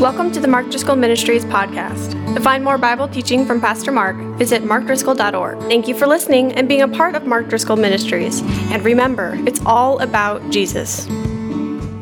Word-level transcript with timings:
Welcome 0.00 0.32
to 0.32 0.40
the 0.40 0.48
Mark 0.48 0.70
Driscoll 0.70 0.96
Ministries 0.96 1.44
podcast. 1.44 2.34
To 2.34 2.40
find 2.40 2.64
more 2.64 2.78
Bible 2.78 3.06
teaching 3.06 3.44
from 3.44 3.60
Pastor 3.60 3.92
Mark, 3.92 4.16
visit 4.38 4.62
markdriscoll.org. 4.62 5.58
Thank 5.64 5.88
you 5.88 5.94
for 5.94 6.06
listening 6.06 6.52
and 6.54 6.66
being 6.66 6.80
a 6.80 6.88
part 6.88 7.14
of 7.16 7.26
Mark 7.26 7.48
Driscoll 7.48 7.76
Ministries. 7.76 8.40
And 8.70 8.82
remember, 8.82 9.38
it's 9.46 9.60
all 9.66 9.98
about 9.98 10.48
Jesus. 10.48 11.06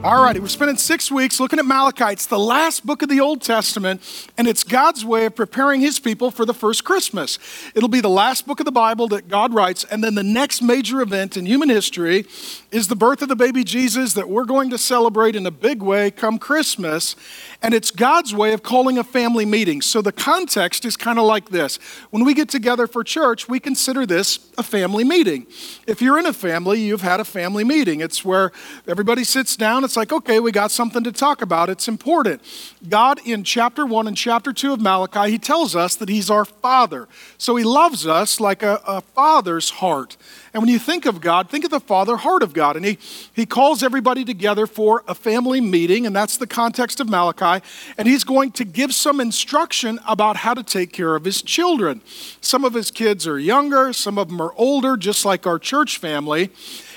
All 0.04 0.22
righty, 0.22 0.38
we're 0.38 0.46
spending 0.46 0.77
six 0.77 1.11
weeks 1.11 1.40
looking 1.40 1.58
at 1.58 1.66
Malachi. 1.66 2.12
It's 2.12 2.27
the 2.27 2.38
last 2.38 2.87
book 2.87 3.02
of 3.02 3.08
the 3.08 3.18
Old 3.18 3.43
Testament, 3.43 4.00
and 4.38 4.46
it's 4.46 4.62
God's 4.62 5.05
way 5.05 5.24
of 5.24 5.34
preparing 5.34 5.80
his 5.80 5.98
people 5.98 6.30
for 6.30 6.45
the 6.45 6.55
first 6.55 6.84
Christmas. 6.84 7.41
It'll 7.74 7.88
be 7.88 8.00
the 8.00 8.09
last 8.09 8.46
book 8.46 8.61
of 8.61 8.64
the 8.64 8.70
Bible 8.70 9.09
that 9.09 9.27
God 9.27 9.52
writes, 9.52 9.82
and 9.82 10.05
then 10.05 10.14
the 10.14 10.23
next 10.23 10.62
major 10.62 11.00
event 11.00 11.37
in 11.37 11.46
human 11.46 11.69
history 11.69 12.27
is 12.70 12.87
the 12.87 12.95
birth 12.95 13.23
of 13.23 13.29
the 13.29 13.34
baby 13.34 13.64
Jesus 13.64 14.12
that 14.14 14.29
we're 14.29 14.45
going 14.45 14.70
to 14.70 14.79
celebrate 14.79 15.34
in 15.34 15.45
a 15.46 15.50
big 15.50 15.82
way 15.82 16.12
come 16.12 16.38
Christmas. 16.38 17.16
And 17.60 17.74
it's 17.74 17.91
God's 17.91 18.33
way 18.33 18.52
of 18.52 18.62
calling 18.62 18.98
a 18.98 19.05
family 19.05 19.45
meeting. 19.45 19.83
So 19.83 20.01
the 20.01 20.12
context 20.12 20.84
is 20.84 20.96
kind 20.96 21.19
of 21.19 21.24
like 21.24 21.48
this. 21.48 21.78
When 22.10 22.24
we 22.24 22.34
get 22.34 22.48
together 22.48 22.87
for 22.87 23.02
church, 23.02 23.48
we 23.48 23.59
consider 23.59 24.06
this 24.06 24.38
a 24.56 24.62
family 24.62 25.02
meeting. 25.02 25.48
If 25.88 26.01
you're 26.01 26.20
in 26.20 26.27
a 26.27 26.33
family, 26.33 26.80
you've 26.80 27.02
had 27.02 27.19
a 27.19 27.24
family 27.24 27.65
meeting. 27.65 28.01
It's 28.01 28.24
where 28.24 28.52
everybody 28.87 29.24
sits 29.24 29.56
down. 29.56 29.83
It's 29.88 29.97
like, 29.97 30.12
okay, 30.12 30.38
we 30.38 30.52
got 30.52 30.70
something 30.70 31.02
to 31.05 31.12
talk 31.12 31.41
about. 31.41 31.70
It's 31.70 31.88
important. 31.88 32.42
God, 32.91 33.20
in 33.24 33.42
chapter 33.42 33.87
one 33.87 34.06
and 34.06 34.14
chapter 34.14 34.52
two 34.52 34.74
of 34.74 34.83
Malachi, 34.83 35.30
he 35.30 35.38
tells 35.38 35.74
us 35.74 35.97
that 35.97 36.11
he's 36.11 36.28
our 36.28 36.45
father. 36.45 37.09
So 37.38 37.56
he 37.56 37.64
loves 37.64 38.06
us 38.06 38.38
like 38.38 38.62
a, 38.62 38.83
a 38.87 39.01
father's 39.01 39.70
heart. 39.70 40.19
And 40.52 40.62
when 40.62 40.69
you 40.69 40.78
think 40.78 41.06
of 41.06 41.23
God, 41.23 41.48
think 41.48 41.64
of 41.64 41.70
the 41.70 41.80
father 41.80 42.19
heart 42.19 42.42
of 42.42 42.52
God. 42.52 42.77
And 42.77 42.84
he, 42.84 42.98
he 43.33 43.47
calls 43.47 43.83
everybody 43.83 44.27
together 44.27 44.66
for 44.66 45.05
a 45.09 45.14
family 45.14 45.62
meeting, 45.62 46.05
and 46.05 46.14
that's 46.14 46.36
the 46.36 46.47
context 46.47 47.00
of 47.00 47.09
Malachi. 47.09 47.64
And 47.97 48.06
he's 48.06 48.25
going 48.25 48.52
to 48.52 48.66
give 48.66 48.92
some 48.92 49.20
instruction 49.23 49.98
about 50.06 50.36
how 50.36 50.52
to 50.52 50.62
take 50.62 50.92
care 50.92 51.16
of 51.16 51.25
his 51.25 51.41
children. 51.41 52.03
Some 52.42 52.62
of 52.62 52.75
his 52.75 52.91
kids 52.91 53.27
are 53.27 53.39
younger, 53.39 53.94
some 53.94 54.19
of 54.19 54.28
them 54.28 54.42
are 54.42 54.53
older, 54.59 54.98
just 54.98 55.25
like 55.25 55.47
our 55.47 55.59
church 55.59 55.97
family. 55.97 56.50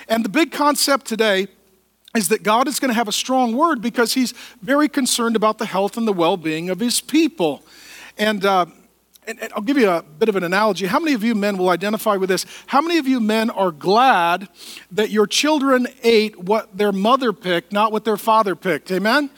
And 0.10 0.26
the 0.26 0.30
big 0.30 0.52
concept 0.52 1.06
today 1.06 1.48
is 2.16 2.28
that 2.30 2.44
God 2.44 2.68
is 2.68 2.80
going 2.80 2.90
to 2.90 2.96
have 2.96 3.08
a 3.08 3.14
strong 3.14 3.56
word 3.56 3.82
because 3.82 4.14
he's 4.14 4.34
very 4.62 4.90
concerned 4.90 5.36
about 5.36 5.58
the 5.58 5.66
health 5.66 5.98
and 5.98 6.08
the 6.08 6.14
well 6.14 6.38
being 6.38 6.70
of 6.70 6.80
his 6.80 7.02
people. 7.02 7.64
And 8.18 8.46
uh, 8.46 8.66
and, 9.28 9.40
and 9.40 9.54
I'll 9.54 9.62
give 9.62 9.78
you 9.78 9.90
a 9.90 10.02
bit 10.02 10.30
of 10.30 10.36
an 10.36 10.44
analogy. 10.44 10.88
How 10.88 11.00
many 11.00 11.14
of 11.14 11.24
you 11.24 11.36
men 11.36 11.58
will 11.58 11.70
identify 11.70 12.16
with 12.16 12.30
this? 12.30 12.46
How 12.68 12.82
many 12.82 12.98
of 12.98 13.08
you 13.08 13.20
men 13.20 13.50
are 13.52 13.72
glad 13.72 14.50
that 14.92 15.12
your 15.12 15.28
children 15.28 15.88
ate 16.04 16.40
what 16.40 16.76
their 16.76 16.92
mother 16.92 17.32
picked, 17.32 17.72
not 17.72 17.92
what 17.92 18.04
their 18.04 18.18
father 18.18 18.56
picked? 18.56 18.92
Amen? 18.92 19.30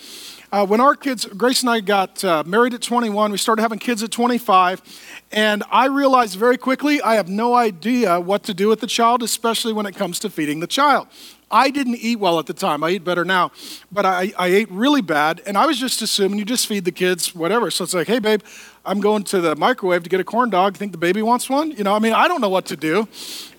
Uh, 0.54 0.66
when 0.66 0.80
our 0.80 0.96
kids, 0.96 1.26
Grace 1.26 1.62
and 1.62 1.70
I 1.70 1.80
got 1.80 2.24
uh, 2.24 2.44
married 2.46 2.76
at 2.76 2.82
21, 2.82 3.32
we 3.32 3.38
started 3.40 3.62
having 3.62 3.80
kids 3.80 4.04
at 4.04 4.12
25, 4.12 4.84
and 5.32 5.64
I 5.72 5.88
realized 5.88 6.38
very 6.38 6.58
quickly 6.58 7.02
I 7.02 7.16
have 7.16 7.28
no 7.28 7.56
idea 7.56 8.20
what 8.20 8.44
to 8.44 8.54
do 8.54 8.68
with 8.68 8.80
the 8.80 8.88
child, 8.88 9.24
especially 9.24 9.74
when 9.74 9.88
it 9.88 9.96
comes 9.96 10.20
to 10.20 10.30
feeding 10.30 10.60
the 10.60 10.68
child. 10.68 11.08
I 11.54 11.70
didn't 11.70 11.98
eat 11.98 12.18
well 12.18 12.40
at 12.40 12.48
the 12.48 12.54
time. 12.54 12.84
I 12.84 12.90
eat 12.90 13.04
better 13.06 13.23
now, 13.23 13.52
but 13.92 14.08
I, 14.08 14.34
I 14.40 14.48
ate 14.48 14.72
really 14.72 15.02
bad, 15.02 15.42
and 15.46 15.56
I 15.56 15.68
was 15.68 15.80
just 15.80 16.02
assuming 16.02 16.40
you 16.40 16.46
just 16.46 16.66
feed 16.66 16.84
the 16.84 16.92
kids 16.92 17.36
whatever. 17.36 17.70
So 17.70 17.84
it's 17.84 17.94
like, 17.94 18.08
hey, 18.08 18.18
babe, 18.18 18.42
I'm 18.84 19.00
going 19.00 19.23
to 19.26 19.40
the 19.40 19.56
microwave 19.56 20.02
to 20.04 20.09
get 20.09 20.20
a 20.20 20.24
corn 20.24 20.50
dog. 20.50 20.76
Think 20.76 20.92
the 20.92 20.98
baby 20.98 21.22
wants 21.22 21.52
one? 21.52 21.70
You 21.70 21.84
know, 21.84 21.94
I 21.94 22.00
mean, 22.00 22.14
I 22.14 22.28
don't 22.28 22.42
know 22.42 22.50
what 22.50 22.66
to 22.66 22.76
do. 22.76 23.08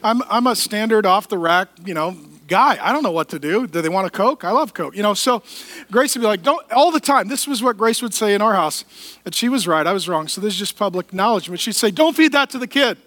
I'm, 0.02 0.22
I'm 0.28 0.48
a 0.48 0.56
standard 0.56 1.06
off 1.06 1.28
the 1.28 1.38
rack, 1.38 1.68
you 1.84 1.94
know, 1.94 2.16
guy. 2.48 2.78
I 2.82 2.92
don't 2.92 3.04
know 3.04 3.12
what 3.12 3.28
to 3.28 3.38
do. 3.38 3.68
Do 3.68 3.80
they 3.80 3.88
want 3.88 4.08
a 4.08 4.10
Coke? 4.10 4.42
I 4.42 4.50
love 4.50 4.74
Coke. 4.74 4.96
You 4.96 5.04
know, 5.04 5.14
so 5.14 5.44
Grace 5.90 6.16
would 6.16 6.20
be 6.20 6.26
like, 6.26 6.42
don't, 6.42 6.70
all 6.72 6.90
the 6.90 7.00
time. 7.00 7.28
This 7.28 7.46
was 7.46 7.62
what 7.62 7.76
Grace 7.76 8.02
would 8.02 8.12
say 8.12 8.34
in 8.34 8.42
our 8.42 8.54
house. 8.54 8.84
And 9.24 9.32
she 9.32 9.48
was 9.48 9.68
right. 9.68 9.86
I 9.86 9.92
was 9.92 10.08
wrong. 10.08 10.26
So 10.26 10.40
this 10.40 10.52
is 10.54 10.58
just 10.58 10.76
public 10.76 11.12
knowledge. 11.12 11.48
But 11.48 11.60
she'd 11.60 11.76
say, 11.76 11.92
don't 11.92 12.16
feed 12.16 12.32
that 12.32 12.50
to 12.50 12.58
the 12.58 12.66
kid. 12.66 12.98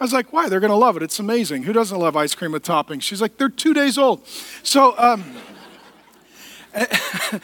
I 0.00 0.04
was 0.04 0.12
like, 0.12 0.32
why? 0.32 0.48
They're 0.48 0.60
going 0.60 0.70
to 0.70 0.76
love 0.76 0.96
it. 0.96 1.02
It's 1.02 1.18
amazing. 1.18 1.64
Who 1.64 1.72
doesn't 1.74 1.98
love 1.98 2.16
ice 2.16 2.34
cream 2.34 2.52
with 2.52 2.64
toppings? 2.64 3.02
She's 3.02 3.20
like, 3.20 3.36
they're 3.36 3.50
two 3.50 3.74
days 3.74 3.98
old. 3.98 4.26
So, 4.62 4.94
um, 4.98 5.24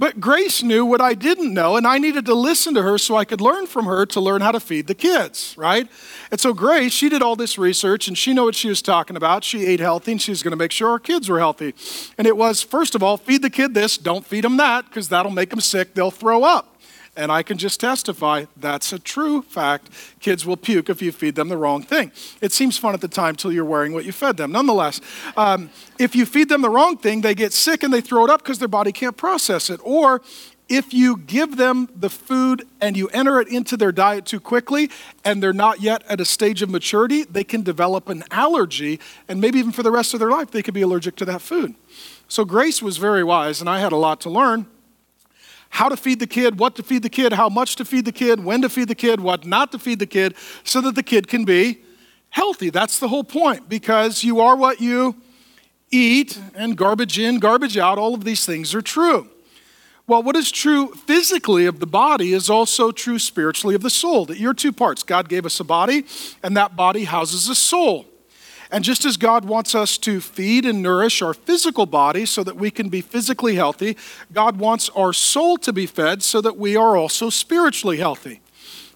But 0.00 0.18
Grace 0.18 0.62
knew 0.62 0.86
what 0.86 1.02
I 1.02 1.12
didn't 1.12 1.52
know, 1.52 1.76
and 1.76 1.86
I 1.86 1.98
needed 1.98 2.24
to 2.24 2.34
listen 2.34 2.72
to 2.72 2.80
her 2.80 2.96
so 2.96 3.16
I 3.16 3.26
could 3.26 3.42
learn 3.42 3.66
from 3.66 3.84
her 3.84 4.06
to 4.06 4.18
learn 4.18 4.40
how 4.40 4.50
to 4.50 4.58
feed 4.58 4.86
the 4.86 4.94
kids, 4.94 5.54
right? 5.58 5.86
And 6.30 6.40
so 6.40 6.54
Grace, 6.54 6.94
she 6.94 7.10
did 7.10 7.20
all 7.20 7.36
this 7.36 7.58
research 7.58 8.08
and 8.08 8.16
she 8.16 8.32
knew 8.32 8.44
what 8.44 8.54
she 8.54 8.70
was 8.70 8.80
talking 8.80 9.14
about. 9.14 9.44
She 9.44 9.66
ate 9.66 9.78
healthy 9.78 10.12
and 10.12 10.22
she 10.22 10.30
was 10.30 10.42
going 10.42 10.52
to 10.52 10.56
make 10.56 10.72
sure 10.72 10.88
our 10.88 10.98
kids 10.98 11.28
were 11.28 11.38
healthy. 11.38 11.74
And 12.16 12.26
it 12.26 12.34
was, 12.34 12.62
first 12.62 12.94
of 12.94 13.02
all, 13.02 13.18
feed 13.18 13.42
the 13.42 13.50
kid 13.50 13.74
this, 13.74 13.98
don't 13.98 14.24
feed 14.24 14.44
them 14.44 14.56
that, 14.56 14.86
because 14.86 15.10
that'll 15.10 15.32
make 15.32 15.50
them 15.50 15.60
sick, 15.60 15.92
they'll 15.92 16.10
throw 16.10 16.44
up. 16.44 16.79
And 17.16 17.32
I 17.32 17.42
can 17.42 17.58
just 17.58 17.80
testify 17.80 18.46
that's 18.56 18.92
a 18.92 18.98
true 18.98 19.42
fact. 19.42 19.90
Kids 20.20 20.46
will 20.46 20.56
puke 20.56 20.88
if 20.88 21.02
you 21.02 21.10
feed 21.10 21.34
them 21.34 21.48
the 21.48 21.56
wrong 21.56 21.82
thing. 21.82 22.12
It 22.40 22.52
seems 22.52 22.78
fun 22.78 22.94
at 22.94 23.00
the 23.00 23.08
time 23.08 23.34
till 23.34 23.52
you're 23.52 23.64
wearing 23.64 23.92
what 23.92 24.04
you 24.04 24.12
fed 24.12 24.36
them. 24.36 24.52
Nonetheless, 24.52 25.00
um, 25.36 25.70
if 25.98 26.14
you 26.14 26.24
feed 26.24 26.48
them 26.48 26.62
the 26.62 26.70
wrong 26.70 26.96
thing, 26.96 27.20
they 27.20 27.34
get 27.34 27.52
sick 27.52 27.82
and 27.82 27.92
they 27.92 28.00
throw 28.00 28.24
it 28.24 28.30
up 28.30 28.42
because 28.42 28.58
their 28.58 28.68
body 28.68 28.92
can't 28.92 29.16
process 29.16 29.70
it. 29.70 29.80
Or 29.82 30.22
if 30.70 30.94
you 30.94 31.16
give 31.16 31.56
them 31.56 31.88
the 31.96 32.08
food 32.08 32.64
and 32.80 32.96
you 32.96 33.08
enter 33.08 33.40
it 33.40 33.48
into 33.48 33.76
their 33.76 33.90
diet 33.90 34.24
too 34.24 34.38
quickly 34.38 34.88
and 35.24 35.42
they're 35.42 35.52
not 35.52 35.80
yet 35.80 36.04
at 36.08 36.20
a 36.20 36.24
stage 36.24 36.62
of 36.62 36.70
maturity, 36.70 37.24
they 37.24 37.42
can 37.42 37.62
develop 37.62 38.08
an 38.08 38.22
allergy 38.30 39.00
and 39.26 39.40
maybe 39.40 39.58
even 39.58 39.72
for 39.72 39.82
the 39.82 39.90
rest 39.90 40.14
of 40.14 40.20
their 40.20 40.30
life 40.30 40.52
they 40.52 40.62
could 40.62 40.74
be 40.74 40.82
allergic 40.82 41.16
to 41.16 41.24
that 41.24 41.42
food. 41.42 41.74
So 42.28 42.44
Grace 42.44 42.80
was 42.80 42.98
very 42.98 43.24
wise 43.24 43.60
and 43.60 43.68
I 43.68 43.80
had 43.80 43.90
a 43.90 43.96
lot 43.96 44.20
to 44.20 44.30
learn 44.30 44.66
how 45.70 45.88
to 45.88 45.96
feed 45.96 46.20
the 46.20 46.26
kid, 46.26 46.58
what 46.58 46.76
to 46.76 46.82
feed 46.82 47.02
the 47.02 47.08
kid, 47.08 47.32
how 47.32 47.48
much 47.48 47.76
to 47.76 47.84
feed 47.84 48.04
the 48.04 48.12
kid, 48.12 48.44
when 48.44 48.60
to 48.62 48.68
feed 48.68 48.88
the 48.88 48.94
kid, 48.94 49.20
what 49.20 49.46
not 49.46 49.72
to 49.72 49.78
feed 49.78 49.98
the 49.98 50.06
kid, 50.06 50.34
so 50.62 50.80
that 50.80 50.94
the 50.94 51.02
kid 51.02 51.26
can 51.26 51.44
be 51.44 51.80
healthy. 52.28 52.70
That's 52.70 52.98
the 52.98 53.08
whole 53.08 53.24
point 53.24 53.68
because 53.68 54.22
you 54.22 54.40
are 54.40 54.56
what 54.56 54.80
you 54.80 55.16
eat, 55.90 56.38
and 56.54 56.76
garbage 56.76 57.18
in, 57.18 57.38
garbage 57.38 57.76
out, 57.76 57.98
all 57.98 58.14
of 58.14 58.24
these 58.24 58.46
things 58.46 58.74
are 58.74 58.82
true. 58.82 59.28
Well, 60.06 60.22
what 60.22 60.34
is 60.34 60.50
true 60.50 60.88
physically 60.88 61.66
of 61.66 61.78
the 61.78 61.86
body 61.86 62.32
is 62.32 62.50
also 62.50 62.90
true 62.90 63.18
spiritually 63.18 63.76
of 63.76 63.82
the 63.82 63.90
soul. 63.90 64.24
That 64.26 64.38
you're 64.38 64.54
two 64.54 64.72
parts. 64.72 65.04
God 65.04 65.28
gave 65.28 65.46
us 65.46 65.60
a 65.60 65.64
body, 65.64 66.04
and 66.42 66.56
that 66.56 66.74
body 66.74 67.04
houses 67.04 67.48
a 67.48 67.54
soul. 67.54 68.06
And 68.72 68.84
just 68.84 69.04
as 69.04 69.16
God 69.16 69.44
wants 69.44 69.74
us 69.74 69.98
to 69.98 70.20
feed 70.20 70.64
and 70.64 70.80
nourish 70.80 71.22
our 71.22 71.34
physical 71.34 71.86
body 71.86 72.24
so 72.24 72.44
that 72.44 72.56
we 72.56 72.70
can 72.70 72.88
be 72.88 73.00
physically 73.00 73.56
healthy, 73.56 73.96
God 74.32 74.58
wants 74.58 74.88
our 74.90 75.12
soul 75.12 75.56
to 75.58 75.72
be 75.72 75.86
fed 75.86 76.22
so 76.22 76.40
that 76.40 76.56
we 76.56 76.76
are 76.76 76.96
also 76.96 77.30
spiritually 77.30 77.96
healthy. 77.96 78.40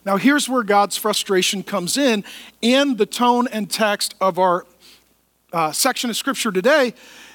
Now, 0.05 0.17
here's 0.17 0.49
where 0.49 0.63
God's 0.63 0.97
frustration 0.97 1.63
comes 1.63 1.97
in 1.97 2.25
in 2.61 2.97
the 2.97 3.07
tone 3.07 3.49
and 3.49 3.71
text 3.71 4.15
of 4.21 4.39
our 4.39 4.67
uh, 5.53 5.73
section 5.73 6.11
of 6.11 6.17
scripture 6.17 6.53
today. 6.53 6.95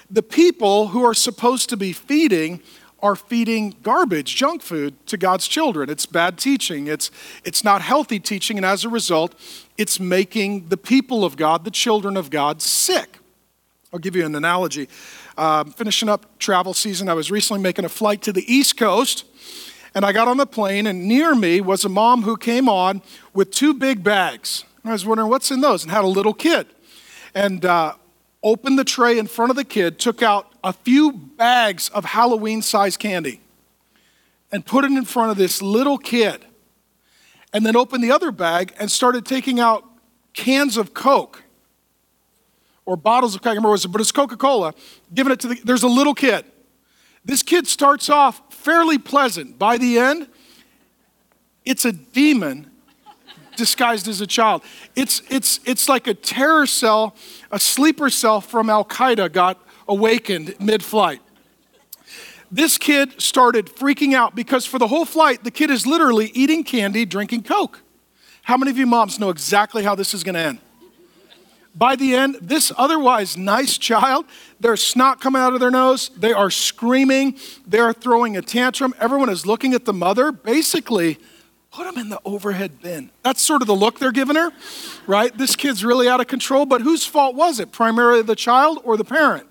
The 0.09 0.23
people 0.23 0.88
who 0.88 1.03
are 1.03 1.13
supposed 1.13 1.69
to 1.69 1.77
be 1.77 1.94
feeding 1.94 2.61
are 3.01 3.16
feeding 3.16 3.75
garbage, 3.81 4.35
junk 4.35 4.61
food 4.61 4.94
to 5.07 5.17
God's 5.17 5.47
children. 5.47 5.89
It's 5.89 6.06
bad 6.06 6.38
teaching. 6.38 6.88
It's, 6.88 7.11
it's 7.44 7.63
not 7.63 7.81
healthy 7.81 8.19
teaching, 8.19 8.57
and 8.57 8.66
as 8.66 8.83
a 8.83 8.89
result, 8.89 9.35
it's 9.79 9.97
making 9.97 10.67
the 10.67 10.75
people 10.75 11.23
of 11.23 11.38
God, 11.38 11.63
the 11.63 11.72
children 11.72 12.17
of 12.17 12.29
God, 12.29 12.62
sick. 12.62 13.17
I'll 13.94 14.00
give 14.00 14.13
you 14.13 14.25
an 14.25 14.35
analogy. 14.35 14.90
Um, 15.38 15.72
finishing 15.72 16.09
up 16.09 16.38
travel 16.38 16.73
season, 16.73 17.07
I 17.07 17.13
was 17.13 17.31
recently 17.31 17.63
making 17.63 17.85
a 17.85 17.89
flight 17.89 18.22
to 18.23 18.34
the 18.34 18.44
East 18.53 18.75
Coast, 18.75 19.23
and 19.95 20.03
I 20.03 20.12
got 20.12 20.28
on 20.28 20.35
the 20.35 20.45
plane, 20.45 20.85
and 20.85 21.07
near 21.07 21.34
me 21.34 21.62
was 21.62 21.85
a 21.85 21.89
mom 21.89 22.23
who 22.23 22.35
came 22.35 22.68
on 22.68 23.01
with 23.34 23.51
two 23.51 23.73
big 23.73 24.03
bags. 24.03 24.66
I 24.84 24.91
was 24.91 25.06
wondering 25.06 25.29
what's 25.29 25.50
in 25.50 25.62
those, 25.62 25.84
and 25.84 25.91
had 25.94 26.03
a 26.03 26.07
little 26.07 26.34
kid. 26.34 26.68
And 27.34 27.63
uh, 27.63 27.94
opened 28.44 28.78
the 28.78 28.84
tray 28.84 29.18
in 29.18 29.28
front 29.28 29.50
of 29.50 29.56
the 29.56 29.63
kid, 29.63 29.97
took 29.97 30.22
out 30.22 30.51
a 30.62 30.73
few 30.73 31.13
bags 31.13 31.88
of 31.89 32.03
Halloween 32.03 32.62
sized 32.62 33.00
candy, 33.00 33.39
and 34.51 34.66
put 34.66 34.84
it 34.84 34.91
in 34.91 35.06
front 35.06 35.31
of 35.31 35.38
this 35.38 35.62
little 35.62 35.98
kid 35.98 36.44
and 37.54 37.66
then 37.66 37.75
opened 37.75 38.04
the 38.04 38.12
other 38.12 38.31
bag 38.31 38.74
and 38.80 38.92
started 38.92 39.25
taking 39.25 39.60
out 39.60 39.84
cans 40.34 40.78
of 40.78 40.94
Coke 40.94 41.44
or 42.86 42.96
bottles 42.96 43.36
of 43.36 43.42
Coke, 43.42 43.51
I 43.51 43.51
remember 43.51 43.69
it 43.69 43.74
was, 43.74 43.86
but 43.86 44.01
it's 44.01 44.12
Coca 44.12 44.36
Cola, 44.36 44.74
giving 45.13 45.31
it 45.31 45.40
to 45.42 45.50
the, 45.50 45.62
there's 45.63 45.84
a 45.84 45.88
little 45.88 46.16
kid. 46.16 46.46
This 47.24 47.44
kid 47.44 47.68
starts 47.68 48.10
off 48.10 48.42
fairly 48.51 48.98
pleasant. 48.98 49.60
By 49.60 49.78
the 49.78 50.00
end, 50.00 50.28
it's 51.66 51.86
a 51.86 51.92
demon 51.92 52.72
disguised 53.56 54.07
as 54.07 54.22
a 54.22 54.28
child. 54.28 54.63
It's, 54.95 55.22
it's, 55.30 55.60
it's 55.66 55.88
like 55.88 56.07
a 56.07 56.16
terror 56.16 56.66
cell, 56.66 57.16
a 57.52 57.60
sleeper 57.60 58.10
cell 58.10 58.42
from 58.42 58.69
Al 58.69 58.86
Qaeda 58.86 59.31
got 59.31 59.62
awakened 59.88 60.56
mid 60.60 60.81
flight 60.81 61.22
this 62.51 62.78
kid 62.78 63.22
started 63.22 63.68
freaking 63.68 64.13
out 64.13 64.36
because 64.36 64.66
for 64.66 64.80
the 64.80 64.88
whole 64.88 65.06
flight, 65.06 65.44
the 65.44 65.51
kid 65.51 65.69
is 65.69 65.86
literally 65.86 66.31
eating 66.34 66.63
candy, 66.63 67.06
drinking 67.06 67.44
Coke. 67.44 67.81
How 68.44 68.57
many 68.57 68.72
of 68.72 68.78
you 68.78 68.86
moms 68.86 69.19
know 69.19 69.30
exactly 69.30 69.84
how 69.84 69.96
this 69.96 70.13
is 70.13 70.24
going 70.24 70.36
to 70.36 70.42
end? 70.42 70.60
by 71.80 71.96
the 71.96 72.13
end, 72.13 72.38
this 72.42 72.72
otherwise 72.78 73.38
nice 73.38 73.78
child, 73.78 74.25
there's 74.60 74.84
snot 74.84 75.22
coming 75.22 75.42
out 75.42 75.54
of 75.54 75.60
their 75.60 75.72
nose. 75.72 76.10
They 76.18 76.34
are 76.34 76.51
screaming. 76.51 77.38
They're 77.66 77.94
throwing 77.94 78.36
a 78.36 78.42
tantrum. 78.42 78.94
Everyone 79.00 79.30
is 79.30 79.45
looking 79.45 79.74
at 79.74 79.86
the 79.86 79.94
mother. 79.94 80.31
Basically, 80.31 81.19
put 81.72 81.86
them 81.86 81.98
in 81.98 82.10
the 82.10 82.19
overhead 82.25 82.81
bin. 82.81 83.12
That's 83.24 83.42
sort 83.42 83.62
of 83.62 83.68
the 83.68 83.75
look 83.75 83.98
they're 83.98 84.12
giving 84.12 84.36
her, 84.36 84.52
right? 85.07 85.36
This 85.38 85.56
kid's 85.56 85.86
really 85.86 86.10
out 86.10 86.19
of 86.19 86.28
control. 86.28 86.66
But 86.66 86.81
whose 86.81 87.06
fault 87.06 87.36
was 87.36 87.62
it? 87.62 87.72
Primarily 87.72 88.24
the 88.24 88.36
child 88.36 88.80
or 88.84 88.98
the 88.98 89.06
parent? 89.06 89.48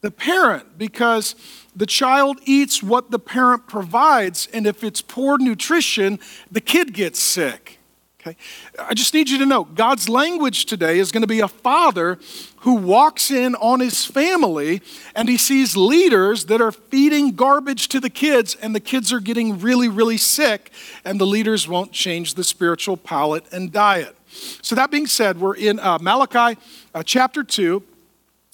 The 0.00 0.10
parent, 0.10 0.76
because 0.76 1.34
the 1.76 1.86
child 1.86 2.38
eats 2.44 2.82
what 2.82 3.10
the 3.10 3.18
parent 3.18 3.68
provides. 3.68 4.48
And 4.52 4.66
if 4.66 4.82
it's 4.82 5.02
poor 5.02 5.38
nutrition, 5.38 6.18
the 6.50 6.62
kid 6.62 6.94
gets 6.94 7.20
sick. 7.20 7.78
Okay? 8.26 8.36
I 8.78 8.94
just 8.94 9.14
need 9.14 9.28
you 9.28 9.38
to 9.38 9.46
know 9.46 9.64
God's 9.64 10.08
language 10.08 10.64
today 10.66 10.98
is 10.98 11.12
going 11.12 11.20
to 11.20 11.28
be 11.28 11.40
a 11.40 11.48
father 11.48 12.18
who 12.60 12.74
walks 12.74 13.30
in 13.30 13.54
on 13.56 13.80
his 13.80 14.04
family 14.04 14.82
and 15.14 15.28
he 15.28 15.36
sees 15.36 15.76
leaders 15.76 16.46
that 16.46 16.60
are 16.60 16.72
feeding 16.72 17.36
garbage 17.36 17.88
to 17.88 18.00
the 18.00 18.10
kids, 18.10 18.56
and 18.60 18.74
the 18.74 18.80
kids 18.80 19.12
are 19.12 19.20
getting 19.20 19.60
really, 19.60 19.88
really 19.88 20.16
sick, 20.16 20.72
and 21.04 21.20
the 21.20 21.26
leaders 21.26 21.68
won't 21.68 21.92
change 21.92 22.34
the 22.34 22.42
spiritual 22.42 22.96
palate 22.96 23.44
and 23.52 23.70
diet. 23.70 24.16
So, 24.60 24.74
that 24.74 24.90
being 24.90 25.06
said, 25.06 25.40
we're 25.40 25.54
in 25.54 25.78
uh, 25.78 25.98
Malachi 26.00 26.58
uh, 26.94 27.02
chapter 27.02 27.44
2, 27.44 27.82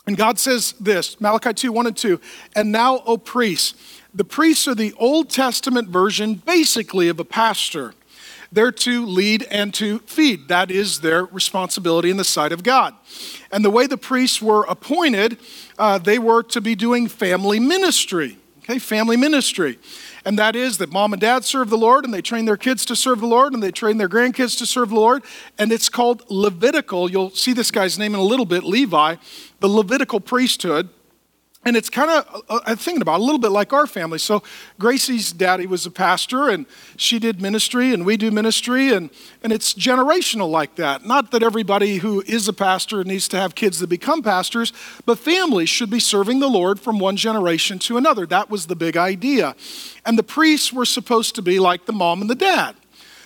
and 0.06 0.16
God 0.16 0.38
says 0.38 0.74
this 0.80 1.20
Malachi 1.20 1.54
2 1.54 1.72
1 1.72 1.86
and 1.86 1.96
2. 1.96 2.20
And 2.56 2.72
now, 2.72 3.02
O 3.06 3.16
priests, 3.16 3.74
the 4.14 4.24
priests 4.24 4.66
are 4.68 4.74
the 4.74 4.92
Old 4.94 5.30
Testament 5.30 5.88
version 5.88 6.34
basically 6.34 7.08
of 7.08 7.20
a 7.20 7.24
pastor. 7.24 7.94
They're 8.50 8.72
to 8.72 9.06
lead 9.06 9.44
and 9.44 9.72
to 9.74 10.00
feed. 10.00 10.48
That 10.48 10.70
is 10.70 11.00
their 11.00 11.24
responsibility 11.24 12.10
in 12.10 12.18
the 12.18 12.24
sight 12.24 12.52
of 12.52 12.62
God. 12.62 12.94
And 13.50 13.64
the 13.64 13.70
way 13.70 13.86
the 13.86 13.96
priests 13.96 14.42
were 14.42 14.64
appointed, 14.64 15.38
uh, 15.78 15.96
they 15.96 16.18
were 16.18 16.42
to 16.44 16.60
be 16.60 16.74
doing 16.74 17.08
family 17.08 17.58
ministry. 17.58 18.36
Okay, 18.58 18.78
family 18.78 19.16
ministry. 19.16 19.78
And 20.24 20.38
that 20.38 20.54
is 20.54 20.78
that 20.78 20.92
mom 20.92 21.12
and 21.12 21.20
dad 21.20 21.44
serve 21.44 21.68
the 21.68 21.76
Lord 21.76 22.04
and 22.04 22.14
they 22.14 22.22
train 22.22 22.44
their 22.44 22.56
kids 22.56 22.84
to 22.86 22.96
serve 22.96 23.20
the 23.20 23.26
Lord 23.26 23.54
and 23.54 23.62
they 23.62 23.72
train 23.72 23.96
their 23.96 24.08
grandkids 24.08 24.56
to 24.58 24.66
serve 24.66 24.90
the 24.90 24.94
Lord. 24.94 25.24
And 25.58 25.72
it's 25.72 25.88
called 25.88 26.22
Levitical. 26.28 27.10
You'll 27.10 27.30
see 27.30 27.52
this 27.52 27.70
guy's 27.70 27.98
name 27.98 28.14
in 28.14 28.20
a 28.20 28.24
little 28.24 28.46
bit, 28.46 28.62
Levi, 28.62 29.16
the 29.60 29.68
Levitical 29.68 30.20
priesthood. 30.20 30.88
And 31.64 31.76
it's 31.76 31.88
kind 31.88 32.10
of, 32.10 32.42
uh, 32.48 32.60
I'm 32.66 32.76
thinking 32.76 33.02
about 33.02 33.20
a 33.20 33.22
little 33.22 33.38
bit 33.38 33.52
like 33.52 33.72
our 33.72 33.86
family. 33.86 34.18
So 34.18 34.42
Gracie's 34.80 35.32
daddy 35.32 35.64
was 35.64 35.86
a 35.86 35.92
pastor, 35.92 36.48
and 36.48 36.66
she 36.96 37.20
did 37.20 37.40
ministry, 37.40 37.94
and 37.94 38.04
we 38.04 38.16
do 38.16 38.32
ministry, 38.32 38.92
and, 38.92 39.10
and 39.44 39.52
it's 39.52 39.72
generational 39.72 40.50
like 40.50 40.74
that. 40.74 41.06
Not 41.06 41.30
that 41.30 41.42
everybody 41.42 41.98
who 41.98 42.20
is 42.22 42.48
a 42.48 42.52
pastor 42.52 43.04
needs 43.04 43.28
to 43.28 43.36
have 43.36 43.54
kids 43.54 43.78
that 43.78 43.86
become 43.86 44.22
pastors, 44.22 44.72
but 45.06 45.20
families 45.20 45.68
should 45.68 45.90
be 45.90 46.00
serving 46.00 46.40
the 46.40 46.48
Lord 46.48 46.80
from 46.80 46.98
one 46.98 47.16
generation 47.16 47.78
to 47.80 47.96
another. 47.96 48.26
That 48.26 48.50
was 48.50 48.66
the 48.66 48.76
big 48.76 48.96
idea. 48.96 49.54
And 50.04 50.18
the 50.18 50.24
priests 50.24 50.72
were 50.72 50.84
supposed 50.84 51.36
to 51.36 51.42
be 51.42 51.60
like 51.60 51.86
the 51.86 51.92
mom 51.92 52.20
and 52.20 52.28
the 52.28 52.34
dad. 52.34 52.74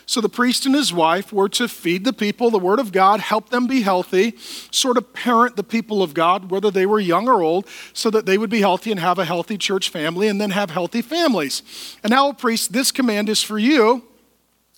So 0.09 0.21
the 0.21 0.29
priest 0.29 0.67
and 0.67 0.75
his 0.75 0.93
wife 0.93 1.33
were 1.33 1.49
to 1.51 1.67
feed 1.67 2.05
the 2.05 2.13
people 2.13 2.49
the 2.51 2.61
word 2.61 2.79
of 2.79 2.93
God, 2.93 3.19
help 3.19 3.49
them 3.51 3.67
be 3.67 3.83
healthy, 3.83 4.35
sort 4.71 4.97
of 4.97 5.13
parent 5.13 5.57
the 5.57 5.65
people 5.65 6.01
of 6.01 6.15
God, 6.15 6.49
whether 6.49 6.71
they 6.71 6.87
were 6.87 7.01
young 7.01 7.29
or 7.29 7.43
old, 7.43 7.67
so 7.93 8.09
that 8.11 8.25
they 8.25 8.39
would 8.39 8.49
be 8.49 8.61
healthy 8.61 8.93
and 8.93 9.01
have 9.01 9.19
a 9.19 9.25
healthy 9.25 9.59
church 9.59 9.89
family 9.89 10.29
and 10.29 10.41
then 10.41 10.51
have 10.51 10.71
healthy 10.71 11.03
families. 11.03 11.97
And 12.05 12.11
now, 12.11 12.33
priest, 12.33 12.73
this 12.73 12.93
command 12.93 13.29
is 13.29 13.43
for 13.43 13.59
you 13.59 14.05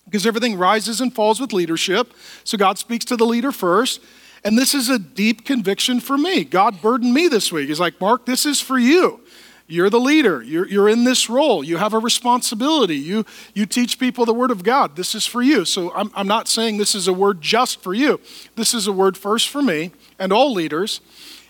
because 0.07 0.27
everything 0.27 0.57
rises 0.57 1.03
and 1.03 1.15
falls 1.15 1.39
with 1.39 1.53
leadership. 1.53 2.15
So 2.45 2.57
God 2.57 2.79
speaks 2.79 3.05
to 3.07 3.17
the 3.17 3.27
leader 3.27 3.53
first. 3.53 4.01
And 4.45 4.57
this 4.57 4.73
is 4.73 4.89
a 4.89 4.99
deep 4.99 5.45
conviction 5.45 6.01
for 6.01 6.17
me. 6.17 6.45
God 6.45 6.81
burdened 6.81 7.13
me 7.13 7.29
this 7.29 7.53
week. 7.53 7.69
He's 7.69 7.81
like, 7.81 8.01
Mark, 8.01 8.25
this 8.25 8.47
is 8.47 8.61
for 8.61 8.79
you. 8.79 9.21
You're 9.71 9.91
the 9.91 10.01
leader. 10.01 10.43
You're, 10.43 10.67
you're 10.67 10.89
in 10.89 11.05
this 11.05 11.29
role. 11.29 11.63
You 11.63 11.77
have 11.77 11.93
a 11.93 11.99
responsibility. 11.99 12.97
You, 12.97 13.27
you 13.53 13.67
teach 13.67 13.99
people 13.99 14.25
the 14.25 14.33
Word 14.33 14.51
of 14.51 14.65
God. 14.65 14.97
This 14.97 15.15
is 15.15 15.27
for 15.27 15.43
you. 15.43 15.67
So 15.67 15.93
I'm, 15.93 16.11
I'm 16.15 16.27
not 16.27 16.49
saying 16.49 16.79
this 16.79 16.95
is 16.95 17.07
a 17.07 17.13
word 17.13 17.43
just 17.43 17.83
for 17.83 17.93
you. 17.93 18.19
This 18.57 18.73
is 18.73 18.87
a 18.87 18.93
word 18.93 19.19
first 19.19 19.51
for 19.51 19.61
me 19.61 19.93
and 20.19 20.33
all 20.33 20.55
leaders. 20.55 21.03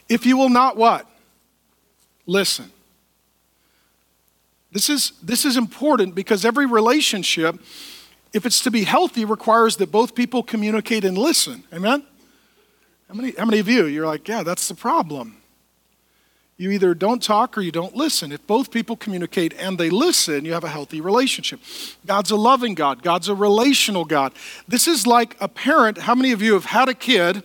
If 0.08 0.26
you 0.26 0.36
will 0.36 0.48
not 0.48 0.76
what? 0.76 1.06
Listen. 2.26 2.72
This 4.72 4.90
is, 4.90 5.12
this 5.22 5.44
is 5.44 5.56
important 5.56 6.16
because 6.16 6.44
every 6.44 6.66
relationship, 6.66 7.56
if 8.32 8.44
it's 8.44 8.62
to 8.64 8.70
be 8.70 8.82
healthy, 8.82 9.24
requires 9.24 9.76
that 9.76 9.92
both 9.92 10.16
people 10.16 10.42
communicate 10.42 11.04
and 11.04 11.16
listen. 11.16 11.62
Amen? 11.72 12.04
How 13.06 13.14
many, 13.14 13.32
how 13.38 13.44
many 13.44 13.60
of 13.60 13.68
you, 13.68 13.86
you're 13.86 14.06
like, 14.06 14.26
yeah, 14.26 14.42
that's 14.42 14.68
the 14.68 14.74
problem? 14.74 15.37
You 16.60 16.72
either 16.72 16.92
don't 16.92 17.22
talk 17.22 17.56
or 17.56 17.60
you 17.60 17.70
don't 17.70 17.94
listen. 17.94 18.32
If 18.32 18.44
both 18.48 18.72
people 18.72 18.96
communicate 18.96 19.54
and 19.54 19.78
they 19.78 19.90
listen, 19.90 20.44
you 20.44 20.52
have 20.54 20.64
a 20.64 20.68
healthy 20.68 21.00
relationship. 21.00 21.60
God's 22.04 22.32
a 22.32 22.36
loving 22.36 22.74
God, 22.74 23.04
God's 23.04 23.28
a 23.28 23.34
relational 23.34 24.04
God. 24.04 24.32
This 24.66 24.88
is 24.88 25.06
like 25.06 25.36
a 25.40 25.46
parent. 25.46 25.98
How 25.98 26.16
many 26.16 26.32
of 26.32 26.42
you 26.42 26.54
have 26.54 26.64
had 26.64 26.88
a 26.88 26.94
kid 26.94 27.44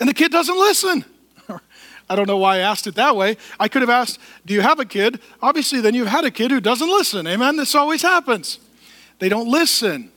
and 0.00 0.08
the 0.08 0.14
kid 0.14 0.32
doesn't 0.32 0.58
listen? 0.58 1.04
I 2.08 2.16
don't 2.16 2.26
know 2.26 2.38
why 2.38 2.56
I 2.56 2.58
asked 2.60 2.86
it 2.86 2.94
that 2.94 3.14
way. 3.14 3.36
I 3.60 3.68
could 3.68 3.82
have 3.82 3.90
asked, 3.90 4.18
Do 4.46 4.54
you 4.54 4.62
have 4.62 4.80
a 4.80 4.86
kid? 4.86 5.20
Obviously, 5.42 5.82
then 5.82 5.94
you've 5.94 6.08
had 6.08 6.24
a 6.24 6.30
kid 6.30 6.50
who 6.50 6.62
doesn't 6.62 6.88
listen. 6.88 7.26
Amen? 7.26 7.56
This 7.56 7.74
always 7.74 8.00
happens. 8.00 8.58
They 9.18 9.28
don't 9.28 9.48
listen. 9.48 10.10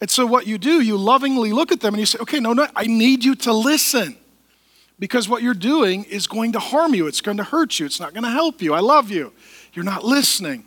And 0.00 0.10
so, 0.10 0.26
what 0.26 0.48
you 0.48 0.58
do, 0.58 0.80
you 0.80 0.96
lovingly 0.96 1.52
look 1.52 1.70
at 1.70 1.80
them 1.80 1.94
and 1.94 2.00
you 2.00 2.06
say, 2.06 2.18
Okay, 2.22 2.40
no, 2.40 2.52
no, 2.52 2.66
I 2.74 2.86
need 2.86 3.24
you 3.24 3.36
to 3.36 3.52
listen 3.52 4.16
because 5.02 5.28
what 5.28 5.42
you're 5.42 5.52
doing 5.52 6.04
is 6.04 6.28
going 6.28 6.52
to 6.52 6.60
harm 6.60 6.94
you. 6.94 7.08
It's 7.08 7.20
going 7.20 7.38
to 7.38 7.42
hurt 7.42 7.80
you. 7.80 7.86
It's 7.86 7.98
not 7.98 8.14
going 8.14 8.22
to 8.22 8.30
help 8.30 8.62
you. 8.62 8.72
I 8.72 8.78
love 8.78 9.10
you. 9.10 9.32
You're 9.72 9.84
not 9.84 10.04
listening. 10.04 10.64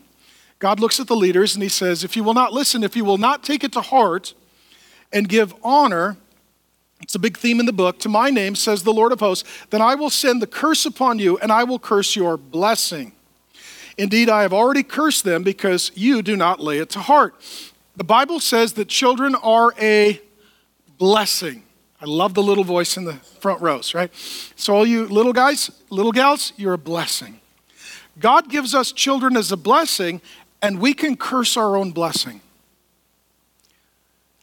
God 0.60 0.78
looks 0.78 1.00
at 1.00 1.08
the 1.08 1.16
leaders 1.16 1.56
and 1.56 1.64
he 1.64 1.70
says, 1.70 2.04
If 2.04 2.18
you 2.18 2.24
will 2.26 2.34
not 2.34 2.52
listen, 2.52 2.84
if 2.84 2.98
you 2.98 3.06
will 3.06 3.18
not 3.18 3.46
take 3.46 3.64
it 3.64 3.72
to 3.72 3.80
heart 3.80 4.34
and 5.14 5.30
give 5.30 5.56
honor, 5.64 6.18
it's 7.02 7.16
a 7.16 7.20
big 7.20 7.38
theme 7.38 7.62
in 7.62 7.66
the 7.66 7.72
book, 7.72 7.98
to 8.00 8.10
my 8.10 8.30
name, 8.30 8.56
says 8.56 8.84
the 8.84 8.92
Lord 8.92 9.14
of 9.14 9.22
hosts, 9.22 9.48
then 9.70 9.82
I 9.82 9.96
will 9.96 10.10
send 10.10 10.42
the 10.42 10.48
curse 10.48 10.86
upon 10.86 11.18
you 11.18 11.38
and 11.38 11.50
I 11.50 11.64
will 11.64 11.80
curse 11.80 12.14
your 12.14 12.36
blessing. 12.36 13.14
Indeed, 13.98 14.28
I 14.28 14.42
have 14.42 14.52
already 14.52 14.84
cursed 14.84 15.24
them 15.24 15.44
because 15.44 15.94
you 15.96 16.22
do 16.22 16.36
not 16.36 16.60
lay 16.60 16.80
it 16.80 16.90
to 16.90 17.00
heart. 17.00 17.36
The 17.96 18.04
Bible 18.04 18.42
says 18.42 18.74
that 18.74 18.90
children 18.90 19.34
are 19.36 19.74
a 19.80 20.20
blessing. 20.98 21.64
I 22.02 22.06
love 22.06 22.34
the 22.34 22.44
little 22.44 22.64
voice 22.64 22.98
in 22.98 23.06
the 23.06 23.14
front 23.14 23.62
rows, 23.62 23.94
right? 23.94 24.12
So, 24.56 24.76
all 24.76 24.86
you 24.86 25.08
little 25.08 25.34
guys, 25.34 25.72
little 25.90 26.12
gals, 26.12 26.52
you're 26.58 26.74
a 26.74 26.78
blessing. 26.78 27.40
God 28.20 28.50
gives 28.50 28.76
us 28.76 28.92
children 28.92 29.38
as 29.38 29.52
a 29.52 29.58
blessing, 29.58 30.22
and 30.62 30.80
we 30.80 30.94
can 30.94 31.16
curse 31.16 31.58
our 31.58 31.76
own 31.76 31.92
blessing. 31.92 32.42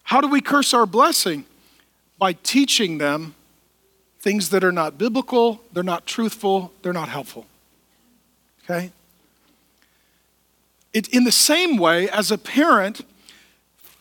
How 0.05 0.21
do 0.21 0.29
we 0.29 0.41
curse 0.41 0.75
our 0.75 0.87
blessing? 0.87 1.45
By 2.19 2.35
teaching 2.35 2.99
them 2.99 3.35
things 4.21 4.50
that 4.50 4.62
are 4.62 4.73
not 4.73 4.99
biblical, 4.99 5.62
they're 5.73 5.83
not 5.83 6.07
truthful, 6.07 6.73
they're 6.83 6.93
not 6.93 7.09
helpful. 7.09 7.47
Okay? 8.65 8.93
It, 10.93 11.09
in 11.09 11.25
the 11.25 11.33
same 11.33 11.77
way, 11.77 12.09
as 12.09 12.31
a 12.31 12.38
parent, 12.38 13.00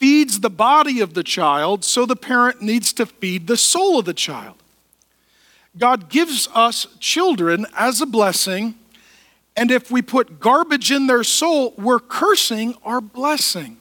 feeds 0.01 0.39
the 0.39 0.49
body 0.49 0.99
of 0.99 1.13
the 1.13 1.23
child, 1.23 1.85
so 1.85 2.07
the 2.07 2.15
parent 2.15 2.59
needs 2.59 2.91
to 2.91 3.05
feed 3.05 3.45
the 3.45 3.55
soul 3.55 3.99
of 3.99 4.05
the 4.05 4.15
child. 4.15 4.55
God 5.77 6.09
gives 6.09 6.49
us 6.55 6.87
children 6.99 7.67
as 7.77 8.01
a 8.01 8.07
blessing, 8.07 8.73
and 9.55 9.69
if 9.69 9.91
we 9.91 10.01
put 10.01 10.39
garbage 10.39 10.91
in 10.91 11.05
their 11.05 11.23
soul, 11.23 11.75
we're 11.77 11.99
cursing 11.99 12.73
our 12.83 12.99
blessing. 12.99 13.77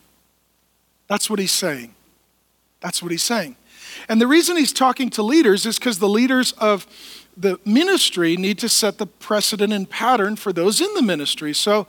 That's 1.08 1.30
what 1.30 1.38
he's 1.38 1.52
saying. 1.52 1.94
That's 2.80 3.02
what 3.02 3.12
he's 3.12 3.22
saying. 3.22 3.56
And 4.06 4.20
the 4.20 4.26
reason 4.26 4.58
he's 4.58 4.74
talking 4.74 5.08
to 5.10 5.22
leaders 5.22 5.64
is 5.64 5.78
because 5.78 6.00
the 6.00 6.08
leaders 6.08 6.52
of 6.52 6.86
the 7.34 7.58
ministry 7.64 8.36
need 8.36 8.58
to 8.58 8.68
set 8.68 8.98
the 8.98 9.06
precedent 9.06 9.72
and 9.72 9.88
pattern 9.88 10.36
for 10.36 10.52
those 10.52 10.82
in 10.82 10.92
the 10.92 11.02
ministry. 11.02 11.54
So 11.54 11.86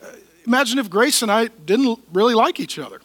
uh, 0.00 0.06
imagine 0.46 0.78
if 0.78 0.88
Grace 0.88 1.20
and 1.20 1.32
I 1.32 1.48
didn't 1.48 1.98
really 2.12 2.34
like 2.34 2.60
each 2.60 2.78
other. 2.78 3.01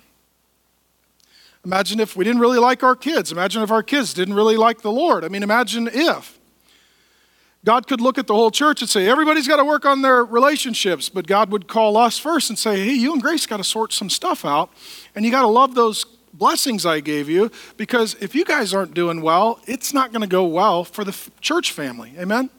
Imagine 1.66 2.00
if 2.00 2.16
we 2.16 2.24
didn't 2.24 2.40
really 2.40 2.60
like 2.60 2.84
our 2.84 2.96
kids. 2.96 3.32
Imagine 3.32 3.62
if 3.62 3.72
our 3.72 3.84
kids 3.84 4.14
didn't 4.14 4.36
really 4.36 4.58
like 4.58 4.82
the 4.82 4.92
Lord. 4.92 5.26
I 5.26 5.28
mean, 5.28 5.44
imagine 5.44 5.90
if. 5.92 6.38
God 7.66 7.88
could 7.88 8.00
look 8.00 8.18
at 8.18 8.28
the 8.28 8.34
whole 8.34 8.52
church 8.52 8.82
and 8.82 8.90
say, 8.90 9.10
everybody's 9.10 9.48
got 9.48 9.58
to 9.58 9.66
work 9.66 9.86
on 9.86 10.02
their 10.02 10.24
relationships, 10.24 11.10
but 11.10 11.28
God 11.28 11.52
would 11.52 11.68
call 11.68 11.98
us 11.98 12.18
first 12.18 12.50
and 12.50 12.58
say, 12.58 12.86
hey, 12.86 12.94
you 12.94 13.12
and 13.12 13.22
Grace 13.22 13.46
got 13.46 13.58
to 13.58 13.64
sort 13.64 13.92
some 13.92 14.10
stuff 14.10 14.46
out, 14.46 14.70
and 15.16 15.26
you 15.26 15.32
got 15.32 15.42
to 15.42 15.48
love 15.48 15.76
those 15.76 16.06
blessings 16.34 16.86
I 16.86 17.02
gave 17.02 17.28
you, 17.28 17.52
because 17.76 18.16
if 18.22 18.36
you 18.36 18.46
guys 18.46 18.74
aren't 18.74 18.94
doing 18.94 19.22
well, 19.22 19.60
it's 19.66 19.94
not 19.94 20.14
going 20.14 20.22
to 20.22 20.28
go 20.28 20.46
well 20.46 20.86
for 20.86 21.04
the 21.04 21.18
church 21.42 21.74
family. 21.74 22.14
Amen? 22.18 22.50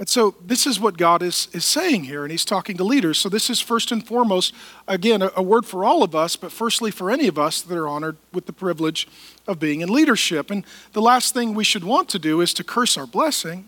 And 0.00 0.08
so 0.08 0.34
this 0.42 0.66
is 0.66 0.80
what 0.80 0.96
God 0.96 1.22
is, 1.22 1.48
is 1.52 1.66
saying 1.66 2.04
here, 2.04 2.22
and 2.22 2.30
He's 2.30 2.46
talking 2.46 2.74
to 2.78 2.84
leaders. 2.84 3.18
So 3.18 3.28
this 3.28 3.50
is 3.50 3.60
first 3.60 3.92
and 3.92 4.04
foremost, 4.04 4.54
again, 4.88 5.20
a, 5.20 5.30
a, 5.36 5.42
word 5.42 5.66
for 5.66 5.84
all 5.84 6.02
of 6.02 6.14
us, 6.14 6.36
but 6.36 6.50
firstly 6.50 6.90
for 6.90 7.10
any 7.10 7.28
of 7.28 7.38
us 7.38 7.60
that 7.60 7.76
are 7.76 7.86
honored 7.86 8.16
with 8.32 8.46
the 8.46 8.52
privilege 8.54 9.06
of 9.46 9.60
being 9.60 9.82
in 9.82 9.92
leadership. 9.92 10.50
And 10.50 10.64
the 10.94 11.02
last 11.02 11.34
thing 11.34 11.54
we 11.54 11.64
should 11.64 11.84
want 11.84 12.08
to 12.08 12.18
do 12.18 12.40
is 12.40 12.54
to 12.54 12.64
curse 12.64 12.96
our 12.96 13.06
blessing. 13.06 13.66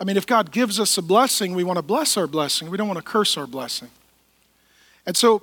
I 0.00 0.04
mean, 0.04 0.16
if 0.16 0.26
God 0.26 0.50
gives 0.50 0.80
us 0.80 0.98
a 0.98 1.02
blessing, 1.02 1.54
we 1.54 1.62
want 1.62 1.76
to 1.76 1.82
bless 1.82 2.16
our 2.16 2.26
blessing. 2.26 2.68
We 2.68 2.76
don't 2.76 2.88
want 2.88 2.98
to 2.98 3.04
curse 3.04 3.36
our 3.36 3.46
blessing. 3.46 3.90
And 5.06 5.16
so, 5.16 5.40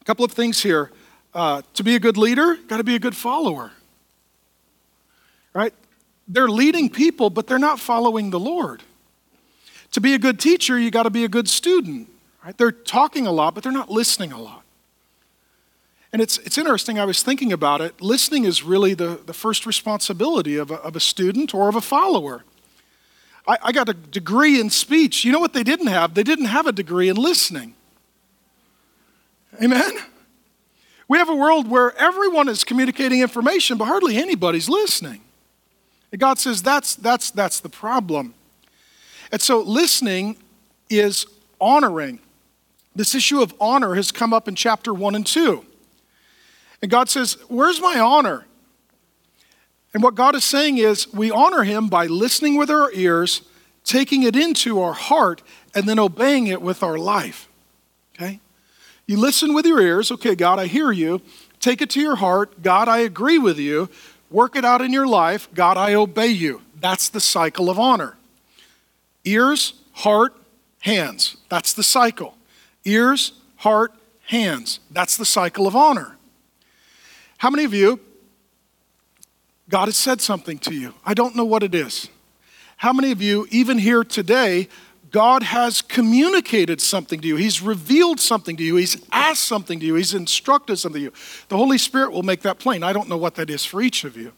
a 0.00 0.04
couple 0.04 0.24
of 0.24 0.30
things 0.30 0.62
here. 0.62 0.92
Uh, 1.34 1.62
to 1.74 1.82
be 1.82 1.96
a 1.96 2.00
good 2.00 2.16
leader, 2.16 2.56
got 2.68 2.76
to 2.76 2.84
be 2.84 2.94
a 2.94 3.00
good 3.00 3.16
follower. 3.16 3.72
Right? 5.52 5.74
They're 6.28 6.48
leading 6.48 6.90
people, 6.90 7.30
but 7.30 7.46
they're 7.46 7.58
not 7.58 7.80
following 7.80 8.30
the 8.30 8.38
Lord. 8.38 8.82
To 9.92 10.00
be 10.00 10.14
a 10.14 10.18
good 10.18 10.38
teacher, 10.38 10.78
you 10.78 10.90
got 10.90 11.04
to 11.04 11.10
be 11.10 11.24
a 11.24 11.28
good 11.28 11.48
student. 11.48 12.08
Right? 12.44 12.56
They're 12.56 12.70
talking 12.70 13.26
a 13.26 13.32
lot, 13.32 13.54
but 13.54 13.62
they're 13.62 13.72
not 13.72 13.90
listening 13.90 14.32
a 14.32 14.40
lot. 14.40 14.62
And 16.12 16.22
it's, 16.22 16.38
it's 16.38 16.56
interesting, 16.56 16.98
I 16.98 17.04
was 17.04 17.22
thinking 17.22 17.52
about 17.52 17.80
it. 17.80 18.00
Listening 18.00 18.44
is 18.44 18.62
really 18.62 18.94
the, 18.94 19.20
the 19.26 19.34
first 19.34 19.66
responsibility 19.66 20.56
of 20.56 20.70
a, 20.70 20.76
of 20.76 20.96
a 20.96 21.00
student 21.00 21.54
or 21.54 21.68
of 21.68 21.74
a 21.74 21.80
follower. 21.80 22.44
I, 23.46 23.58
I 23.64 23.72
got 23.72 23.88
a 23.88 23.94
degree 23.94 24.60
in 24.60 24.70
speech. 24.70 25.24
You 25.24 25.32
know 25.32 25.40
what 25.40 25.52
they 25.52 25.62
didn't 25.62 25.88
have? 25.88 26.14
They 26.14 26.22
didn't 26.22 26.46
have 26.46 26.66
a 26.66 26.72
degree 26.72 27.08
in 27.08 27.16
listening. 27.16 27.74
Amen? 29.62 29.92
We 31.08 31.18
have 31.18 31.28
a 31.28 31.34
world 31.34 31.68
where 31.68 31.96
everyone 31.96 32.48
is 32.48 32.64
communicating 32.64 33.20
information, 33.20 33.76
but 33.76 33.86
hardly 33.86 34.16
anybody's 34.16 34.68
listening. 34.68 35.22
And 36.12 36.20
God 36.20 36.38
says 36.38 36.62
that's, 36.62 36.94
that's, 36.96 37.30
that's 37.30 37.60
the 37.60 37.68
problem. 37.68 38.34
And 39.30 39.40
so 39.40 39.60
listening 39.60 40.36
is 40.88 41.26
honoring. 41.60 42.20
This 42.94 43.14
issue 43.14 43.42
of 43.42 43.54
honor 43.60 43.94
has 43.94 44.10
come 44.10 44.32
up 44.32 44.48
in 44.48 44.54
chapter 44.54 44.92
1 44.92 45.14
and 45.14 45.26
2. 45.26 45.64
And 46.82 46.90
God 46.90 47.08
says, 47.08 47.34
Where's 47.48 47.80
my 47.80 47.98
honor? 47.98 48.46
And 49.94 50.02
what 50.02 50.14
God 50.14 50.34
is 50.34 50.44
saying 50.44 50.78
is, 50.78 51.12
we 51.12 51.30
honor 51.30 51.64
Him 51.64 51.88
by 51.88 52.06
listening 52.06 52.56
with 52.56 52.70
our 52.70 52.92
ears, 52.92 53.42
taking 53.84 54.22
it 54.22 54.36
into 54.36 54.80
our 54.80 54.92
heart, 54.92 55.42
and 55.74 55.88
then 55.88 55.98
obeying 55.98 56.46
it 56.46 56.60
with 56.60 56.82
our 56.82 56.98
life. 56.98 57.48
Okay? 58.14 58.40
You 59.06 59.16
listen 59.16 59.54
with 59.54 59.64
your 59.64 59.80
ears, 59.80 60.10
okay, 60.12 60.34
God, 60.34 60.58
I 60.58 60.66
hear 60.66 60.92
you. 60.92 61.22
Take 61.60 61.80
it 61.82 61.90
to 61.90 62.00
your 62.00 62.16
heart, 62.16 62.62
God, 62.62 62.88
I 62.88 62.98
agree 62.98 63.38
with 63.38 63.58
you. 63.58 63.88
Work 64.30 64.56
it 64.56 64.64
out 64.64 64.82
in 64.82 64.92
your 64.92 65.06
life. 65.06 65.48
God, 65.54 65.76
I 65.76 65.94
obey 65.94 66.28
you. 66.28 66.62
That's 66.78 67.08
the 67.08 67.20
cycle 67.20 67.70
of 67.70 67.78
honor. 67.78 68.16
Ears, 69.24 69.74
heart, 69.92 70.36
hands. 70.80 71.36
That's 71.48 71.72
the 71.72 71.82
cycle. 71.82 72.36
Ears, 72.84 73.32
heart, 73.56 73.92
hands. 74.26 74.80
That's 74.90 75.16
the 75.16 75.24
cycle 75.24 75.66
of 75.66 75.74
honor. 75.74 76.16
How 77.38 77.50
many 77.50 77.64
of 77.64 77.72
you, 77.72 78.00
God 79.68 79.86
has 79.86 79.96
said 79.96 80.20
something 80.20 80.58
to 80.60 80.74
you? 80.74 80.94
I 81.04 81.14
don't 81.14 81.36
know 81.36 81.44
what 81.44 81.62
it 81.62 81.74
is. 81.74 82.08
How 82.78 82.92
many 82.92 83.10
of 83.10 83.20
you, 83.20 83.46
even 83.50 83.78
here 83.78 84.04
today, 84.04 84.68
God 85.10 85.42
has 85.42 85.80
communicated 85.80 86.80
something 86.80 87.20
to 87.20 87.28
you. 87.28 87.36
He's 87.36 87.62
revealed 87.62 88.20
something 88.20 88.56
to 88.56 88.62
you. 88.62 88.76
He's 88.76 89.02
asked 89.12 89.44
something 89.44 89.80
to 89.80 89.86
you. 89.86 89.94
He's 89.94 90.14
instructed 90.14 90.76
something 90.76 91.00
to 91.00 91.04
you. 91.06 91.12
The 91.48 91.56
Holy 91.56 91.78
Spirit 91.78 92.12
will 92.12 92.22
make 92.22 92.42
that 92.42 92.58
plain. 92.58 92.82
I 92.82 92.92
don't 92.92 93.08
know 93.08 93.16
what 93.16 93.36
that 93.36 93.48
is 93.48 93.64
for 93.64 93.80
each 93.80 94.04
of 94.04 94.16
you. 94.16 94.32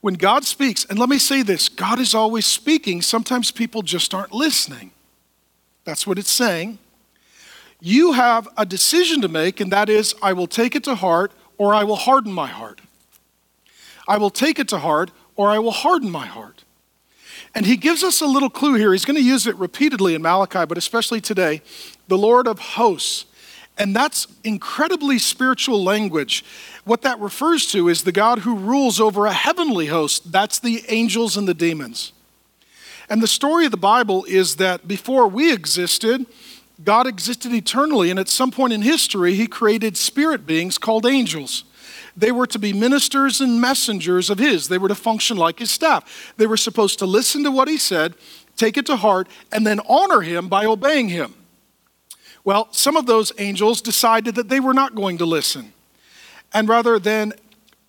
When 0.00 0.14
God 0.14 0.44
speaks, 0.44 0.84
and 0.86 0.98
let 0.98 1.08
me 1.08 1.18
say 1.18 1.42
this 1.42 1.68
God 1.68 2.00
is 2.00 2.14
always 2.14 2.46
speaking. 2.46 3.02
Sometimes 3.02 3.50
people 3.50 3.82
just 3.82 4.14
aren't 4.14 4.32
listening. 4.32 4.92
That's 5.84 6.06
what 6.06 6.18
it's 6.18 6.30
saying. 6.30 6.78
You 7.80 8.12
have 8.12 8.48
a 8.56 8.66
decision 8.66 9.22
to 9.22 9.28
make, 9.28 9.60
and 9.60 9.72
that 9.72 9.88
is 9.88 10.14
I 10.22 10.32
will 10.32 10.46
take 10.46 10.74
it 10.74 10.84
to 10.84 10.94
heart 10.94 11.32
or 11.56 11.74
I 11.74 11.84
will 11.84 11.96
harden 11.96 12.32
my 12.32 12.48
heart. 12.48 12.80
I 14.06 14.18
will 14.18 14.30
take 14.30 14.58
it 14.58 14.68
to 14.68 14.78
heart 14.78 15.10
or 15.36 15.50
I 15.50 15.58
will 15.58 15.70
harden 15.70 16.10
my 16.10 16.26
heart. 16.26 16.64
And 17.54 17.66
he 17.66 17.76
gives 17.76 18.04
us 18.04 18.20
a 18.20 18.26
little 18.26 18.50
clue 18.50 18.74
here. 18.74 18.92
He's 18.92 19.04
going 19.04 19.16
to 19.16 19.22
use 19.22 19.46
it 19.46 19.56
repeatedly 19.56 20.14
in 20.14 20.22
Malachi, 20.22 20.64
but 20.66 20.78
especially 20.78 21.20
today 21.20 21.62
the 22.08 22.18
Lord 22.18 22.46
of 22.46 22.58
hosts. 22.58 23.26
And 23.76 23.96
that's 23.96 24.26
incredibly 24.44 25.18
spiritual 25.18 25.82
language. 25.82 26.44
What 26.84 27.02
that 27.02 27.18
refers 27.18 27.66
to 27.72 27.88
is 27.88 28.04
the 28.04 28.12
God 28.12 28.40
who 28.40 28.54
rules 28.56 29.00
over 29.00 29.26
a 29.26 29.32
heavenly 29.32 29.86
host. 29.86 30.32
That's 30.32 30.58
the 30.58 30.84
angels 30.88 31.36
and 31.36 31.48
the 31.48 31.54
demons. 31.54 32.12
And 33.08 33.22
the 33.22 33.26
story 33.26 33.64
of 33.64 33.70
the 33.70 33.76
Bible 33.76 34.24
is 34.28 34.56
that 34.56 34.86
before 34.86 35.26
we 35.26 35.52
existed, 35.52 36.26
God 36.84 37.06
existed 37.06 37.52
eternally, 37.52 38.10
and 38.10 38.18
at 38.18 38.28
some 38.28 38.50
point 38.50 38.72
in 38.72 38.82
history, 38.82 39.34
He 39.34 39.46
created 39.46 39.96
spirit 39.96 40.46
beings 40.46 40.78
called 40.78 41.04
angels. 41.04 41.64
They 42.16 42.32
were 42.32 42.46
to 42.48 42.58
be 42.58 42.72
ministers 42.72 43.40
and 43.40 43.60
messengers 43.60 44.30
of 44.30 44.38
his. 44.38 44.68
They 44.68 44.78
were 44.78 44.88
to 44.88 44.94
function 44.94 45.36
like 45.36 45.58
his 45.58 45.70
staff. 45.70 46.34
They 46.36 46.46
were 46.46 46.56
supposed 46.56 46.98
to 46.98 47.06
listen 47.06 47.44
to 47.44 47.50
what 47.50 47.68
he 47.68 47.78
said, 47.78 48.14
take 48.56 48.76
it 48.76 48.86
to 48.86 48.96
heart, 48.96 49.28
and 49.52 49.66
then 49.66 49.80
honor 49.88 50.20
him 50.20 50.48
by 50.48 50.64
obeying 50.64 51.08
him. 51.08 51.34
Well, 52.44 52.68
some 52.72 52.96
of 52.96 53.06
those 53.06 53.32
angels 53.38 53.80
decided 53.80 54.34
that 54.34 54.48
they 54.48 54.60
were 54.60 54.74
not 54.74 54.94
going 54.94 55.18
to 55.18 55.26
listen. 55.26 55.72
And 56.52 56.68
rather 56.68 56.98
than 56.98 57.32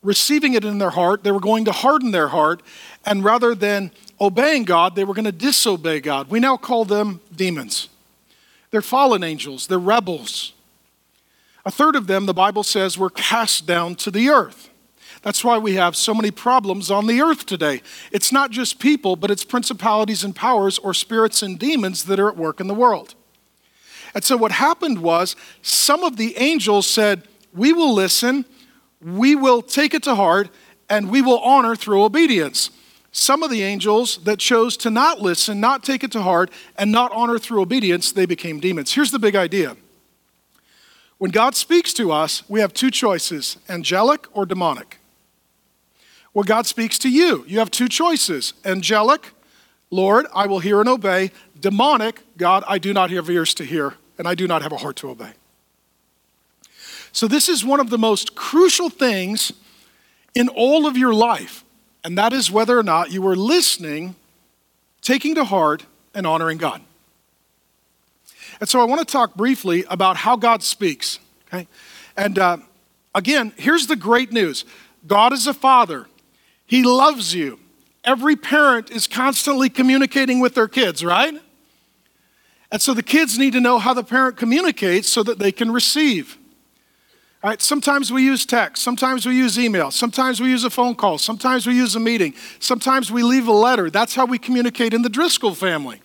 receiving 0.04 0.54
it 0.54 0.66
in 0.66 0.78
their 0.78 0.90
heart, 0.90 1.24
they 1.24 1.32
were 1.32 1.40
going 1.40 1.66
to 1.66 1.72
harden 1.72 2.12
their 2.12 2.28
heart. 2.28 2.62
And 3.06 3.24
rather 3.24 3.56
than 3.56 3.92
obeying 4.20 4.66
God, 4.66 4.96
they 4.96 5.04
were 5.04 5.14
going 5.14 5.26
to 5.26 5.32
disobey 5.32 6.00
God. 6.00 6.30
We 6.30 6.40
now 6.40 6.58
call 6.58 6.86
them 6.86 7.22
demons. 7.36 7.90
They're 8.72 8.82
fallen 8.82 9.24
angels, 9.24 9.68
they're 9.68 9.80
rebels. 9.80 10.54
A 11.66 11.72
third 11.72 11.96
of 11.96 12.08
them, 12.08 12.26
the 12.26 12.34
Bible 12.34 12.64
says, 12.64 12.98
were 12.98 13.10
cast 13.10 13.68
down 13.68 13.96
to 13.96 14.12
the 14.12 14.30
earth. 14.30 14.70
That's 15.22 15.44
why 15.44 15.60
we 15.60 15.76
have 15.76 15.96
so 15.96 16.14
many 16.14 16.32
problems 16.32 16.90
on 16.90 17.06
the 17.06 17.22
earth 17.22 17.46
today. 17.46 17.82
It's 18.12 18.32
not 18.32 18.50
just 18.50 18.80
people, 18.80 19.16
but 19.16 19.30
it's 19.30 19.44
principalities 19.44 20.24
and 20.24 20.36
powers 20.36 20.80
or 20.80 20.94
spirits 20.94 21.44
and 21.44 21.60
demons 21.60 22.06
that 22.06 22.20
are 22.20 22.30
at 22.30 22.38
work 22.38 22.60
in 22.60 22.68
the 22.68 22.74
world. 22.74 23.14
And 24.16 24.24
so 24.24 24.36
what 24.36 24.52
happened 24.52 25.00
was 25.00 25.36
some 25.62 26.04
of 26.04 26.18
the 26.18 26.38
angels 26.38 26.88
said, 26.88 27.28
We 27.54 27.72
will 27.72 27.94
listen, 27.94 28.46
we 29.00 29.36
will 29.36 29.62
take 29.62 29.94
it 29.94 30.04
to 30.04 30.16
heart, 30.16 30.50
and 30.90 31.10
we 31.12 31.22
will 31.22 31.40
honor 31.40 31.76
through 31.76 32.04
obedience. 32.04 32.72
Some 33.12 33.44
of 33.44 33.52
the 33.52 33.62
angels 33.62 34.18
that 34.24 34.40
chose 34.40 34.76
to 34.78 34.90
not 34.90 35.20
listen, 35.20 35.60
not 35.60 35.84
take 35.84 36.04
it 36.04 36.12
to 36.14 36.22
heart, 36.22 36.50
and 36.78 36.92
not 36.92 37.12
honor 37.12 37.38
through 37.38 37.62
obedience, 37.62 38.12
they 38.12 38.26
became 38.26 38.60
demons. 38.60 38.94
Here's 38.94 39.12
the 39.12 39.20
big 39.20 39.36
idea 39.36 39.76
when 41.22 41.30
God 41.30 41.54
speaks 41.54 41.94
to 41.94 42.12
us, 42.12 42.42
we 42.50 42.62
have 42.62 42.74
two 42.74 42.90
choices 42.90 43.58
angelic 43.70 44.26
or 44.36 44.44
demonic. 44.44 44.98
When 46.34 46.48
God 46.48 46.66
speaks 46.66 46.98
to 46.98 47.12
you, 47.12 47.46
you 47.48 47.60
have 47.60 47.70
two 47.70 47.88
choices 47.88 48.56
angelic, 48.66 49.30
Lord, 49.92 50.26
I 50.34 50.48
will 50.48 50.58
hear 50.58 50.80
and 50.80 50.90
obey. 50.90 51.30
Demonic, 51.60 52.22
God, 52.38 52.64
I 52.68 52.80
do 52.80 52.92
not 52.92 53.12
have 53.12 53.30
ears 53.30 53.54
to 53.54 53.64
hear 53.64 53.94
and 54.18 54.28
I 54.28 54.34
do 54.34 54.48
not 54.48 54.64
have 54.64 54.72
a 54.72 54.78
heart 54.78 54.96
to 54.96 55.12
obey. 55.12 55.34
So, 57.12 57.28
this 57.28 57.50
is 57.50 57.64
one 57.64 57.80
of 57.80 57.92
the 57.92 58.00
most 58.00 58.34
crucial 58.34 58.90
things 58.90 59.52
in 60.34 60.50
all 60.50 60.88
of 60.88 60.98
your 60.98 61.14
life, 61.14 61.64
and 62.04 62.18
that 62.18 62.34
is 62.34 62.50
whether 62.50 62.80
or 62.80 62.84
not 62.84 63.12
you 63.12 63.28
are 63.28 63.36
listening, 63.36 64.16
taking 65.04 65.36
to 65.36 65.44
heart, 65.44 65.86
and 66.16 66.26
honoring 66.26 66.58
God. 66.58 66.82
And 68.62 68.70
so 68.70 68.80
I 68.80 68.86
want 68.86 69.06
to 69.06 69.12
talk 69.12 69.34
briefly 69.34 69.84
about 69.90 70.18
how 70.18 70.38
God 70.38 70.64
speaks. 70.64 71.20
Okay? 71.48 71.68
And 72.16 72.38
uh, 72.38 72.58
again, 73.14 73.52
here's 73.58 73.88
the 73.88 73.96
great 73.98 74.32
news 74.32 74.64
God 75.06 75.34
is 75.34 75.48
a 75.48 75.54
father, 75.54 76.08
He 76.66 76.84
loves 76.84 77.34
you. 77.34 77.60
Every 78.04 78.36
parent 78.36 78.90
is 78.90 79.06
constantly 79.06 79.70
communicating 79.70 80.40
with 80.40 80.56
their 80.56 80.68
kids, 80.68 81.04
right? 81.04 81.40
And 82.72 82.82
so 82.82 82.94
the 82.94 83.04
kids 83.04 83.38
need 83.38 83.54
to 83.54 83.60
know 83.60 83.78
how 83.78 83.94
the 83.94 84.04
parent 84.04 84.38
communicates 84.38 85.12
so 85.12 85.22
that 85.24 85.38
they 85.38 85.52
can 85.52 85.72
receive. 85.72 86.38
All 87.44 87.50
right, 87.50 87.62
sometimes 87.62 88.12
we 88.12 88.24
use 88.24 88.46
text, 88.46 88.84
sometimes 88.84 89.26
we 89.26 89.36
use 89.36 89.60
email, 89.60 89.92
sometimes 89.92 90.40
we 90.40 90.50
use 90.50 90.64
a 90.64 90.70
phone 90.70 90.96
call, 90.96 91.18
sometimes 91.18 91.68
we 91.68 91.76
use 91.76 91.96
a 91.96 92.00
meeting, 92.00 92.34
sometimes 92.60 93.12
we 93.12 93.24
leave 93.24 93.48
a 93.48 93.52
letter. 93.52 93.90
That's 93.90 94.16
how 94.16 94.26
we 94.26 94.38
communicate 94.38 94.94
in 94.94 95.02
the 95.02 95.10
Driscoll 95.10 95.56
family. 95.56 96.02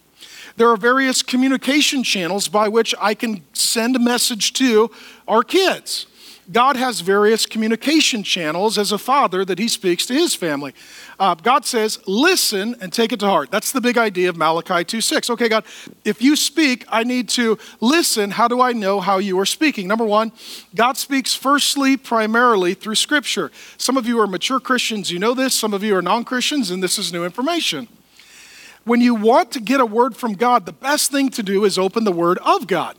There 0.56 0.70
are 0.70 0.76
various 0.76 1.22
communication 1.22 2.02
channels 2.02 2.48
by 2.48 2.68
which 2.68 2.94
I 3.00 3.14
can 3.14 3.44
send 3.52 3.96
a 3.96 3.98
message 3.98 4.52
to 4.54 4.90
our 5.28 5.42
kids. 5.42 6.06
God 6.50 6.76
has 6.76 7.00
various 7.00 7.44
communication 7.44 8.22
channels 8.22 8.78
as 8.78 8.92
a 8.92 8.98
father 8.98 9.44
that 9.44 9.58
he 9.58 9.66
speaks 9.66 10.06
to 10.06 10.14
his 10.14 10.34
family. 10.34 10.74
Uh, 11.18 11.34
God 11.34 11.64
says, 11.64 11.98
listen 12.06 12.76
and 12.80 12.92
take 12.92 13.12
it 13.12 13.18
to 13.20 13.26
heart. 13.26 13.50
That's 13.50 13.72
the 13.72 13.80
big 13.80 13.98
idea 13.98 14.28
of 14.28 14.36
Malachi 14.36 14.84
2:6. 14.84 15.28
Okay, 15.30 15.48
God, 15.48 15.64
if 16.04 16.22
you 16.22 16.36
speak, 16.36 16.84
I 16.88 17.02
need 17.02 17.28
to 17.30 17.58
listen. 17.80 18.30
How 18.30 18.46
do 18.46 18.60
I 18.60 18.72
know 18.72 19.00
how 19.00 19.18
you 19.18 19.38
are 19.40 19.46
speaking? 19.46 19.88
Number 19.88 20.04
one, 20.04 20.30
God 20.74 20.96
speaks 20.96 21.34
firstly, 21.34 21.96
primarily 21.96 22.74
through 22.74 22.94
Scripture. 22.94 23.50
Some 23.76 23.96
of 23.96 24.06
you 24.06 24.20
are 24.20 24.26
mature 24.28 24.60
Christians, 24.60 25.10
you 25.10 25.18
know 25.18 25.34
this. 25.34 25.54
Some 25.54 25.74
of 25.74 25.82
you 25.82 25.96
are 25.96 26.02
non 26.02 26.24
Christians, 26.24 26.70
and 26.70 26.82
this 26.82 26.96
is 26.98 27.12
new 27.12 27.24
information. 27.24 27.88
When 28.86 29.00
you 29.00 29.16
want 29.16 29.50
to 29.50 29.60
get 29.60 29.80
a 29.80 29.84
word 29.84 30.16
from 30.16 30.34
God, 30.34 30.64
the 30.64 30.72
best 30.72 31.10
thing 31.10 31.28
to 31.30 31.42
do 31.42 31.64
is 31.64 31.76
open 31.76 32.04
the 32.04 32.12
word 32.12 32.38
of 32.38 32.68
God. 32.68 32.96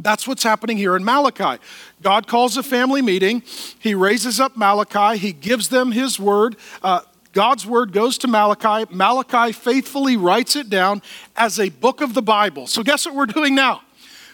That's 0.00 0.26
what's 0.26 0.42
happening 0.42 0.78
here 0.78 0.96
in 0.96 1.04
Malachi. 1.04 1.62
God 2.00 2.26
calls 2.26 2.56
a 2.56 2.62
family 2.62 3.02
meeting. 3.02 3.42
He 3.78 3.94
raises 3.94 4.40
up 4.40 4.56
Malachi. 4.56 5.18
He 5.18 5.34
gives 5.34 5.68
them 5.68 5.92
his 5.92 6.18
word. 6.18 6.56
Uh, 6.82 7.00
God's 7.34 7.66
word 7.66 7.92
goes 7.92 8.16
to 8.18 8.28
Malachi. 8.28 8.90
Malachi 8.94 9.52
faithfully 9.52 10.16
writes 10.16 10.56
it 10.56 10.70
down 10.70 11.02
as 11.36 11.60
a 11.60 11.68
book 11.68 12.00
of 12.00 12.14
the 12.14 12.22
Bible. 12.22 12.66
So, 12.66 12.82
guess 12.82 13.04
what 13.04 13.14
we're 13.14 13.26
doing 13.26 13.54
now? 13.54 13.82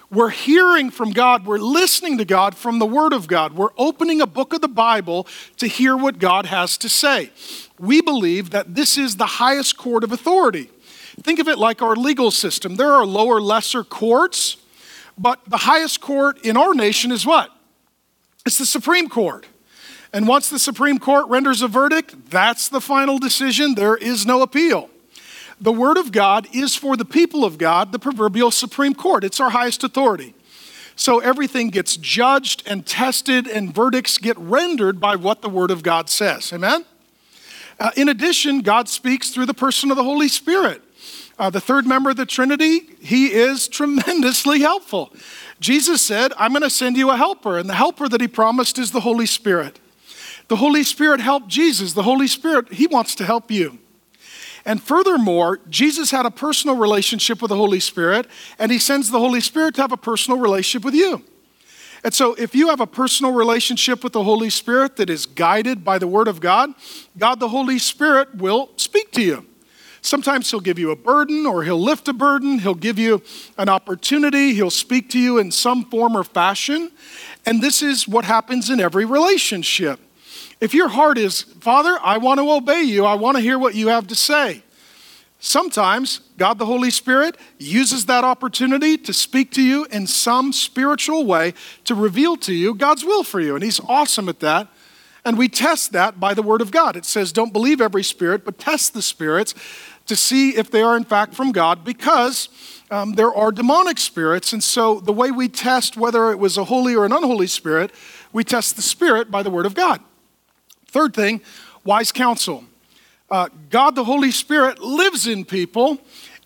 We're 0.09 0.31
hearing 0.31 0.91
from 0.93 1.11
God. 1.11 1.47
We're 1.47 1.59
listening 1.59 2.19
to 2.19 2.25
God 2.25 2.57
from 2.57 2.79
the 2.79 2.87
Word 2.87 3.13
of 3.13 3.27
God. 3.27 3.55
We're 3.55 3.71
opening 3.77 4.21
a 4.21 4.27
book 4.27 4.53
of 4.53 4.61
the 4.61 4.69
Bible 4.69 5.27
to 5.57 5.67
hear 5.67 5.97
what 5.97 6.19
God 6.21 6.47
has 6.47 6.77
to 6.79 6.89
say. 6.89 7.31
We 7.81 8.03
believe 8.03 8.51
that 8.51 8.75
this 8.75 8.99
is 8.99 9.17
the 9.17 9.25
highest 9.25 9.79
court 9.79 10.05
of 10.05 10.13
authority. 10.13 10.71
Think 11.23 11.39
of 11.39 11.49
it 11.49 11.59
like 11.59 11.81
our 11.81 11.97
legal 11.97 12.31
system. 12.31 12.77
There 12.77 12.93
are 12.93 13.07
lower, 13.07 13.41
lesser 13.41 13.83
courts, 13.83 14.59
but 15.17 15.41
the 15.47 15.57
highest 15.57 16.03
court 16.03 16.45
in 16.45 16.59
our 16.59 16.75
nation 16.75 17.11
is 17.11 17.25
what? 17.25 17.51
It's 18.45 18.59
the 18.59 18.67
Supreme 18.67 19.09
Court. 19.09 19.47
And 20.13 20.29
once 20.29 20.51
the 20.51 20.59
Supreme 20.59 20.99
Court 20.99 21.27
renders 21.29 21.63
a 21.63 21.69
verdict, 21.69 22.31
that's 22.31 22.69
the 22.69 22.83
final 22.83 23.19
decision. 23.19 23.77
There 23.77 23.97
is 23.97 24.27
no 24.27 24.43
appeal. 24.43 24.91
The 25.59 25.73
Word 25.73 25.97
of 25.97 26.13
God 26.13 26.49
is 26.53 26.77
for 26.77 26.99
the 26.99 27.05
people 27.07 27.45
of 27.47 27.57
God, 27.57 27.93
the 27.93 27.99
proverbial 27.99 28.51
Supreme 28.51 28.95
Court. 28.95 29.25
It's 29.25 29.41
our 29.41 29.51
highest 29.51 29.85
authority. 29.85 30.35
So 30.97 31.21
everything 31.21 31.69
gets 31.69 31.97
judged 31.97 32.63
and 32.67 32.85
tested, 32.85 33.47
and 33.47 33.75
verdicts 33.75 34.19
get 34.19 34.37
rendered 34.39 35.01
by 35.01 35.17
what 35.17 35.41
the 35.41 35.49
Word 35.49 35.71
of 35.71 35.83
God 35.83 36.11
says. 36.11 36.53
Amen? 36.53 36.85
Uh, 37.81 37.91
in 37.97 38.11
addition, 38.11 38.61
God 38.61 38.89
speaks 38.89 39.31
through 39.31 39.47
the 39.47 39.55
person 39.55 39.91
of 39.91 39.97
the 39.97 40.05
Holy 40.05 40.29
Spirit. 40.29 40.83
Uh, 41.39 41.49
the 41.49 41.61
third 41.61 41.87
member 41.87 42.11
of 42.11 42.17
the 42.17 42.27
Trinity, 42.27 42.81
he 43.01 43.33
is 43.33 43.67
tremendously 43.67 44.61
helpful. 44.61 45.11
Jesus 45.59 46.03
said, 46.03 46.35
I'm 46.37 46.53
going 46.53 46.63
to 46.63 46.71
send 46.71 46.99
you 46.99 47.09
a 47.09 47.17
helper, 47.17 47.57
and 47.57 47.69
the 47.69 47.75
helper 47.75 48.09
that 48.11 48.21
he 48.21 48.29
promised 48.29 48.79
is 48.79 48.91
the 48.91 49.01
Holy 49.01 49.25
Spirit. 49.25 49.81
The 50.49 50.57
Holy 50.57 50.83
Spirit 50.83 51.21
helped 51.21 51.49
Jesus. 51.49 51.95
The 51.95 52.03
Holy 52.03 52.27
Spirit, 52.27 52.73
He 52.73 52.87
wants 52.87 53.15
to 53.15 53.25
help 53.25 53.51
you. 53.51 53.79
And 54.67 54.83
furthermore, 54.83 55.61
Jesus 55.71 56.11
had 56.11 56.27
a 56.27 56.31
personal 56.31 56.77
relationship 56.77 57.41
with 57.41 57.51
the 57.51 57.57
Holy 57.57 57.81
Spirit, 57.81 58.27
and 58.59 58.71
He 58.71 58.79
sends 58.79 59.11
the 59.11 59.21
Holy 59.21 59.41
Spirit 59.41 59.77
to 59.77 59.81
have 59.81 59.93
a 59.93 59.97
personal 59.97 60.39
relationship 60.39 60.85
with 60.85 60.95
you. 60.95 61.25
And 62.03 62.15
so, 62.15 62.35
if 62.35 62.55
you 62.55 62.69
have 62.69 62.81
a 62.81 62.87
personal 62.87 63.33
relationship 63.33 64.03
with 64.03 64.15
the 64.15 64.25
Holy 64.25 64.49
Spirit 64.49 64.97
that 64.97 65.11
is 65.11 65.27
guided 65.27 65.85
by 65.85 65.99
the 65.99 66.07
Word 66.07 66.29
of 66.29 66.41
God, 66.41 66.71
God 67.19 67.41
the 67.41 67.49
Holy 67.49 67.79
Spirit 67.79 68.35
will 68.37 68.71
speak 68.77 69.13
to 69.13 69.23
you. 69.23 69.47
Sometimes 70.03 70.51
He'll 70.51 70.61
give 70.61 70.79
you 70.79 70.91
a 70.91 70.97
burden 70.97 71.45
or 71.45 71.63
He'll 71.63 71.81
lift 71.81 72.09
a 72.09 72.15
burden, 72.15 72.59
He'll 72.59 72.75
give 72.75 72.99
you 72.99 73.23
an 73.59 73.69
opportunity, 73.69 74.55
He'll 74.55 74.71
speak 74.71 75.11
to 75.11 75.19
you 75.19 75.39
in 75.39 75.51
some 75.51 75.85
form 75.85 76.17
or 76.17 76.25
fashion. 76.25 76.91
And 77.45 77.63
this 77.63 77.83
is 77.83 78.09
what 78.09 78.25
happens 78.25 78.71
in 78.71 78.81
every 78.81 79.05
relationship. 79.05 80.01
If 80.61 80.75
your 80.75 80.89
heart 80.89 81.19
is, 81.19 81.43
Father, 81.43 81.99
I 82.03 82.19
want 82.19 82.39
to 82.39 82.51
obey 82.51 82.83
you, 82.83 83.05
I 83.05 83.15
want 83.15 83.37
to 83.37 83.43
hear 83.43 83.59
what 83.59 83.75
you 83.75 83.89
have 83.89 84.07
to 84.09 84.15
say. 84.15 84.63
Sometimes 85.41 86.21
God 86.37 86.59
the 86.59 86.67
Holy 86.67 86.91
Spirit 86.91 87.37
uses 87.59 88.05
that 88.07 88.25
opportunity 88.25 88.99
to 88.99 89.13
speak 89.15 89.51
to 89.53 89.63
you 89.63 89.87
in 89.87 90.07
some 90.07 90.53
spiritual 90.53 91.25
way 91.25 91.55
to 91.85 91.95
reveal 91.95 92.37
to 92.37 92.53
you 92.53 92.75
God's 92.75 93.05
will 93.05 93.25
for 93.25 93.41
you. 93.41 93.55
And 93.55 93.65
He's 93.65 93.81
awesome 93.81 94.29
at 94.29 94.41
that. 94.41 94.69
And 95.25 95.39
we 95.39 95.49
test 95.49 95.93
that 95.93 96.21
by 96.21 96.35
the 96.35 96.43
Word 96.43 96.61
of 96.61 96.71
God. 96.71 96.95
It 96.95 97.07
says, 97.07 97.33
don't 97.33 97.53
believe 97.53 97.81
every 97.81 98.05
spirit, 98.05 98.45
but 98.45 98.59
test 98.59 98.93
the 98.93 99.03
spirits 99.03 99.55
to 100.07 100.17
see 100.17 100.51
if 100.51 100.71
they 100.71 100.83
are 100.83 100.97
in 100.97 101.05
fact 101.05 101.35
from 101.35 101.53
God 101.53 101.85
because 101.85 102.49
um, 102.91 103.15
there 103.15 103.33
are 103.33 103.53
demonic 103.53 103.99
spirits. 103.99 104.53
And 104.53 104.63
so 104.63 105.01
the 105.01 105.13
way 105.13 105.31
we 105.31 105.49
test 105.49 105.97
whether 105.97 106.31
it 106.31 106.39
was 106.39 106.59
a 106.59 106.65
holy 106.65 106.95
or 106.95 107.07
an 107.07 107.13
unholy 107.13 107.47
spirit, 107.47 107.93
we 108.33 108.45
test 108.45 108.77
the 108.77 108.83
spirit 108.83 109.31
by 109.31 109.43
the 109.43 109.51
Word 109.51 109.67
of 109.67 109.75
God. 109.75 110.01
Third 110.87 111.15
thing, 111.15 111.41
wise 111.85 112.13
counsel. 112.13 112.65
Uh, 113.31 113.49
God, 113.69 113.95
the 113.95 114.05
Holy 114.05 114.31
Spirit, 114.31 114.81
lives 114.81 115.27
in 115.27 115.45
people, 115.45 115.99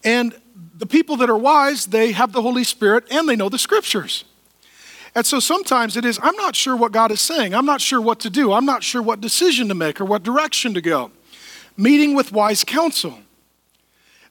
and 0.04 0.38
the 0.76 0.86
people 0.86 1.16
that 1.16 1.30
are 1.30 1.36
wise, 1.36 1.86
they 1.86 2.12
have 2.12 2.32
the 2.32 2.42
Holy 2.42 2.64
Spirit 2.64 3.04
and 3.10 3.28
they 3.28 3.36
know 3.36 3.48
the 3.48 3.58
scriptures. 3.58 4.24
And 5.14 5.24
so 5.24 5.38
sometimes 5.38 5.96
it 5.96 6.04
is, 6.04 6.18
I'm 6.22 6.36
not 6.36 6.56
sure 6.56 6.76
what 6.76 6.90
God 6.92 7.12
is 7.12 7.20
saying. 7.20 7.54
I'm 7.54 7.66
not 7.66 7.80
sure 7.80 8.00
what 8.00 8.18
to 8.20 8.30
do. 8.30 8.52
I'm 8.52 8.66
not 8.66 8.82
sure 8.82 9.00
what 9.00 9.20
decision 9.20 9.68
to 9.68 9.74
make 9.74 10.00
or 10.00 10.04
what 10.04 10.24
direction 10.24 10.74
to 10.74 10.80
go. 10.80 11.12
Meeting 11.76 12.14
with 12.14 12.32
wise 12.32 12.64
counsel. 12.64 13.18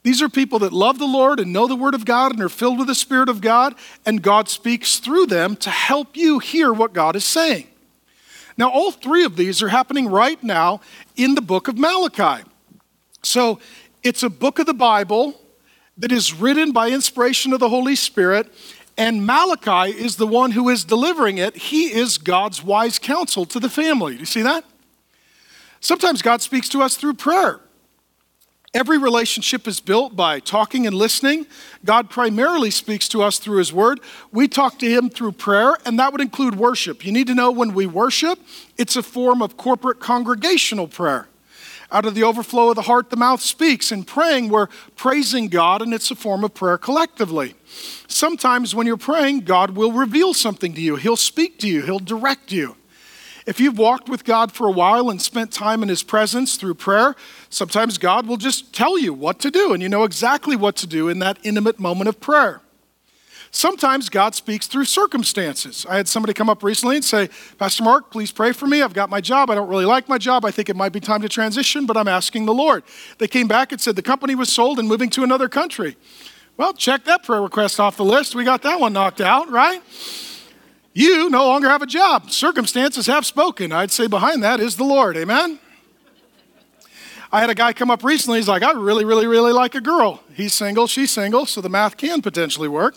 These 0.03 0.21
are 0.21 0.27
people 0.27 0.59
that 0.59 0.73
love 0.73 0.99
the 0.99 1.05
Lord 1.07 1.39
and 1.39 1.53
know 1.53 1.65
the 1.65 1.77
Word 1.77 1.95
of 1.95 2.03
God 2.03 2.33
and 2.33 2.41
are 2.41 2.49
filled 2.49 2.77
with 2.77 2.87
the 2.87 2.95
Spirit 2.95 3.29
of 3.29 3.39
God, 3.39 3.73
and 4.05 4.21
God 4.21 4.49
speaks 4.49 4.99
through 4.99 5.27
them 5.27 5.55
to 5.57 5.69
help 5.69 6.17
you 6.17 6.39
hear 6.39 6.73
what 6.73 6.91
God 6.91 7.15
is 7.15 7.23
saying. 7.23 7.67
Now, 8.57 8.69
all 8.69 8.91
three 8.91 9.23
of 9.23 9.35
these 9.35 9.61
are 9.61 9.69
happening 9.69 10.07
right 10.07 10.41
now 10.43 10.81
in 11.15 11.35
the 11.35 11.41
book 11.41 11.67
of 11.67 11.77
Malachi. 11.77 12.43
So, 13.23 13.59
it's 14.03 14.23
a 14.23 14.29
book 14.29 14.59
of 14.59 14.65
the 14.65 14.73
Bible 14.73 15.39
that 15.97 16.11
is 16.11 16.33
written 16.33 16.71
by 16.71 16.89
inspiration 16.89 17.53
of 17.53 17.59
the 17.59 17.69
Holy 17.69 17.95
Spirit, 17.95 18.51
and 18.97 19.25
Malachi 19.25 19.91
is 19.91 20.17
the 20.17 20.27
one 20.27 20.51
who 20.51 20.69
is 20.69 20.83
delivering 20.83 21.37
it. 21.37 21.55
He 21.55 21.93
is 21.93 22.17
God's 22.17 22.63
wise 22.63 22.99
counsel 22.99 23.45
to 23.45 23.59
the 23.59 23.69
family. 23.69 24.13
Do 24.13 24.19
you 24.19 24.25
see 24.25 24.41
that? 24.41 24.65
Sometimes 25.79 26.21
God 26.21 26.41
speaks 26.41 26.69
to 26.69 26.81
us 26.81 26.95
through 26.95 27.15
prayer. 27.15 27.59
Every 28.73 28.97
relationship 28.97 29.67
is 29.67 29.79
built 29.79 30.15
by 30.15 30.39
talking 30.39 30.87
and 30.87 30.95
listening. 30.95 31.45
God 31.85 32.09
primarily 32.09 32.71
speaks 32.71 33.07
to 33.09 33.21
us 33.21 33.37
through 33.37 33.59
His 33.59 33.71
Word. 33.71 33.99
We 34.31 34.47
talk 34.47 34.79
to 34.79 34.89
Him 34.89 35.11
through 35.11 35.33
prayer, 35.33 35.77
and 35.85 35.99
that 35.99 36.11
would 36.11 36.21
include 36.21 36.55
worship. 36.55 37.05
You 37.05 37.11
need 37.11 37.27
to 37.27 37.35
know 37.35 37.51
when 37.51 37.75
we 37.75 37.85
worship, 37.85 38.39
it's 38.75 38.95
a 38.95 39.03
form 39.03 39.43
of 39.43 39.57
corporate 39.57 39.99
congregational 39.99 40.87
prayer. 40.87 41.27
Out 41.91 42.07
of 42.07 42.15
the 42.15 42.23
overflow 42.23 42.69
of 42.69 42.75
the 42.75 42.81
heart, 42.81 43.11
the 43.11 43.15
mouth 43.15 43.41
speaks. 43.41 43.91
In 43.91 44.03
praying, 44.03 44.49
we're 44.49 44.69
praising 44.95 45.49
God, 45.49 45.83
and 45.83 45.93
it's 45.93 46.09
a 46.09 46.15
form 46.15 46.43
of 46.43 46.55
prayer 46.55 46.79
collectively. 46.79 47.53
Sometimes 48.07 48.73
when 48.73 48.87
you're 48.87 48.97
praying, 48.97 49.41
God 49.41 49.71
will 49.71 49.91
reveal 49.91 50.33
something 50.33 50.73
to 50.73 50.81
you, 50.81 50.95
He'll 50.95 51.15
speak 51.15 51.59
to 51.59 51.67
you, 51.67 51.83
He'll 51.83 51.99
direct 51.99 52.51
you. 52.51 52.75
If 53.45 53.59
you've 53.59 53.77
walked 53.77 54.07
with 54.07 54.23
God 54.23 54.51
for 54.51 54.67
a 54.67 54.71
while 54.71 55.09
and 55.09 55.21
spent 55.21 55.51
time 55.51 55.83
in 55.83 55.89
His 55.89 56.03
presence 56.03 56.55
through 56.55 56.75
prayer, 56.75 57.15
sometimes 57.49 57.97
God 57.97 58.25
will 58.25 58.37
just 58.37 58.73
tell 58.73 58.97
you 58.97 59.13
what 59.13 59.39
to 59.39 59.51
do, 59.51 59.73
and 59.73 59.83
you 59.83 59.89
know 59.89 60.03
exactly 60.03 60.55
what 60.55 60.75
to 60.77 60.87
do 60.87 61.09
in 61.09 61.19
that 61.19 61.37
intimate 61.43 61.79
moment 61.79 62.07
of 62.07 62.19
prayer. 62.19 62.61
Sometimes 63.55 64.09
God 64.09 64.33
speaks 64.33 64.65
through 64.65 64.85
circumstances. 64.85 65.85
I 65.87 65.97
had 65.97 66.07
somebody 66.07 66.33
come 66.33 66.49
up 66.49 66.63
recently 66.63 66.95
and 66.95 67.05
say, 67.05 67.29
Pastor 67.59 67.83
Mark, 67.83 68.09
please 68.09 68.31
pray 68.31 68.51
for 68.51 68.65
me. 68.65 68.81
I've 68.81 68.95
got 68.95 69.11
my 69.11 69.21
job. 69.21 69.51
I 69.51 69.55
don't 69.55 69.69
really 69.69 69.85
like 69.85 70.09
my 70.09 70.17
job. 70.17 70.43
I 70.43 70.49
think 70.49 70.69
it 70.69 70.75
might 70.75 70.91
be 70.91 70.99
time 70.99 71.21
to 71.21 71.29
transition, 71.29 71.85
but 71.85 71.95
I'm 71.95 72.07
asking 72.07 72.47
the 72.47 72.53
Lord. 72.53 72.83
They 73.19 73.27
came 73.27 73.47
back 73.47 73.71
and 73.71 73.79
said 73.79 73.95
the 73.95 74.01
company 74.01 74.33
was 74.33 74.51
sold 74.51 74.79
and 74.79 74.87
moving 74.87 75.11
to 75.11 75.23
another 75.23 75.47
country. 75.49 75.97
Well, 76.57 76.73
check 76.73 77.03
that 77.05 77.23
prayer 77.23 77.43
request 77.43 77.79
off 77.79 77.95
the 77.95 78.03
list. 78.03 78.33
We 78.33 78.43
got 78.43 78.63
that 78.63 78.79
one 78.79 78.93
knocked 78.93 79.21
out, 79.21 79.51
right? 79.51 79.83
You 80.93 81.29
no 81.29 81.47
longer 81.47 81.67
have 81.69 81.81
a 81.81 81.87
job. 81.87 82.29
Circumstances 82.29 83.07
have 83.07 83.25
spoken. 83.25 83.71
I'd 83.71 83.91
say 83.91 84.07
behind 84.07 84.43
that 84.43 84.59
is 84.59 84.77
the 84.77 84.83
Lord. 84.83 85.17
Amen? 85.17 85.59
I 87.31 87.39
had 87.39 87.49
a 87.49 87.55
guy 87.55 87.73
come 87.73 87.89
up 87.89 88.03
recently. 88.03 88.37
He's 88.37 88.47
like, 88.47 88.61
I 88.61 88.73
really, 88.73 89.05
really, 89.05 89.25
really 89.25 89.51
like 89.51 89.73
a 89.73 89.81
girl. 89.81 90.21
He's 90.35 90.53
single, 90.53 90.85
she's 90.85 91.09
single, 91.09 91.47
so 91.47 91.61
the 91.61 91.69
math 91.69 91.97
can 91.97 92.21
potentially 92.21 92.67
work. 92.67 92.95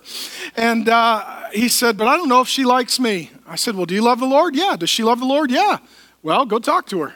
And 0.58 0.90
uh, 0.90 1.48
he 1.52 1.68
said, 1.68 1.96
But 1.96 2.06
I 2.06 2.18
don't 2.18 2.28
know 2.28 2.42
if 2.42 2.48
she 2.48 2.66
likes 2.66 3.00
me. 3.00 3.30
I 3.46 3.56
said, 3.56 3.76
Well, 3.76 3.86
do 3.86 3.94
you 3.94 4.02
love 4.02 4.20
the 4.20 4.26
Lord? 4.26 4.54
Yeah. 4.54 4.76
Does 4.78 4.90
she 4.90 5.02
love 5.02 5.20
the 5.20 5.26
Lord? 5.26 5.50
Yeah. 5.50 5.78
Well, 6.22 6.44
go 6.44 6.58
talk 6.58 6.86
to 6.88 7.00
her. 7.00 7.14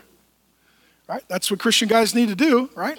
Right? 1.07 1.23
That's 1.29 1.51
what 1.51 1.61
Christian 1.61 1.89
guys 1.89 2.15
need 2.15 2.29
to 2.29 2.35
do, 2.35 2.71
right? 2.75 2.99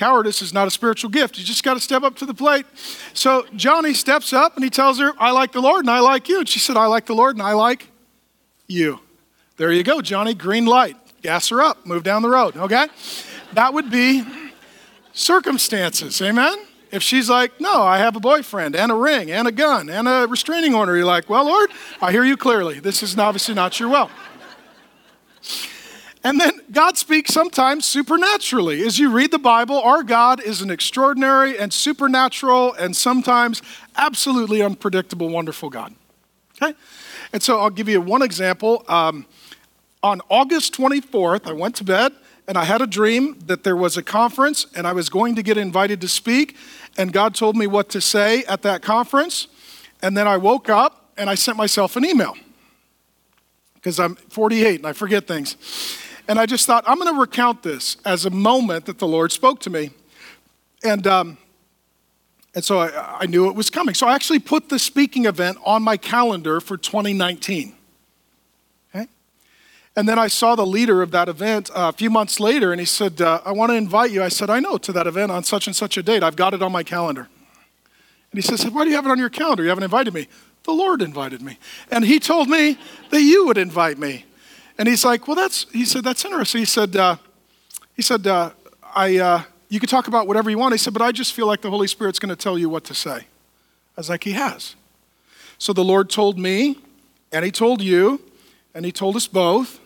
Cowardice 0.00 0.40
is 0.40 0.54
not 0.54 0.66
a 0.66 0.70
spiritual 0.70 1.10
gift. 1.10 1.36
You 1.36 1.44
just 1.44 1.62
got 1.62 1.74
to 1.74 1.80
step 1.80 2.02
up 2.02 2.16
to 2.16 2.24
the 2.24 2.32
plate. 2.32 2.64
So 3.12 3.44
Johnny 3.54 3.92
steps 3.92 4.32
up 4.32 4.54
and 4.54 4.64
he 4.64 4.70
tells 4.70 4.98
her, 4.98 5.12
I 5.18 5.30
like 5.30 5.52
the 5.52 5.60
Lord 5.60 5.80
and 5.80 5.90
I 5.90 6.00
like 6.00 6.26
you. 6.26 6.38
And 6.38 6.48
she 6.48 6.58
said, 6.58 6.78
I 6.78 6.86
like 6.86 7.04
the 7.04 7.14
Lord 7.14 7.36
and 7.36 7.42
I 7.42 7.52
like 7.52 7.86
you. 8.66 9.00
There 9.58 9.70
you 9.70 9.82
go, 9.82 10.00
Johnny. 10.00 10.32
Green 10.32 10.64
light. 10.64 10.96
Gas 11.20 11.50
her 11.50 11.60
up. 11.60 11.84
Move 11.84 12.02
down 12.02 12.22
the 12.22 12.30
road. 12.30 12.56
Okay? 12.56 12.86
That 13.52 13.74
would 13.74 13.90
be 13.90 14.24
circumstances. 15.12 16.22
Amen? 16.22 16.56
If 16.90 17.02
she's 17.02 17.28
like, 17.28 17.60
no, 17.60 17.82
I 17.82 17.98
have 17.98 18.16
a 18.16 18.20
boyfriend 18.20 18.74
and 18.74 18.90
a 18.90 18.94
ring 18.94 19.30
and 19.30 19.46
a 19.46 19.52
gun 19.52 19.90
and 19.90 20.08
a 20.08 20.26
restraining 20.26 20.74
order, 20.74 20.96
you're 20.96 21.04
like, 21.04 21.28
well, 21.28 21.44
Lord, 21.44 21.68
I 22.00 22.10
hear 22.10 22.24
you 22.24 22.38
clearly. 22.38 22.80
This 22.80 23.02
is 23.02 23.18
obviously 23.18 23.54
not 23.54 23.78
your 23.78 23.90
will. 23.90 24.10
And 26.22 26.38
then 26.38 26.60
God 26.70 26.98
speaks 26.98 27.32
sometimes 27.32 27.86
supernaturally. 27.86 28.82
As 28.82 28.98
you 28.98 29.10
read 29.10 29.30
the 29.30 29.38
Bible, 29.38 29.80
our 29.80 30.02
God 30.02 30.40
is 30.40 30.60
an 30.60 30.70
extraordinary 30.70 31.58
and 31.58 31.72
supernatural 31.72 32.74
and 32.74 32.94
sometimes 32.94 33.62
absolutely 33.96 34.60
unpredictable, 34.60 35.30
wonderful 35.30 35.70
God. 35.70 35.94
Okay? 36.60 36.74
And 37.32 37.42
so 37.42 37.58
I'll 37.58 37.70
give 37.70 37.88
you 37.88 38.02
one 38.02 38.20
example. 38.20 38.84
Um, 38.86 39.24
on 40.02 40.20
August 40.28 40.74
24th, 40.74 41.46
I 41.46 41.52
went 41.52 41.74
to 41.76 41.84
bed 41.84 42.12
and 42.46 42.58
I 42.58 42.64
had 42.64 42.82
a 42.82 42.86
dream 42.86 43.38
that 43.46 43.64
there 43.64 43.76
was 43.76 43.96
a 43.96 44.02
conference 44.02 44.66
and 44.74 44.86
I 44.86 44.92
was 44.92 45.08
going 45.08 45.36
to 45.36 45.42
get 45.42 45.56
invited 45.56 46.00
to 46.00 46.08
speak, 46.08 46.56
and 46.98 47.12
God 47.12 47.34
told 47.34 47.56
me 47.56 47.66
what 47.66 47.88
to 47.90 48.00
say 48.00 48.44
at 48.44 48.62
that 48.62 48.82
conference. 48.82 49.46
And 50.02 50.16
then 50.16 50.26
I 50.26 50.36
woke 50.36 50.68
up 50.68 51.12
and 51.16 51.30
I 51.30 51.34
sent 51.34 51.56
myself 51.56 51.96
an 51.96 52.04
email 52.04 52.34
because 53.74 54.00
I'm 54.00 54.16
48 54.16 54.80
and 54.80 54.86
I 54.86 54.92
forget 54.92 55.26
things. 55.26 55.56
And 56.30 56.38
I 56.38 56.46
just 56.46 56.64
thought, 56.64 56.84
I'm 56.86 57.00
going 57.00 57.12
to 57.12 57.20
recount 57.20 57.64
this 57.64 57.96
as 58.04 58.24
a 58.24 58.30
moment 58.30 58.84
that 58.84 59.00
the 59.00 59.08
Lord 59.08 59.32
spoke 59.32 59.58
to 59.62 59.70
me. 59.70 59.90
And, 60.84 61.04
um, 61.04 61.38
and 62.54 62.64
so 62.64 62.78
I, 62.78 63.22
I 63.22 63.26
knew 63.26 63.48
it 63.48 63.56
was 63.56 63.68
coming. 63.68 63.96
So 63.96 64.06
I 64.06 64.14
actually 64.14 64.38
put 64.38 64.68
the 64.68 64.78
speaking 64.78 65.24
event 65.24 65.58
on 65.64 65.82
my 65.82 65.96
calendar 65.96 66.60
for 66.60 66.76
2019. 66.76 67.74
Okay? 68.94 69.08
And 69.96 70.08
then 70.08 70.20
I 70.20 70.28
saw 70.28 70.54
the 70.54 70.64
leader 70.64 71.02
of 71.02 71.10
that 71.10 71.28
event 71.28 71.68
uh, 71.70 71.90
a 71.92 71.92
few 71.92 72.10
months 72.10 72.38
later, 72.38 72.70
and 72.70 72.78
he 72.78 72.86
said, 72.86 73.20
uh, 73.20 73.40
I 73.44 73.50
want 73.50 73.70
to 73.70 73.76
invite 73.76 74.12
you. 74.12 74.22
I 74.22 74.28
said, 74.28 74.50
I 74.50 74.60
know, 74.60 74.78
to 74.78 74.92
that 74.92 75.08
event 75.08 75.32
on 75.32 75.42
such 75.42 75.66
and 75.66 75.74
such 75.74 75.96
a 75.96 76.02
date. 76.02 76.22
I've 76.22 76.36
got 76.36 76.54
it 76.54 76.62
on 76.62 76.70
my 76.70 76.84
calendar. 76.84 77.22
And 78.30 78.40
he 78.40 78.42
says, 78.42 78.70
Why 78.70 78.84
do 78.84 78.90
you 78.90 78.94
have 78.94 79.04
it 79.04 79.10
on 79.10 79.18
your 79.18 79.30
calendar? 79.30 79.64
You 79.64 79.70
haven't 79.70 79.82
invited 79.82 80.14
me. 80.14 80.28
The 80.62 80.72
Lord 80.72 81.02
invited 81.02 81.42
me. 81.42 81.58
And 81.90 82.04
he 82.04 82.20
told 82.20 82.48
me 82.48 82.78
that 83.10 83.20
you 83.20 83.46
would 83.46 83.58
invite 83.58 83.98
me. 83.98 84.26
And 84.80 84.88
he's 84.88 85.04
like, 85.04 85.28
Well, 85.28 85.36
that's, 85.36 85.66
he 85.72 85.84
said, 85.84 86.02
that's 86.02 86.24
interesting. 86.24 86.60
He 86.60 86.64
said, 86.64 86.96
uh, 86.96 87.16
he 87.94 88.02
said, 88.02 88.26
uh, 88.26 88.50
I, 88.82 89.18
uh, 89.18 89.42
you 89.68 89.78
can 89.78 89.88
talk 89.88 90.08
about 90.08 90.26
whatever 90.26 90.50
you 90.50 90.58
want. 90.58 90.74
He 90.74 90.78
said, 90.78 90.92
But 90.92 91.02
I 91.02 91.12
just 91.12 91.32
feel 91.32 91.46
like 91.46 91.60
the 91.60 91.70
Holy 91.70 91.86
Spirit's 91.86 92.18
going 92.18 92.30
to 92.30 92.42
tell 92.42 92.58
you 92.58 92.68
what 92.68 92.82
to 92.84 92.94
say. 92.94 93.18
I 93.18 93.24
was 93.96 94.08
like, 94.08 94.24
He 94.24 94.32
has. 94.32 94.74
So 95.58 95.72
the 95.72 95.84
Lord 95.84 96.10
told 96.10 96.36
me, 96.36 96.78
and 97.30 97.44
He 97.44 97.52
told 97.52 97.80
you, 97.80 98.20
and 98.74 98.84
He 98.84 98.90
told 98.90 99.14
us 99.14 99.28
both 99.28 99.78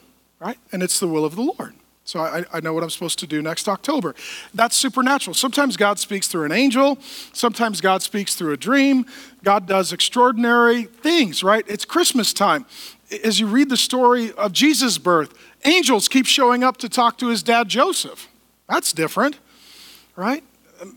right? 0.44 0.58
And 0.72 0.82
it's 0.82 1.00
the 1.00 1.08
will 1.08 1.24
of 1.24 1.36
the 1.36 1.42
Lord. 1.42 1.74
So 2.04 2.20
I, 2.20 2.44
I, 2.52 2.60
know 2.60 2.74
what 2.74 2.82
I'm 2.82 2.90
supposed 2.90 3.18
to 3.20 3.26
do 3.26 3.40
next 3.40 3.66
October. 3.66 4.14
That's 4.52 4.76
supernatural. 4.76 5.32
Sometimes 5.32 5.78
God 5.78 5.98
speaks 5.98 6.28
through 6.28 6.44
an 6.44 6.52
angel. 6.52 6.98
Sometimes 7.32 7.80
God 7.80 8.02
speaks 8.02 8.34
through 8.34 8.52
a 8.52 8.58
dream. 8.58 9.06
God 9.42 9.66
does 9.66 9.90
extraordinary 9.90 10.82
things, 10.82 11.42
right? 11.42 11.64
It's 11.66 11.86
Christmas 11.86 12.34
time. 12.34 12.66
As 13.22 13.38
you 13.38 13.46
read 13.46 13.68
the 13.68 13.76
story 13.76 14.32
of 14.32 14.52
Jesus' 14.52 14.98
birth, 14.98 15.34
angels 15.64 16.08
keep 16.08 16.26
showing 16.26 16.64
up 16.64 16.76
to 16.78 16.88
talk 16.88 17.18
to 17.18 17.28
his 17.28 17.42
dad, 17.42 17.68
Joseph. 17.68 18.28
That's 18.68 18.92
different, 18.92 19.38
right? 20.16 20.42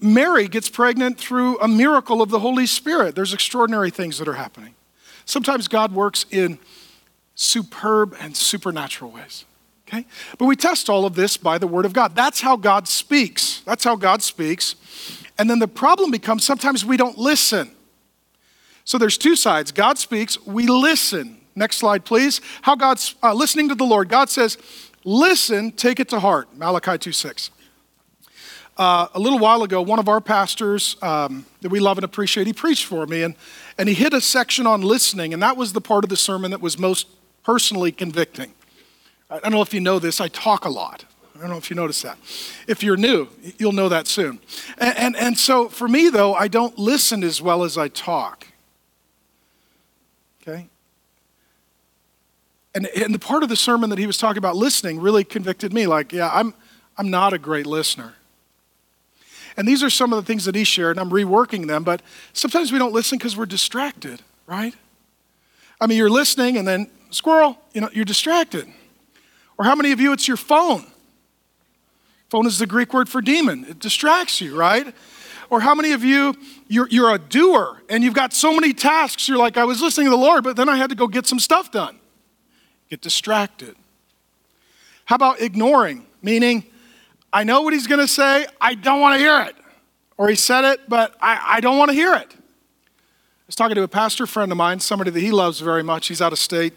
Mary 0.02 0.48
gets 0.48 0.70
pregnant 0.70 1.18
through 1.18 1.60
a 1.60 1.68
miracle 1.68 2.22
of 2.22 2.30
the 2.30 2.40
Holy 2.40 2.66
Spirit. 2.66 3.16
There's 3.16 3.34
extraordinary 3.34 3.92
things 3.92 4.18
that 4.18 4.28
are 4.28 4.34
happening. 4.34 4.74
Sometimes 5.26 5.68
God 5.68 5.94
works 5.94 6.26
in 6.32 6.58
superb 7.36 8.16
and 8.20 8.36
supernatural 8.36 9.12
ways. 9.12 9.46
Okay? 9.88 10.06
But 10.38 10.46
we 10.46 10.56
test 10.56 10.90
all 10.90 11.06
of 11.06 11.16
this 11.16 11.38
by 11.38 11.58
the 11.58 11.68
Word 11.68 11.86
of 11.86 11.94
God. 11.94 12.16
That's 12.16 12.42
how 12.42 12.58
God 12.58 12.88
speaks. 12.88 13.62
That's 13.62 13.84
how 13.84 13.96
God 13.96 14.22
speaks. 14.22 14.76
And 15.38 15.50
then 15.50 15.60
the 15.60 15.68
problem 15.68 16.12
becomes 16.12 16.44
sometimes 16.44 16.84
we 16.84 16.98
don't 16.98 17.18
listen. 17.18 17.72
So 18.84 18.98
there's 18.98 19.18
two 19.18 19.36
sides. 19.36 19.72
God 19.72 19.98
speaks, 19.98 20.46
we 20.46 20.68
listen. 20.68 21.38
Next 21.58 21.78
slide, 21.78 22.06
please. 22.06 22.40
How 22.62 22.76
God's 22.76 23.16
uh, 23.24 23.34
listening 23.34 23.68
to 23.70 23.76
the 23.76 23.84
Lord. 23.84 24.10
God 24.10 24.30
says, 24.30 24.60
listen, 25.04 25.72
take 25.72 26.00
it 26.00 26.08
to 26.10 26.20
heart. 26.20 26.56
Malachi 26.56 27.00
2 27.00 27.12
6. 27.12 27.50
Uh, 28.78 29.08
a 29.16 29.20
little 29.20 29.40
while 29.40 29.64
ago, 29.64 29.82
one 29.82 29.98
of 29.98 30.08
our 30.08 30.22
pastors 30.22 30.98
um, 31.02 31.48
that 31.62 31.70
we 31.70 31.80
love 31.80 31.98
and 31.98 32.06
appreciate, 32.06 32.46
he 32.46 32.54
preached 32.54 32.86
for 32.86 33.08
me, 33.08 33.24
and, 33.24 33.34
and 33.80 33.90
he 33.90 33.96
hit 33.96 34.14
a 34.14 34.22
section 34.22 34.68
on 34.68 34.84
listening, 34.84 35.34
and 35.34 35.42
that 35.42 35.58
was 35.58 35.74
the 35.74 35.82
part 35.82 36.04
of 36.04 36.12
the 36.12 36.16
sermon 36.16 36.52
that 36.52 36.62
was 36.62 36.78
most 36.78 37.08
personally 37.44 37.92
convicting. 37.92 38.54
I 39.28 39.40
don't 39.40 39.52
know 39.52 39.64
if 39.64 39.74
you 39.74 39.82
know 39.82 39.98
this, 39.98 40.22
I 40.22 40.28
talk 40.28 40.64
a 40.64 40.70
lot. 40.70 41.06
I 41.36 41.40
don't 41.40 41.50
know 41.50 41.58
if 41.58 41.72
you 41.72 41.76
notice 41.76 42.04
that. 42.04 42.20
If 42.68 42.84
you're 42.84 42.98
new, 42.98 43.30
you'll 43.58 43.72
know 43.72 43.90
that 43.90 44.06
soon. 44.06 44.40
And, 44.78 44.98
and, 44.98 45.16
and, 45.16 45.38
so 45.38 45.70
for 45.70 45.88
me, 45.88 46.10
though, 46.10 46.36
I 46.36 46.48
don't 46.48 46.78
listen 46.78 47.24
as 47.24 47.42
well 47.42 47.64
as 47.64 47.80
I 47.80 47.88
talk. 47.88 48.46
Okay? 50.42 50.68
And, 52.78 52.86
and 52.90 53.12
the 53.12 53.18
part 53.18 53.42
of 53.42 53.50
the 53.50 53.56
sermon 53.56 53.90
that 53.90 53.98
he 53.98 54.06
was 54.06 54.20
talking 54.20 54.38
about 54.38 54.56
listening 54.56 55.00
really 55.00 55.24
convicted 55.24 55.74
me 55.74 55.88
like, 55.88 56.14
yeah, 56.14 56.30
I'm, 56.32 56.54
I'm 56.96 57.10
not 57.10 57.34
a 57.34 57.40
great 57.40 57.66
listener. 57.66 58.14
And 59.58 59.68
these 59.68 59.82
are 59.82 59.90
some 59.90 60.14
of 60.14 60.24
the 60.24 60.28
things 60.28 60.46
that 60.46 60.54
he 60.54 60.64
shared, 60.64 60.96
and 60.96 61.00
I'm 61.00 61.10
reworking 61.10 61.66
them, 61.66 61.84
but 61.84 62.04
sometimes 62.34 62.72
we 62.72 62.78
don't 62.78 62.94
listen 62.94 63.18
because 63.18 63.36
we're 63.36 63.48
distracted, 63.48 64.22
right? 64.46 64.76
I 65.82 65.88
mean, 65.88 65.98
you're 65.98 66.12
listening, 66.12 66.56
and 66.56 66.68
then 66.68 66.92
squirrel, 67.10 67.58
you 67.74 67.82
know, 67.82 67.90
you're 67.94 68.06
distracted. 68.06 68.68
Or 69.58 69.66
how 69.66 69.74
many 69.74 69.92
of 69.92 70.00
you, 70.00 70.14
it's 70.14 70.28
your 70.28 70.38
phone? 70.38 70.86
Phone 72.30 72.46
is 72.46 72.60
the 72.60 72.68
Greek 72.68 72.94
word 72.94 73.10
for 73.10 73.22
demon. 73.22 73.66
It 73.68 73.80
distracts 73.80 74.40
you, 74.40 74.56
right? 74.56 74.94
Or 75.50 75.62
how 75.62 75.74
many 75.74 75.94
of 75.94 76.04
you, 76.04 76.36
you're, 76.68 76.90
you're 76.90 77.12
a 77.12 77.18
doer 77.18 77.82
and 77.90 78.04
you've 78.04 78.14
got 78.14 78.34
so 78.34 78.54
many 78.54 78.72
tasks, 78.72 79.28
you're 79.28 79.40
like, 79.40 79.58
I 79.58 79.64
was 79.64 79.82
listening 79.82 80.06
to 80.06 80.12
the 80.12 80.18
Lord, 80.18 80.44
but 80.44 80.56
then 80.56 80.70
I 80.70 80.76
had 80.76 80.92
to 80.92 80.96
go 80.96 81.08
get 81.08 81.26
some 81.26 81.40
stuff 81.40 81.72
done. 81.72 81.97
Get 82.90 83.02
distracted. 83.02 83.76
How 85.06 85.16
about 85.16 85.42
ignoring? 85.42 86.06
Meaning, 86.22 86.66
I 87.32 87.44
know 87.44 87.62
what 87.62 87.74
he's 87.74 87.88
going 87.88 88.02
to 88.02 88.08
say, 88.08 88.46
I 88.60 88.76
don't 88.76 89.00
want 89.00 89.16
to 89.16 89.20
hear 89.20 89.42
it. 89.42 89.56
Or 90.18 90.28
he 90.30 90.36
said 90.36 90.66
it, 90.66 90.90
but 90.90 91.16
I, 91.22 91.56
I 91.56 91.60
don't 91.60 91.78
want 91.78 91.90
to 91.90 91.96
hear 91.96 92.14
it. 92.16 92.28
I 92.34 93.46
was 93.48 93.56
talking 93.56 93.76
to 93.76 93.84
a 93.84 93.88
pastor 93.88 94.26
friend 94.26 94.52
of 94.52 94.58
mine, 94.58 94.80
somebody 94.80 95.12
that 95.12 95.20
he 95.20 95.32
loves 95.32 95.60
very 95.60 95.84
much. 95.84 96.08
He's 96.08 96.22
out 96.22 96.34
of 96.34 96.40
state. 96.40 96.74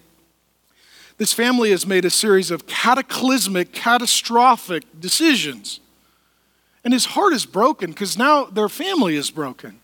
This 1.16 1.32
family 1.32 1.70
has 1.70 1.86
made 1.86 2.04
a 2.04 2.10
series 2.10 2.50
of 2.50 2.66
cataclysmic, 2.66 3.72
catastrophic 3.72 4.84
decisions. 4.98 5.80
And 6.84 6.94
his 6.94 7.06
heart 7.06 7.32
is 7.32 7.44
broken 7.44 7.90
because 7.90 8.16
now 8.16 8.44
their 8.44 8.68
family 8.68 9.16
is 9.16 9.30
broken. 9.30 9.80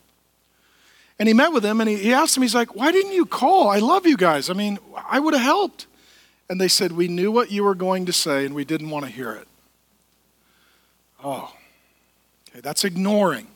And 1.18 1.28
he 1.28 1.34
met 1.34 1.52
with 1.52 1.64
him 1.64 1.80
and 1.80 1.90
he, 1.90 1.96
he 1.96 2.12
asked 2.12 2.36
him, 2.36 2.42
he's 2.42 2.54
like, 2.54 2.74
Why 2.74 2.92
didn't 2.92 3.12
you 3.12 3.26
call? 3.26 3.68
I 3.68 3.78
love 3.78 4.06
you 4.06 4.16
guys. 4.16 4.48
I 4.48 4.52
mean, 4.52 4.78
I 5.08 5.18
would 5.18 5.34
have 5.34 5.42
helped. 5.42 5.86
And 6.48 6.60
they 6.60 6.68
said, 6.68 6.92
We 6.92 7.08
knew 7.08 7.32
what 7.32 7.50
you 7.50 7.64
were 7.64 7.74
going 7.74 8.06
to 8.06 8.12
say 8.12 8.44
and 8.44 8.54
we 8.54 8.64
didn't 8.64 8.90
want 8.90 9.04
to 9.04 9.10
hear 9.10 9.32
it. 9.32 9.48
Oh, 11.22 11.52
okay, 12.48 12.60
that's 12.60 12.84
ignoring. 12.84 13.46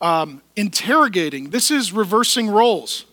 Um, 0.00 0.42
interrogating, 0.56 1.50
this 1.50 1.70
is 1.70 1.92
reversing 1.92 2.48
roles. 2.48 3.04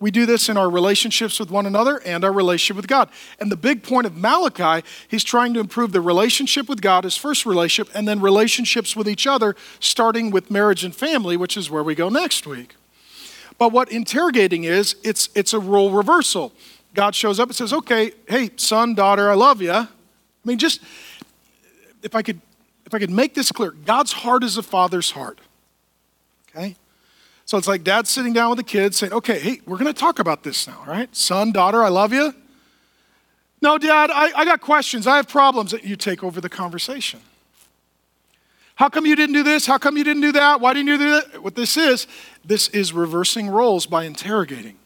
We 0.00 0.10
do 0.10 0.26
this 0.26 0.48
in 0.48 0.56
our 0.56 0.68
relationships 0.68 1.38
with 1.38 1.50
one 1.50 1.66
another 1.66 1.98
and 2.04 2.24
our 2.24 2.32
relationship 2.32 2.76
with 2.76 2.88
God. 2.88 3.08
And 3.38 3.50
the 3.50 3.56
big 3.56 3.82
point 3.82 4.06
of 4.06 4.16
Malachi, 4.16 4.86
he's 5.08 5.24
trying 5.24 5.54
to 5.54 5.60
improve 5.60 5.92
the 5.92 6.00
relationship 6.00 6.68
with 6.68 6.82
God, 6.82 7.04
his 7.04 7.16
first 7.16 7.46
relationship, 7.46 7.94
and 7.94 8.06
then 8.06 8.20
relationships 8.20 8.96
with 8.96 9.08
each 9.08 9.26
other, 9.26 9.54
starting 9.80 10.30
with 10.30 10.50
marriage 10.50 10.84
and 10.84 10.94
family, 10.94 11.36
which 11.36 11.56
is 11.56 11.70
where 11.70 11.82
we 11.82 11.94
go 11.94 12.08
next 12.08 12.46
week. 12.46 12.74
But 13.56 13.72
what 13.72 13.90
interrogating 13.90 14.64
is, 14.64 14.96
it's, 15.04 15.28
it's 15.34 15.54
a 15.54 15.60
role 15.60 15.90
reversal. 15.90 16.52
God 16.94 17.14
shows 17.14 17.40
up 17.40 17.48
and 17.48 17.56
says, 17.56 17.72
okay, 17.72 18.12
hey, 18.28 18.50
son, 18.56 18.94
daughter, 18.94 19.30
I 19.30 19.34
love 19.34 19.60
you. 19.60 19.72
I 19.72 19.88
mean, 20.44 20.58
just 20.58 20.80
if 22.02 22.14
I 22.14 22.22
could 22.22 22.40
if 22.86 22.94
I 22.94 22.98
could 22.98 23.10
make 23.10 23.34
this 23.34 23.50
clear, 23.50 23.72
God's 23.72 24.12
heart 24.12 24.44
is 24.44 24.56
a 24.56 24.62
father's 24.62 25.10
heart. 25.10 25.40
Okay? 26.50 26.76
So 27.46 27.58
it's 27.58 27.68
like 27.68 27.82
dad 27.82 28.06
sitting 28.06 28.32
down 28.32 28.50
with 28.50 28.58
the 28.58 28.64
kids 28.64 28.96
saying, 28.96 29.12
okay, 29.12 29.38
hey, 29.38 29.60
we're 29.66 29.76
going 29.76 29.92
to 29.92 29.98
talk 29.98 30.18
about 30.18 30.42
this 30.42 30.66
now, 30.66 30.82
right? 30.86 31.14
Son, 31.14 31.52
daughter, 31.52 31.82
I 31.82 31.88
love 31.88 32.12
you. 32.12 32.34
No, 33.60 33.78
dad, 33.78 34.10
I, 34.10 34.32
I 34.34 34.44
got 34.44 34.60
questions. 34.60 35.06
I 35.06 35.16
have 35.16 35.28
problems. 35.28 35.70
that 35.72 35.84
You 35.84 35.96
take 35.96 36.22
over 36.22 36.40
the 36.40 36.48
conversation. 36.48 37.20
How 38.76 38.88
come 38.88 39.06
you 39.06 39.16
didn't 39.16 39.34
do 39.34 39.42
this? 39.42 39.66
How 39.66 39.78
come 39.78 39.96
you 39.96 40.04
didn't 40.04 40.22
do 40.22 40.32
that? 40.32 40.60
Why 40.60 40.74
didn't 40.74 40.88
you 40.88 40.98
do 40.98 41.10
that? 41.12 41.42
What 41.42 41.54
this 41.54 41.76
is, 41.76 42.06
this 42.44 42.68
is 42.68 42.92
reversing 42.92 43.48
roles 43.48 43.86
by 43.86 44.04
interrogating. 44.04 44.76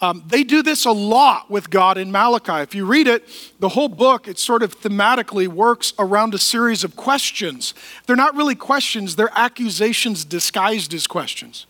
Um, 0.00 0.22
they 0.26 0.44
do 0.44 0.62
this 0.62 0.84
a 0.84 0.92
lot 0.92 1.50
with 1.50 1.70
God 1.70 1.96
in 1.96 2.12
Malachi. 2.12 2.62
If 2.62 2.74
you 2.74 2.84
read 2.84 3.06
it, 3.06 3.24
the 3.58 3.70
whole 3.70 3.88
book, 3.88 4.28
it 4.28 4.38
sort 4.38 4.62
of 4.62 4.78
thematically 4.78 5.48
works 5.48 5.94
around 5.98 6.34
a 6.34 6.38
series 6.38 6.84
of 6.84 6.96
questions. 6.96 7.72
They're 8.06 8.14
not 8.14 8.34
really 8.34 8.54
questions, 8.54 9.16
they're 9.16 9.32
accusations 9.34 10.24
disguised 10.24 10.92
as 10.92 11.06
questions. 11.06 11.66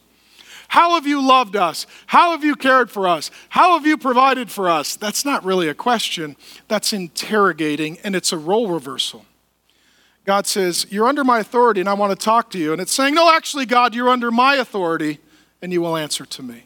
How 0.69 0.95
have 0.95 1.07
you 1.07 1.25
loved 1.25 1.55
us? 1.55 1.87
How 2.07 2.33
have 2.33 2.43
you 2.43 2.57
cared 2.57 2.91
for 2.91 3.07
us? 3.07 3.31
How 3.51 3.75
have 3.75 3.87
you 3.87 3.97
provided 3.97 4.51
for 4.51 4.69
us? 4.69 4.97
That's 4.97 5.25
not 5.25 5.45
really 5.45 5.69
a 5.69 5.75
question, 5.75 6.37
that's 6.67 6.93
interrogating, 6.93 7.99
and 8.03 8.17
it's 8.17 8.33
a 8.33 8.39
role 8.39 8.69
reversal. 8.69 9.25
God 10.25 10.49
says, 10.49 10.87
You're 10.91 11.07
under 11.07 11.23
my 11.23 11.39
authority, 11.39 11.79
and 11.79 11.89
I 11.89 11.95
want 11.95 12.19
to 12.19 12.25
talk 12.25 12.51
to 12.51 12.59
you. 12.59 12.73
And 12.73 12.83
it's 12.83 12.93
saying, 12.93 13.15
No, 13.15 13.33
actually, 13.33 13.67
God, 13.67 13.95
you're 13.95 14.09
under 14.09 14.33
my 14.33 14.57
authority, 14.57 15.21
and 15.63 15.73
you 15.73 15.81
will 15.81 15.97
answer 15.97 16.27
to 16.27 16.43
me. 16.43 16.66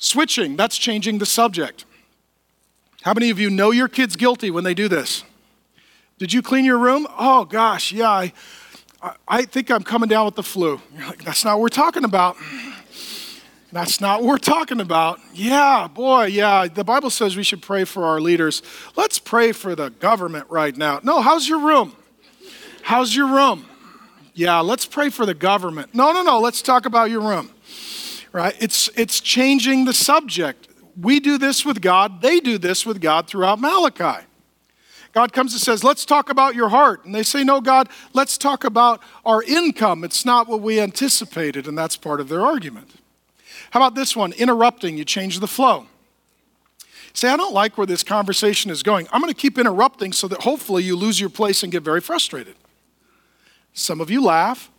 Switching, 0.00 0.56
that's 0.56 0.78
changing 0.78 1.18
the 1.18 1.26
subject. 1.26 1.84
How 3.02 3.12
many 3.12 3.28
of 3.28 3.38
you 3.38 3.50
know 3.50 3.70
your 3.70 3.86
kid's 3.86 4.16
guilty 4.16 4.50
when 4.50 4.64
they 4.64 4.72
do 4.72 4.88
this? 4.88 5.24
Did 6.18 6.32
you 6.32 6.40
clean 6.40 6.64
your 6.64 6.78
room? 6.78 7.06
Oh 7.18 7.44
gosh, 7.44 7.92
yeah, 7.92 8.10
I, 8.10 8.32
I 9.28 9.42
think 9.44 9.70
I'm 9.70 9.82
coming 9.82 10.08
down 10.08 10.24
with 10.24 10.36
the 10.36 10.42
flu. 10.42 10.80
You're 10.96 11.06
like, 11.06 11.22
that's 11.22 11.44
not 11.44 11.56
what 11.56 11.62
we're 11.62 11.68
talking 11.68 12.04
about. 12.04 12.38
That's 13.72 14.00
not 14.00 14.20
what 14.20 14.28
we're 14.30 14.38
talking 14.38 14.80
about. 14.80 15.20
Yeah, 15.34 15.86
boy, 15.86 16.24
yeah. 16.26 16.66
The 16.66 16.82
Bible 16.82 17.10
says 17.10 17.36
we 17.36 17.42
should 17.42 17.62
pray 17.62 17.84
for 17.84 18.04
our 18.04 18.22
leaders. 18.22 18.62
Let's 18.96 19.18
pray 19.18 19.52
for 19.52 19.74
the 19.74 19.90
government 19.90 20.46
right 20.48 20.74
now. 20.74 21.00
No, 21.02 21.20
how's 21.20 21.46
your 21.46 21.60
room? 21.60 21.94
How's 22.82 23.14
your 23.14 23.28
room? 23.28 23.66
Yeah, 24.32 24.60
let's 24.60 24.86
pray 24.86 25.10
for 25.10 25.26
the 25.26 25.34
government. 25.34 25.94
No, 25.94 26.10
no, 26.12 26.22
no, 26.22 26.40
let's 26.40 26.62
talk 26.62 26.86
about 26.86 27.10
your 27.10 27.20
room. 27.20 27.50
Right? 28.32 28.56
It's 28.60 28.88
it's 28.96 29.20
changing 29.20 29.84
the 29.84 29.92
subject. 29.92 30.68
We 31.00 31.20
do 31.20 31.38
this 31.38 31.64
with 31.64 31.80
God, 31.80 32.22
they 32.22 32.40
do 32.40 32.58
this 32.58 32.86
with 32.86 33.00
God 33.00 33.26
throughout 33.26 33.60
Malachi. 33.60 34.26
God 35.12 35.32
comes 35.32 35.52
and 35.52 35.60
says, 35.60 35.82
Let's 35.82 36.04
talk 36.04 36.30
about 36.30 36.54
your 36.54 36.68
heart. 36.68 37.04
And 37.04 37.14
they 37.14 37.22
say, 37.22 37.42
No, 37.42 37.60
God, 37.60 37.88
let's 38.12 38.38
talk 38.38 38.64
about 38.64 39.02
our 39.24 39.42
income. 39.42 40.04
It's 40.04 40.24
not 40.24 40.48
what 40.48 40.60
we 40.60 40.80
anticipated. 40.80 41.66
And 41.66 41.76
that's 41.76 41.96
part 41.96 42.20
of 42.20 42.28
their 42.28 42.42
argument. 42.42 42.94
How 43.70 43.80
about 43.80 43.94
this 43.94 44.16
one? 44.16 44.32
Interrupting, 44.32 44.96
you 44.96 45.04
change 45.04 45.40
the 45.40 45.48
flow. 45.48 45.86
Say, 47.12 47.28
I 47.28 47.36
don't 47.36 47.52
like 47.52 47.76
where 47.76 47.86
this 47.86 48.04
conversation 48.04 48.70
is 48.70 48.82
going. 48.84 49.08
I'm 49.12 49.20
going 49.20 49.32
to 49.32 49.38
keep 49.38 49.58
interrupting 49.58 50.12
so 50.12 50.28
that 50.28 50.42
hopefully 50.42 50.84
you 50.84 50.94
lose 50.94 51.20
your 51.20 51.30
place 51.30 51.62
and 51.62 51.72
get 51.72 51.82
very 51.82 52.00
frustrated. 52.00 52.54
Some 53.72 54.00
of 54.00 54.10
you 54.10 54.22
laugh. 54.22 54.70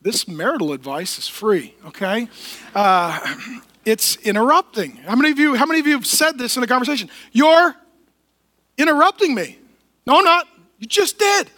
This 0.00 0.28
marital 0.28 0.72
advice 0.72 1.18
is 1.18 1.26
free, 1.26 1.74
okay? 1.86 2.28
Uh, 2.74 3.36
it's 3.84 4.16
interrupting. 4.16 4.96
How 4.96 5.16
many 5.16 5.30
of 5.30 5.38
you, 5.38 5.54
how 5.54 5.66
many 5.66 5.80
of 5.80 5.86
you 5.86 5.94
have 5.94 6.06
said 6.06 6.38
this 6.38 6.56
in 6.56 6.62
a 6.62 6.66
conversation? 6.66 7.10
You're 7.32 7.74
interrupting 8.76 9.34
me. 9.34 9.58
No, 10.06 10.20
not. 10.20 10.46
You 10.78 10.86
just 10.86 11.18
did. 11.18 11.50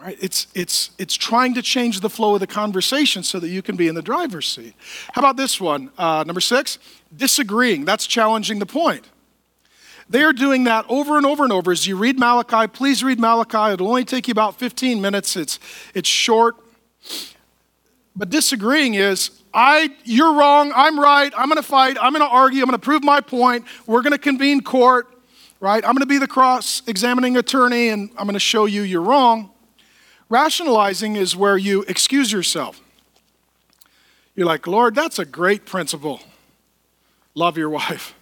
Right? 0.00 0.16
It's, 0.20 0.48
it's, 0.54 0.90
it's 0.98 1.14
trying 1.14 1.54
to 1.54 1.62
change 1.62 2.00
the 2.00 2.10
flow 2.10 2.34
of 2.34 2.40
the 2.40 2.46
conversation 2.46 3.22
so 3.22 3.38
that 3.40 3.48
you 3.48 3.62
can 3.62 3.76
be 3.76 3.88
in 3.88 3.94
the 3.94 4.02
driver's 4.02 4.48
seat. 4.48 4.74
How 5.12 5.20
about 5.20 5.36
this 5.36 5.60
one? 5.60 5.90
Uh, 5.98 6.24
number 6.26 6.40
six, 6.40 6.78
disagreeing. 7.16 7.84
That's 7.84 8.06
challenging 8.06 8.58
the 8.58 8.66
point. 8.66 9.08
They 10.08 10.22
are 10.22 10.32
doing 10.32 10.64
that 10.64 10.84
over 10.88 11.16
and 11.16 11.26
over 11.26 11.44
and 11.44 11.52
over. 11.52 11.70
As 11.70 11.86
you 11.86 11.96
read 11.96 12.18
Malachi, 12.18 12.66
please 12.68 13.04
read 13.04 13.20
Malachi. 13.20 13.74
It'll 13.74 13.88
only 13.88 14.04
take 14.04 14.26
you 14.26 14.32
about 14.32 14.58
15 14.58 15.00
minutes. 15.00 15.36
It's, 15.36 15.60
it's 15.94 16.08
short. 16.08 16.56
But 18.16 18.30
disagreeing 18.30 18.94
is, 18.94 19.30
I, 19.54 19.94
you're 20.04 20.34
wrong, 20.34 20.72
I'm 20.74 20.98
right, 20.98 21.32
I'm 21.36 21.48
gonna 21.48 21.62
fight, 21.62 21.96
I'm 22.00 22.12
gonna 22.12 22.24
argue, 22.24 22.60
I'm 22.60 22.66
gonna 22.66 22.78
prove 22.78 23.04
my 23.04 23.20
point, 23.20 23.64
we're 23.86 24.02
gonna 24.02 24.18
convene 24.18 24.60
court, 24.60 25.06
right? 25.60 25.84
I'm 25.84 25.94
gonna 25.94 26.06
be 26.06 26.18
the 26.18 26.26
cross 26.26 26.82
examining 26.86 27.36
attorney 27.36 27.88
and 27.88 28.10
I'm 28.18 28.26
gonna 28.26 28.38
show 28.38 28.66
you 28.66 28.82
you're 28.82 29.02
wrong. 29.02 29.50
Rationalizing 30.28 31.16
is 31.16 31.36
where 31.36 31.56
you 31.56 31.84
excuse 31.88 32.30
yourself. 32.32 32.80
You're 34.34 34.46
like, 34.46 34.66
Lord, 34.66 34.94
that's 34.94 35.18
a 35.18 35.24
great 35.24 35.64
principle. 35.64 36.20
Love 37.34 37.56
your 37.56 37.70
wife. 37.70 38.14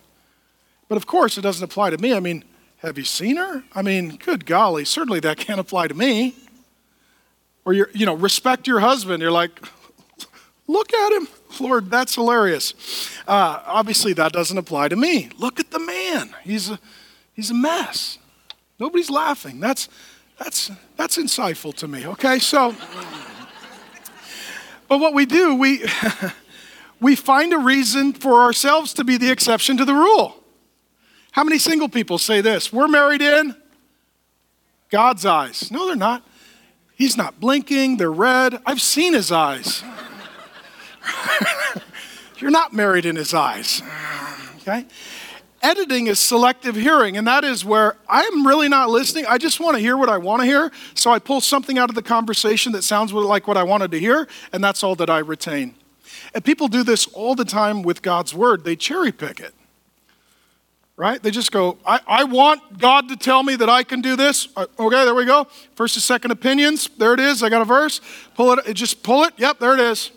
But 0.89 0.97
of 0.97 1.07
course, 1.07 1.37
it 1.37 1.43
doesn't 1.43 1.65
apply 1.65 1.91
to 1.91 1.99
me. 1.99 2.15
I 2.15 2.21
mean, 2.21 2.45
have 2.79 2.97
you 2.97 3.05
seen 3.05 3.37
her? 3.37 3.65
I 3.75 3.83
mean, 3.83 4.17
good 4.17 4.47
golly, 4.47 4.85
certainly 4.85 5.21
that 5.21 5.39
can't 5.39 5.59
apply 5.59 5.89
to 5.89 5.95
me. 5.95 6.35
Or 7.67 7.73
you're, 7.73 7.91
you 7.93 8.07
know, 8.07 8.15
respect 8.15 8.69
your 8.69 8.79
husband. 8.79 9.21
You're 9.21 9.33
like, 9.33 9.51
look 10.69 10.95
at 10.95 11.13
him. 11.13 11.29
Lord, 11.59 11.91
that's 11.91 12.15
hilarious. 12.15 12.75
Uh, 13.27 13.61
obviously, 13.67 14.13
that 14.13 14.33
doesn't 14.33 14.57
apply 14.57 14.89
to 14.89 14.97
me. 14.97 15.31
Look 15.37 15.59
at 15.59 15.73
the 15.73 15.81
man. 15.81 16.33
He's 16.45 16.71
a, 16.71 16.79
he's 17.35 17.51
a 17.51 17.55
mess. 17.55 18.19
Nobody's 18.79 19.11
laughing. 19.11 19.59
That's, 19.59 19.89
that's, 20.39 20.71
that's 20.97 21.19
insightful 21.19 21.75
to 21.75 21.89
me, 21.89 22.07
okay? 22.07 22.39
So, 22.39 22.73
but 24.89 25.01
what 25.01 25.13
we 25.13 25.27
do, 25.27 25.57
we, 25.57 25.85
we 27.01 27.17
find 27.17 27.53
a 27.53 27.59
reason 27.59 28.13
for 28.13 28.43
ourselves 28.43 28.95
to 28.95 29.03
be 29.03 29.17
the 29.17 29.31
exception 29.31 29.77
to 29.79 29.85
the 29.85 29.95
rule. 29.95 30.37
How 31.33 31.43
many 31.43 31.59
single 31.59 31.89
people 31.89 32.19
say 32.19 32.41
this? 32.43 32.73
We're 32.73 32.87
married 32.87 33.23
in 33.23 33.57
God's 34.89 35.27
eyes. 35.27 35.73
No, 35.73 35.87
they're 35.87 35.97
not. 35.97 36.23
He's 36.97 37.17
not 37.17 37.39
blinking, 37.39 37.99
they're 37.99 38.11
red. 38.11 38.61
I've 38.67 38.81
seen 38.81 39.13
his 39.13 39.31
eyes. 39.31 39.85
You're 42.39 42.51
not 42.51 42.73
married 42.73 43.07
in 43.07 43.17
his 43.17 43.33
eyes. 43.33 43.83
Okay? 44.61 44.87
editing 45.67 46.07
is 46.07 46.21
selective 46.21 46.77
hearing, 46.77 47.17
and 47.17 47.27
that 47.27 47.43
is 47.43 47.65
where 47.65 47.97
I'm 48.09 48.47
really 48.47 48.69
not 48.69 48.89
listening. 48.89 49.27
I 49.27 49.37
just 49.37 49.59
want 49.59 49.75
to 49.77 49.81
hear 49.81 49.97
what 49.97 50.09
I 50.09 50.17
want 50.17 50.43
to 50.43 50.47
hear. 50.47 50.71
So 50.95 51.11
I 51.11 51.19
pull 51.19 51.41
something 51.41 51.77
out 51.77 51.89
of 51.89 51.97
the 51.97 52.03
conversation 52.03 52.71
that 52.73 52.83
sounds 52.83 53.13
like 53.13 53.49
what 53.49 53.57
I 53.57 53.65
wanted 53.65 53.91
to 53.91 53.99
hear, 53.99 54.29
and 54.53 54.63
that's 54.63 54.85
all 54.85 54.95
that 54.95 55.11
I 55.11 55.19
retain. 55.19 55.75
And 56.35 56.45
people 56.45 56.69
do 56.69 56.85
this 56.85 57.09
all 57.09 57.35
the 57.35 57.45
time 57.45 57.83
with 57.83 58.01
God's 58.01 58.33
word, 58.33 58.63
they 58.65 58.77
cherry 58.77 59.11
pick 59.11 59.41
it. 59.41 59.55
Right? 60.97 61.23
They 61.23 61.31
just 61.31 61.53
go, 61.53 61.77
I, 61.85 62.01
I 62.07 62.25
want 62.25 62.79
God 62.79 63.11
to 63.11 63.17
tell 63.17 63.43
me 63.43 63.55
that 63.57 63.69
I 63.69 63.83
can 63.83 64.01
do 64.01 64.17
this. 64.17 64.49
Uh, 64.57 64.67
okay, 64.79 65.05
there 65.05 65.15
we 65.15 65.27
go. 65.27 65.47
First 65.75 65.97
and 65.97 66.03
second 66.03 66.31
opinions. 66.31 66.89
There 66.97 67.13
it 67.13 67.21
is. 67.21 67.43
I 67.43 67.51
got 67.51 67.61
a 67.61 67.67
verse. 67.67 68.01
Pull 68.35 68.53
it, 68.53 68.73
just 68.73 69.03
pull 69.03 69.25
it. 69.25 69.35
Yep, 69.37 69.59
there 69.59 69.75
it 69.75 69.81
is. 69.81 70.11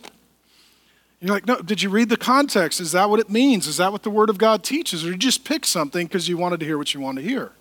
You're 1.20 1.34
like, 1.34 1.46
no, 1.46 1.58
did 1.58 1.82
you 1.82 1.90
read 1.90 2.08
the 2.08 2.16
context? 2.16 2.80
Is 2.80 2.94
that 2.94 3.10
what 3.10 3.20
it 3.20 3.30
means? 3.30 3.68
Is 3.68 3.76
that 3.78 3.92
what 3.92 4.04
the 4.04 4.10
Word 4.10 4.30
of 4.30 4.38
God 4.38 4.64
teaches? 4.64 5.04
Or 5.04 5.10
you 5.10 5.18
just 5.18 5.44
pick 5.44 5.66
something 5.66 6.08
because 6.08 6.30
you 6.30 6.38
wanted 6.38 6.62
to 6.62 6.66
hear 6.66 6.78
what 6.78 6.94
you 6.94 7.02
want 7.02 7.18
to 7.18 7.24
hear? 7.24 7.52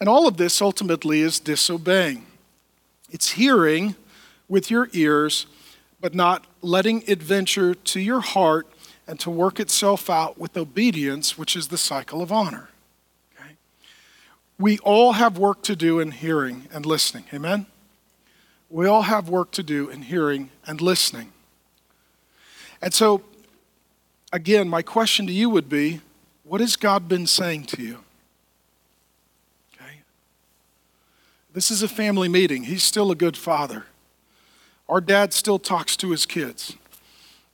And 0.00 0.08
all 0.08 0.26
of 0.26 0.38
this 0.38 0.60
ultimately 0.60 1.20
is 1.20 1.38
disobeying. 1.38 2.26
It's 3.10 3.30
hearing 3.30 3.94
with 4.48 4.72
your 4.72 4.88
ears, 4.92 5.46
but 6.00 6.14
not 6.14 6.46
letting 6.62 7.02
it 7.06 7.22
venture 7.22 7.74
to 7.74 8.00
your 8.00 8.20
heart 8.20 8.66
and 9.08 9.18
to 9.18 9.30
work 9.30 9.58
itself 9.58 10.10
out 10.10 10.38
with 10.38 10.54
obedience, 10.56 11.38
which 11.38 11.56
is 11.56 11.68
the 11.68 11.78
cycle 11.78 12.20
of 12.20 12.30
honor. 12.30 12.68
Okay? 13.34 13.54
We 14.58 14.78
all 14.80 15.14
have 15.14 15.38
work 15.38 15.62
to 15.62 15.74
do 15.74 15.98
in 15.98 16.10
hearing 16.10 16.68
and 16.70 16.84
listening. 16.84 17.24
Amen? 17.32 17.64
We 18.68 18.86
all 18.86 19.02
have 19.02 19.30
work 19.30 19.50
to 19.52 19.62
do 19.62 19.88
in 19.88 20.02
hearing 20.02 20.50
and 20.66 20.82
listening. 20.82 21.32
And 22.82 22.92
so, 22.92 23.22
again, 24.30 24.68
my 24.68 24.82
question 24.82 25.26
to 25.26 25.32
you 25.32 25.48
would 25.48 25.70
be 25.70 26.02
what 26.44 26.60
has 26.60 26.76
God 26.76 27.08
been 27.08 27.26
saying 27.26 27.64
to 27.64 27.82
you? 27.82 27.98
Okay. 29.74 30.00
This 31.52 31.70
is 31.70 31.82
a 31.82 31.88
family 31.88 32.28
meeting. 32.28 32.64
He's 32.64 32.82
still 32.82 33.10
a 33.10 33.14
good 33.14 33.38
father. 33.38 33.86
Our 34.86 35.00
dad 35.00 35.32
still 35.32 35.58
talks 35.58 35.96
to 35.98 36.10
his 36.10 36.24
kids. 36.24 36.76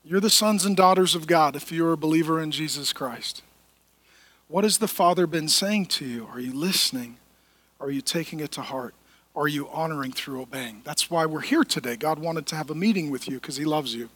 You're 0.06 0.20
the 0.20 0.28
sons 0.28 0.66
and 0.66 0.76
daughters 0.76 1.14
of 1.14 1.26
God 1.26 1.56
if 1.56 1.72
you're 1.72 1.92
a 1.92 1.96
believer 1.96 2.38
in 2.38 2.50
Jesus 2.50 2.92
Christ. 2.92 3.42
What 4.48 4.64
has 4.64 4.76
the 4.76 4.86
Father 4.86 5.26
been 5.26 5.48
saying 5.48 5.86
to 5.86 6.04
you? 6.04 6.28
Are 6.30 6.38
you 6.38 6.52
listening? 6.52 7.16
Are 7.80 7.90
you 7.90 8.02
taking 8.02 8.40
it 8.40 8.52
to 8.52 8.60
heart? 8.60 8.94
Are 9.34 9.48
you 9.48 9.66
honoring 9.70 10.12
through 10.12 10.42
obeying? 10.42 10.82
That's 10.84 11.10
why 11.10 11.24
we're 11.24 11.40
here 11.40 11.64
today. 11.64 11.96
God 11.96 12.18
wanted 12.18 12.44
to 12.46 12.56
have 12.56 12.68
a 12.68 12.74
meeting 12.74 13.10
with 13.10 13.26
you 13.26 13.36
because 13.36 13.56
He 13.56 13.64
loves 13.64 13.94
you 13.94 14.10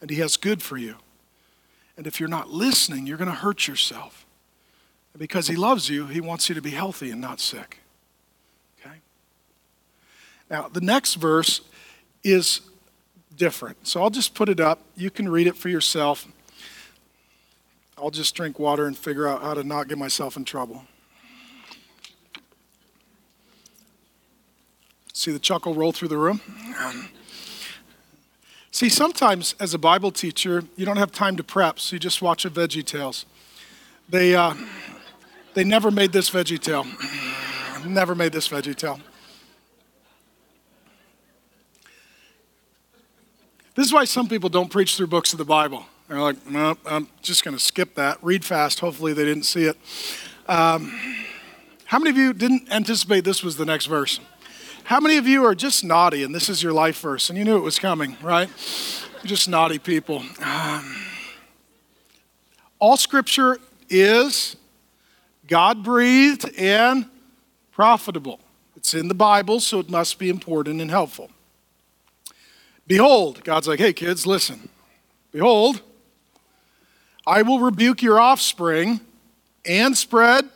and 0.00 0.08
He 0.08 0.16
has 0.16 0.36
good 0.36 0.62
for 0.62 0.76
you. 0.76 0.94
And 1.96 2.06
if 2.06 2.20
you're 2.20 2.28
not 2.28 2.50
listening, 2.50 3.06
you're 3.06 3.18
going 3.18 3.30
to 3.30 3.36
hurt 3.36 3.66
yourself. 3.66 4.24
And 5.12 5.18
because 5.18 5.48
He 5.48 5.56
loves 5.56 5.90
you, 5.90 6.06
He 6.06 6.20
wants 6.20 6.48
you 6.48 6.54
to 6.54 6.62
be 6.62 6.70
healthy 6.70 7.10
and 7.10 7.20
not 7.20 7.40
sick. 7.40 7.78
Okay? 8.80 8.96
Now, 10.48 10.68
the 10.68 10.80
next 10.80 11.14
verse 11.14 11.62
is 12.22 12.60
different. 13.36 13.86
So 13.86 14.02
I'll 14.02 14.10
just 14.10 14.34
put 14.34 14.48
it 14.48 14.60
up. 14.60 14.80
You 14.96 15.10
can 15.10 15.28
read 15.28 15.46
it 15.46 15.56
for 15.56 15.68
yourself. 15.68 16.26
I'll 17.96 18.10
just 18.10 18.34
drink 18.34 18.58
water 18.58 18.86
and 18.86 18.96
figure 18.96 19.26
out 19.26 19.42
how 19.42 19.54
to 19.54 19.64
not 19.64 19.88
get 19.88 19.98
myself 19.98 20.36
in 20.36 20.44
trouble. 20.44 20.84
See 25.12 25.30
the 25.30 25.38
chuckle 25.38 25.74
roll 25.74 25.92
through 25.92 26.08
the 26.08 26.18
room? 26.18 26.40
See, 28.72 28.88
sometimes 28.88 29.54
as 29.60 29.72
a 29.72 29.78
Bible 29.78 30.10
teacher, 30.10 30.64
you 30.74 30.84
don't 30.84 30.96
have 30.96 31.12
time 31.12 31.36
to 31.36 31.44
prep, 31.44 31.78
so 31.78 31.94
you 31.94 32.00
just 32.00 32.20
watch 32.20 32.44
a 32.44 32.50
Veggie 32.50 32.84
Tales. 32.84 33.24
They, 34.08 34.34
uh, 34.34 34.54
they 35.54 35.62
never 35.62 35.92
made 35.92 36.10
this 36.10 36.28
Veggie 36.28 36.58
Tale. 36.58 36.84
never 37.86 38.16
made 38.16 38.32
this 38.32 38.48
Veggie 38.48 38.74
Tale. 38.74 38.98
This 43.74 43.86
is 43.86 43.92
why 43.92 44.04
some 44.04 44.28
people 44.28 44.48
don't 44.48 44.70
preach 44.70 44.96
through 44.96 45.08
books 45.08 45.32
of 45.32 45.38
the 45.38 45.44
Bible. 45.44 45.84
They're 46.08 46.20
like, 46.20 46.48
no, 46.48 46.76
I'm 46.86 47.08
just 47.22 47.44
going 47.44 47.56
to 47.56 47.62
skip 47.62 47.96
that. 47.96 48.18
Read 48.22 48.44
fast. 48.44 48.78
Hopefully, 48.80 49.12
they 49.14 49.24
didn't 49.24 49.44
see 49.44 49.64
it. 49.64 49.76
Um, 50.46 50.96
how 51.86 51.98
many 51.98 52.10
of 52.10 52.16
you 52.16 52.32
didn't 52.32 52.70
anticipate 52.70 53.24
this 53.24 53.42
was 53.42 53.56
the 53.56 53.64
next 53.64 53.86
verse? 53.86 54.20
How 54.84 55.00
many 55.00 55.16
of 55.16 55.26
you 55.26 55.44
are 55.44 55.54
just 55.54 55.82
naughty 55.82 56.22
and 56.22 56.34
this 56.34 56.48
is 56.48 56.62
your 56.62 56.72
life 56.72 57.00
verse 57.00 57.30
and 57.30 57.38
you 57.38 57.44
knew 57.44 57.56
it 57.56 57.62
was 57.62 57.78
coming, 57.78 58.16
right? 58.22 58.50
Just 59.24 59.48
naughty 59.48 59.78
people. 59.78 60.22
Um, 60.42 60.96
all 62.78 62.98
scripture 62.98 63.58
is 63.88 64.56
God 65.46 65.82
breathed 65.82 66.50
and 66.58 67.06
profitable. 67.72 68.40
It's 68.76 68.92
in 68.92 69.08
the 69.08 69.14
Bible, 69.14 69.60
so 69.60 69.78
it 69.78 69.88
must 69.88 70.18
be 70.18 70.28
important 70.28 70.82
and 70.82 70.90
helpful. 70.90 71.30
Behold, 72.86 73.42
God's 73.44 73.66
like, 73.66 73.78
hey 73.78 73.92
kids, 73.92 74.26
listen. 74.26 74.68
Behold, 75.32 75.80
I 77.26 77.42
will 77.42 77.60
rebuke 77.60 78.02
your 78.02 78.20
offspring 78.20 79.00
and 79.64 79.96
spread. 79.96 80.48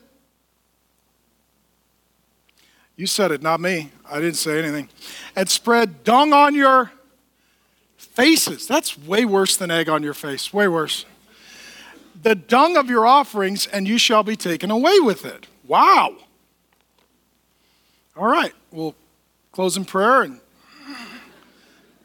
You 2.97 3.07
said 3.07 3.31
it, 3.31 3.43
not 3.43 3.61
me. 3.61 3.93
I 4.11 4.21
didn't 4.21 4.37
say 4.37 4.59
anything. 4.59 4.89
And 5.37 5.49
spread 5.49 6.05
dung 6.05 6.33
on 6.33 6.55
your 6.55 6.93
faces. 7.97 8.67
That's 8.67 8.99
way 8.99 9.25
worse 9.25 9.57
than 9.57 9.71
egg 9.71 9.89
on 9.89 10.03
your 10.03 10.15
face. 10.15 10.53
Way 10.53 10.69
worse. 10.69 11.05
The 12.21 12.35
dung 12.35 12.77
of 12.77 12.91
your 12.91 13.07
offerings, 13.07 13.67
and 13.69 13.87
you 13.87 13.97
shall 13.97 14.25
be 14.25 14.35
taken 14.35 14.73
away 14.73 14.99
with 14.99 15.25
it. 15.25 15.47
Wow. 15.67 16.17
All 18.17 18.27
right, 18.27 18.53
we'll 18.73 18.97
close 19.53 19.77
in 19.77 19.85
prayer 19.85 20.23
and 20.23 20.41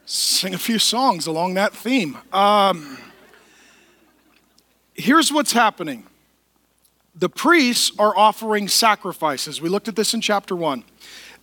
sing 0.05 0.53
a 0.53 0.57
few 0.57 0.79
songs 0.79 1.27
along 1.27 1.53
that 1.55 1.73
theme. 1.73 2.17
Um, 2.31 2.97
here's 4.93 5.31
what's 5.31 5.53
happening 5.53 6.07
the 7.15 7.29
priests 7.29 7.91
are 7.99 8.17
offering 8.17 8.67
sacrifices. 8.67 9.61
We 9.61 9.69
looked 9.69 9.87
at 9.87 9.95
this 9.95 10.13
in 10.15 10.21
chapter 10.21 10.55
1. 10.55 10.83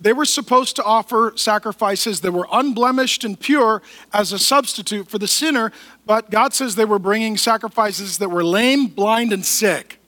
They 0.00 0.12
were 0.12 0.24
supposed 0.24 0.76
to 0.76 0.84
offer 0.84 1.32
sacrifices 1.36 2.22
that 2.22 2.32
were 2.32 2.48
unblemished 2.50 3.22
and 3.22 3.38
pure 3.38 3.82
as 4.12 4.32
a 4.32 4.38
substitute 4.38 5.08
for 5.08 5.18
the 5.18 5.28
sinner, 5.28 5.72
but 6.06 6.30
God 6.30 6.54
says 6.54 6.74
they 6.74 6.86
were 6.86 6.98
bringing 6.98 7.36
sacrifices 7.36 8.18
that 8.18 8.30
were 8.30 8.42
lame, 8.42 8.86
blind, 8.86 9.32
and 9.32 9.44
sick. 9.44 9.99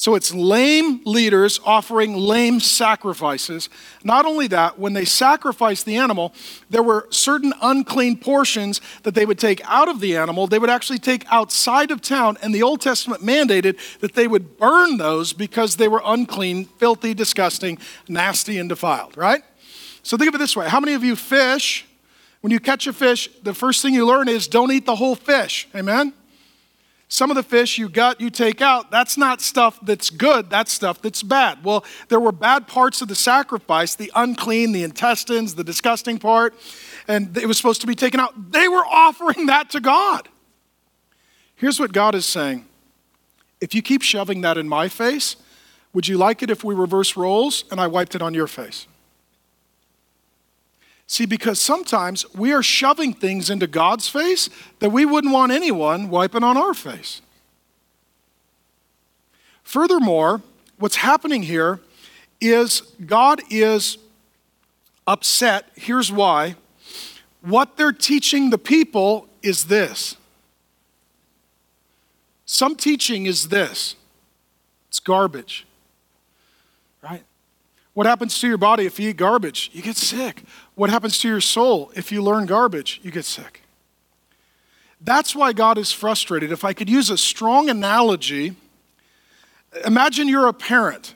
So 0.00 0.14
it's 0.14 0.32
lame 0.32 1.02
leaders 1.04 1.60
offering 1.62 2.16
lame 2.16 2.58
sacrifices. 2.58 3.68
Not 4.02 4.24
only 4.24 4.46
that, 4.46 4.78
when 4.78 4.94
they 4.94 5.04
sacrificed 5.04 5.84
the 5.84 5.96
animal, 5.96 6.32
there 6.70 6.82
were 6.82 7.06
certain 7.10 7.52
unclean 7.60 8.16
portions 8.16 8.80
that 9.02 9.14
they 9.14 9.26
would 9.26 9.38
take 9.38 9.60
out 9.66 9.90
of 9.90 10.00
the 10.00 10.16
animal. 10.16 10.46
They 10.46 10.58
would 10.58 10.70
actually 10.70 11.00
take 11.00 11.30
outside 11.30 11.90
of 11.90 12.00
town, 12.00 12.38
and 12.40 12.54
the 12.54 12.62
Old 12.62 12.80
Testament 12.80 13.20
mandated 13.20 13.76
that 13.98 14.14
they 14.14 14.26
would 14.26 14.56
burn 14.56 14.96
those 14.96 15.34
because 15.34 15.76
they 15.76 15.86
were 15.86 16.00
unclean, 16.02 16.64
filthy, 16.64 17.12
disgusting, 17.12 17.76
nasty, 18.08 18.56
and 18.56 18.70
defiled, 18.70 19.18
right? 19.18 19.42
So 20.02 20.16
think 20.16 20.30
of 20.30 20.34
it 20.34 20.38
this 20.38 20.56
way 20.56 20.66
How 20.66 20.80
many 20.80 20.94
of 20.94 21.04
you 21.04 21.14
fish? 21.14 21.84
When 22.40 22.50
you 22.50 22.58
catch 22.58 22.86
a 22.86 22.94
fish, 22.94 23.28
the 23.42 23.52
first 23.52 23.82
thing 23.82 23.92
you 23.92 24.06
learn 24.06 24.30
is 24.30 24.48
don't 24.48 24.72
eat 24.72 24.86
the 24.86 24.96
whole 24.96 25.14
fish. 25.14 25.68
Amen? 25.74 26.14
Some 27.12 27.28
of 27.28 27.34
the 27.34 27.42
fish 27.42 27.76
you 27.76 27.88
gut, 27.88 28.20
you 28.20 28.30
take 28.30 28.62
out, 28.62 28.92
that's 28.92 29.18
not 29.18 29.40
stuff 29.40 29.80
that's 29.82 30.10
good, 30.10 30.48
that's 30.48 30.72
stuff 30.72 31.02
that's 31.02 31.24
bad. 31.24 31.64
Well, 31.64 31.84
there 32.08 32.20
were 32.20 32.30
bad 32.30 32.68
parts 32.68 33.02
of 33.02 33.08
the 33.08 33.16
sacrifice 33.16 33.96
the 33.96 34.12
unclean, 34.14 34.70
the 34.70 34.84
intestines, 34.84 35.56
the 35.56 35.64
disgusting 35.64 36.20
part, 36.20 36.54
and 37.08 37.36
it 37.36 37.46
was 37.46 37.56
supposed 37.56 37.80
to 37.80 37.88
be 37.88 37.96
taken 37.96 38.20
out. 38.20 38.52
They 38.52 38.68
were 38.68 38.84
offering 38.86 39.46
that 39.46 39.70
to 39.70 39.80
God. 39.80 40.28
Here's 41.56 41.80
what 41.80 41.92
God 41.92 42.14
is 42.14 42.26
saying 42.26 42.64
If 43.60 43.74
you 43.74 43.82
keep 43.82 44.02
shoving 44.02 44.42
that 44.42 44.56
in 44.56 44.68
my 44.68 44.86
face, 44.88 45.34
would 45.92 46.06
you 46.06 46.16
like 46.16 46.44
it 46.44 46.48
if 46.48 46.62
we 46.62 46.76
reverse 46.76 47.16
roles 47.16 47.64
and 47.72 47.80
I 47.80 47.88
wiped 47.88 48.14
it 48.14 48.22
on 48.22 48.34
your 48.34 48.46
face? 48.46 48.86
See, 51.10 51.26
because 51.26 51.60
sometimes 51.60 52.24
we 52.36 52.52
are 52.52 52.62
shoving 52.62 53.14
things 53.14 53.50
into 53.50 53.66
God's 53.66 54.08
face 54.08 54.48
that 54.78 54.90
we 54.90 55.04
wouldn't 55.04 55.32
want 55.32 55.50
anyone 55.50 56.08
wiping 56.08 56.44
on 56.44 56.56
our 56.56 56.72
face. 56.72 57.20
Furthermore, 59.64 60.40
what's 60.78 60.94
happening 60.94 61.42
here 61.42 61.80
is 62.40 62.82
God 63.04 63.40
is 63.50 63.98
upset. 65.04 65.66
Here's 65.74 66.12
why. 66.12 66.54
What 67.40 67.76
they're 67.76 67.90
teaching 67.90 68.50
the 68.50 68.56
people 68.56 69.26
is 69.42 69.64
this. 69.64 70.14
Some 72.46 72.76
teaching 72.76 73.26
is 73.26 73.48
this 73.48 73.96
it's 74.88 75.00
garbage, 75.00 75.66
right? 77.02 77.24
What 77.94 78.06
happens 78.06 78.38
to 78.40 78.48
your 78.48 78.58
body 78.58 78.86
if 78.86 79.00
you 79.00 79.10
eat 79.10 79.16
garbage? 79.16 79.70
You 79.72 79.82
get 79.82 79.96
sick. 79.96 80.44
What 80.74 80.90
happens 80.90 81.18
to 81.20 81.28
your 81.28 81.40
soul 81.40 81.92
if 81.94 82.10
you 82.10 82.22
learn 82.22 82.46
garbage? 82.46 83.00
You 83.02 83.10
get 83.10 83.24
sick. 83.24 83.62
That's 85.00 85.34
why 85.34 85.52
God 85.52 85.78
is 85.78 85.92
frustrated. 85.92 86.52
If 86.52 86.64
I 86.64 86.72
could 86.72 86.90
use 86.90 87.10
a 87.10 87.18
strong 87.18 87.70
analogy, 87.70 88.54
imagine 89.84 90.28
you're 90.28 90.46
a 90.46 90.52
parent, 90.52 91.14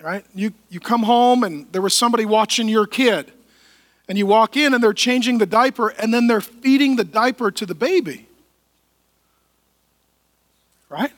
right? 0.00 0.24
You, 0.34 0.52
you 0.70 0.80
come 0.80 1.02
home 1.02 1.44
and 1.44 1.70
there 1.72 1.82
was 1.82 1.94
somebody 1.94 2.24
watching 2.24 2.68
your 2.68 2.86
kid, 2.86 3.32
and 4.08 4.16
you 4.16 4.26
walk 4.26 4.56
in 4.56 4.72
and 4.72 4.82
they're 4.82 4.94
changing 4.94 5.38
the 5.38 5.46
diaper, 5.46 5.88
and 5.88 6.12
then 6.12 6.26
they're 6.26 6.40
feeding 6.40 6.96
the 6.96 7.04
diaper 7.04 7.50
to 7.50 7.66
the 7.66 7.74
baby. 7.74 8.26
Right? 10.88 11.12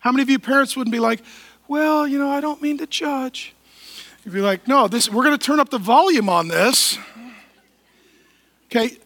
How 0.00 0.10
many 0.10 0.22
of 0.22 0.30
you 0.30 0.40
parents 0.40 0.76
wouldn't 0.76 0.92
be 0.92 0.98
like, 0.98 1.22
well, 1.68 2.06
you 2.06 2.18
know, 2.18 2.28
I 2.28 2.40
don't 2.40 2.60
mean 2.60 2.78
to 2.78 2.86
judge. 2.86 3.54
You'd 4.24 4.32
be 4.32 4.40
like, 4.40 4.66
no, 4.66 4.88
this, 4.88 5.10
we're 5.10 5.24
going 5.24 5.36
to 5.36 5.44
turn 5.44 5.60
up 5.60 5.68
the 5.68 5.78
volume 5.78 6.30
on 6.30 6.48
this. 6.48 6.98
Okay, 8.66 8.96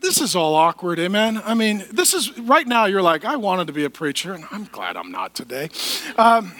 this 0.00 0.20
is 0.20 0.36
all 0.36 0.54
awkward, 0.54 1.00
amen? 1.00 1.42
I 1.44 1.54
mean, 1.54 1.84
this 1.90 2.14
is, 2.14 2.38
right 2.38 2.66
now 2.66 2.84
you're 2.84 3.02
like, 3.02 3.24
I 3.24 3.34
wanted 3.34 3.66
to 3.66 3.72
be 3.72 3.84
a 3.84 3.90
preacher, 3.90 4.32
and 4.32 4.44
I'm 4.52 4.64
glad 4.66 4.96
I'm 4.96 5.10
not 5.10 5.34
today. 5.34 5.70
Um, 6.16 6.52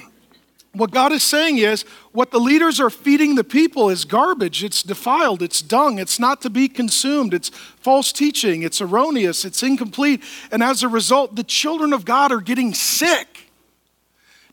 what 0.73 0.91
God 0.91 1.13
is 1.13 1.23
saying 1.23 1.59
is, 1.59 1.85
what 2.11 2.33
the 2.33 2.41
leaders 2.41 2.81
are 2.81 2.91
feeding 2.91 3.37
the 3.37 3.45
people 3.45 3.91
is 3.91 4.05
garbage. 4.05 4.65
It's 4.65 4.83
defiled. 4.83 5.41
It's 5.41 5.63
dung. 5.63 6.01
It's 6.01 6.19
not 6.19 6.41
to 6.43 6.51
be 6.51 6.67
consumed. 6.67 7.33
It's 7.33 7.51
false 7.51 8.11
teaching. 8.11 8.63
It's 8.63 8.81
erroneous. 8.81 9.45
It's 9.45 9.63
incomplete. 9.63 10.23
And 10.51 10.63
as 10.65 10.83
a 10.83 10.89
result, 10.89 11.37
the 11.37 11.45
children 11.45 11.93
of 11.93 12.05
God 12.05 12.33
are 12.33 12.41
getting 12.41 12.75
sick 12.75 13.32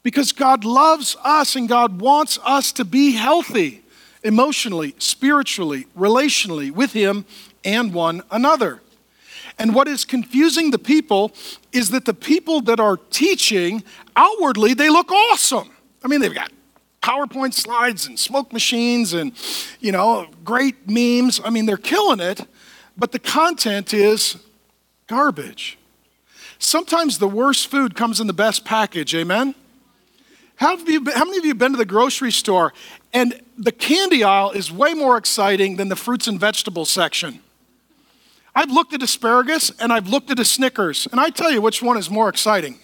because 0.10 0.32
God 0.32 0.65
loves 0.65 1.15
us 1.24 1.56
and 1.56 1.69
God 1.69 2.02
wants 2.02 2.39
us 2.43 2.72
to 2.72 2.84
be 2.84 3.12
healthy 3.12 3.84
emotionally, 4.24 4.95
spiritually, 4.98 5.86
relationally 5.95 6.72
with 6.72 6.93
Him 6.93 7.26
and 7.63 7.93
one 7.93 8.24
another. 8.32 8.82
And 9.60 9.76
what 9.76 9.88
is 9.88 10.06
confusing 10.06 10.72
the 10.72 10.80
people 10.80 11.32
is 11.72 11.91
that 11.91 12.06
the 12.06 12.15
people 12.15 12.60
that 12.62 12.80
are 12.80 12.98
teaching 12.98 13.84
outwardly, 14.15 14.74
they 14.74 14.89
look 14.89 15.12
awesome. 15.12 15.69
I 16.04 16.08
mean, 16.08 16.22
they've 16.22 16.34
got 16.34 16.52
PowerPoint 17.04 17.54
slides 17.54 18.08
and 18.08 18.17
smoke 18.17 18.52
machines 18.52 19.13
and, 19.13 19.32
you 19.80 19.91
know, 19.91 20.28
great 20.43 20.89
memes. 20.89 21.39
I 21.45 21.52
mean, 21.52 21.67
they're 21.67 21.78
killing 21.78 22.19
it, 22.19 22.48
but 22.98 23.12
the 23.12 23.19
content 23.19 23.93
is 23.93 24.38
garbage. 25.06 25.78
Sometimes 26.58 27.19
the 27.19 27.28
worst 27.28 27.67
food 27.67 27.93
comes 27.93 28.19
in 28.19 28.26
the 28.26 28.34
best 28.34 28.65
package, 28.65 29.13
amen? 29.13 29.54
How, 30.60 30.76
you, 30.76 31.06
how 31.15 31.24
many 31.24 31.38
of 31.38 31.45
you 31.45 31.52
have 31.52 31.58
been 31.58 31.72
to 31.72 31.78
the 31.78 31.86
grocery 31.86 32.34
store 32.34 32.74
and 33.13 33.39
the 33.58 33.72
candy 33.72 34.26
aisle 34.26 34.52
is 34.52 34.69
way 34.69 34.93
more 34.93 35.15
exciting 35.15 35.78
than 35.78 35.88
the 35.88 35.95
fruits 35.95 36.28
and 36.28 36.38
vegetables 36.38 36.91
section? 36.91 37.39
I've 38.54 38.69
looked 38.69 38.93
at 38.93 39.02
asparagus 39.02 39.72
and 39.80 39.93
I've 39.93 40.10
looked 40.10 40.32
at 40.32 40.38
a 40.38 40.43
Snickers, 40.43 41.08
and 41.12 41.19
I 41.22 41.30
tell 41.30 41.50
you 41.50 41.62
which 41.62 41.82
one 41.82 41.95
is 41.95 42.10
more 42.10 42.28
exciting. 42.28 42.78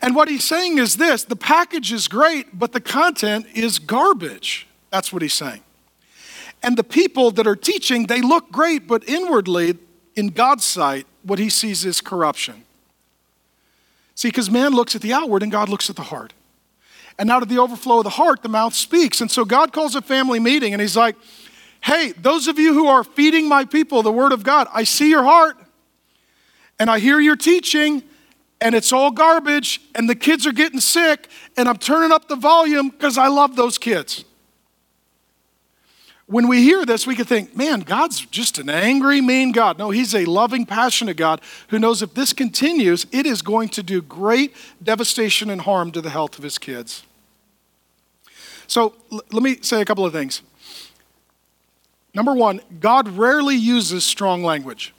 And 0.00 0.14
what 0.14 0.28
he's 0.28 0.44
saying 0.44 0.78
is 0.78 0.96
this 0.96 1.24
the 1.24 1.34
package 1.34 1.92
is 1.92 2.06
great, 2.06 2.56
but 2.56 2.72
the 2.72 2.80
content 2.80 3.46
is 3.52 3.80
garbage. 3.80 4.68
That's 4.90 5.12
what 5.12 5.22
he's 5.22 5.34
saying. 5.34 5.62
And 6.62 6.76
the 6.76 6.84
people 6.84 7.32
that 7.32 7.48
are 7.48 7.56
teaching, 7.56 8.06
they 8.06 8.20
look 8.20 8.52
great, 8.52 8.86
but 8.86 9.08
inwardly, 9.08 9.76
in 10.14 10.28
God's 10.28 10.64
sight, 10.64 11.08
what 11.24 11.40
he 11.40 11.50
sees 11.50 11.84
is 11.84 12.00
corruption. 12.00 12.62
See, 14.14 14.28
because 14.28 14.48
man 14.48 14.70
looks 14.70 14.94
at 14.94 15.02
the 15.02 15.12
outward 15.12 15.42
and 15.42 15.50
God 15.50 15.68
looks 15.68 15.90
at 15.90 15.96
the 15.96 16.02
heart. 16.02 16.32
And 17.18 17.30
out 17.30 17.42
of 17.42 17.48
the 17.48 17.58
overflow 17.58 17.98
of 17.98 18.04
the 18.04 18.10
heart, 18.10 18.42
the 18.42 18.48
mouth 18.48 18.74
speaks. 18.74 19.20
And 19.20 19.30
so 19.30 19.44
God 19.44 19.72
calls 19.72 19.94
a 19.94 20.02
family 20.02 20.38
meeting 20.38 20.72
and 20.72 20.82
he's 20.82 20.96
like, 20.96 21.16
hey, 21.80 22.12
those 22.18 22.46
of 22.46 22.58
you 22.58 22.74
who 22.74 22.86
are 22.88 23.04
feeding 23.04 23.48
my 23.48 23.64
people 23.64 24.02
the 24.02 24.12
word 24.12 24.32
of 24.32 24.42
God, 24.42 24.68
I 24.72 24.84
see 24.84 25.08
your 25.08 25.22
heart 25.22 25.56
and 26.78 26.90
I 26.90 26.98
hear 26.98 27.20
your 27.20 27.36
teaching 27.36 28.02
and 28.60 28.74
it's 28.74 28.92
all 28.92 29.10
garbage 29.10 29.80
and 29.94 30.08
the 30.08 30.14
kids 30.14 30.46
are 30.46 30.52
getting 30.52 30.80
sick 30.80 31.28
and 31.56 31.68
I'm 31.68 31.76
turning 31.76 32.12
up 32.12 32.28
the 32.28 32.36
volume 32.36 32.90
because 32.90 33.16
I 33.16 33.28
love 33.28 33.56
those 33.56 33.78
kids. 33.78 34.24
When 36.28 36.48
we 36.48 36.62
hear 36.62 36.84
this, 36.84 37.06
we 37.06 37.14
could 37.14 37.28
think, 37.28 37.56
man, 37.56 37.80
God's 37.80 38.20
just 38.26 38.58
an 38.58 38.68
angry, 38.68 39.20
mean 39.20 39.52
God. 39.52 39.78
No, 39.78 39.90
He's 39.90 40.12
a 40.12 40.24
loving, 40.24 40.66
passionate 40.66 41.16
God 41.16 41.40
who 41.68 41.78
knows 41.78 42.02
if 42.02 42.14
this 42.14 42.32
continues, 42.32 43.06
it 43.12 43.26
is 43.26 43.42
going 43.42 43.68
to 43.70 43.82
do 43.82 44.02
great 44.02 44.52
devastation 44.82 45.50
and 45.50 45.60
harm 45.60 45.92
to 45.92 46.00
the 46.00 46.10
health 46.10 46.36
of 46.36 46.42
His 46.42 46.58
kids. 46.58 47.04
So 48.66 48.94
l- 49.12 49.22
let 49.30 49.42
me 49.42 49.58
say 49.62 49.80
a 49.80 49.84
couple 49.84 50.04
of 50.04 50.12
things. 50.12 50.42
Number 52.12 52.34
one, 52.34 52.60
God 52.80 53.08
rarely 53.08 53.54
uses 53.54 54.04
strong 54.04 54.42
language. 54.42 54.94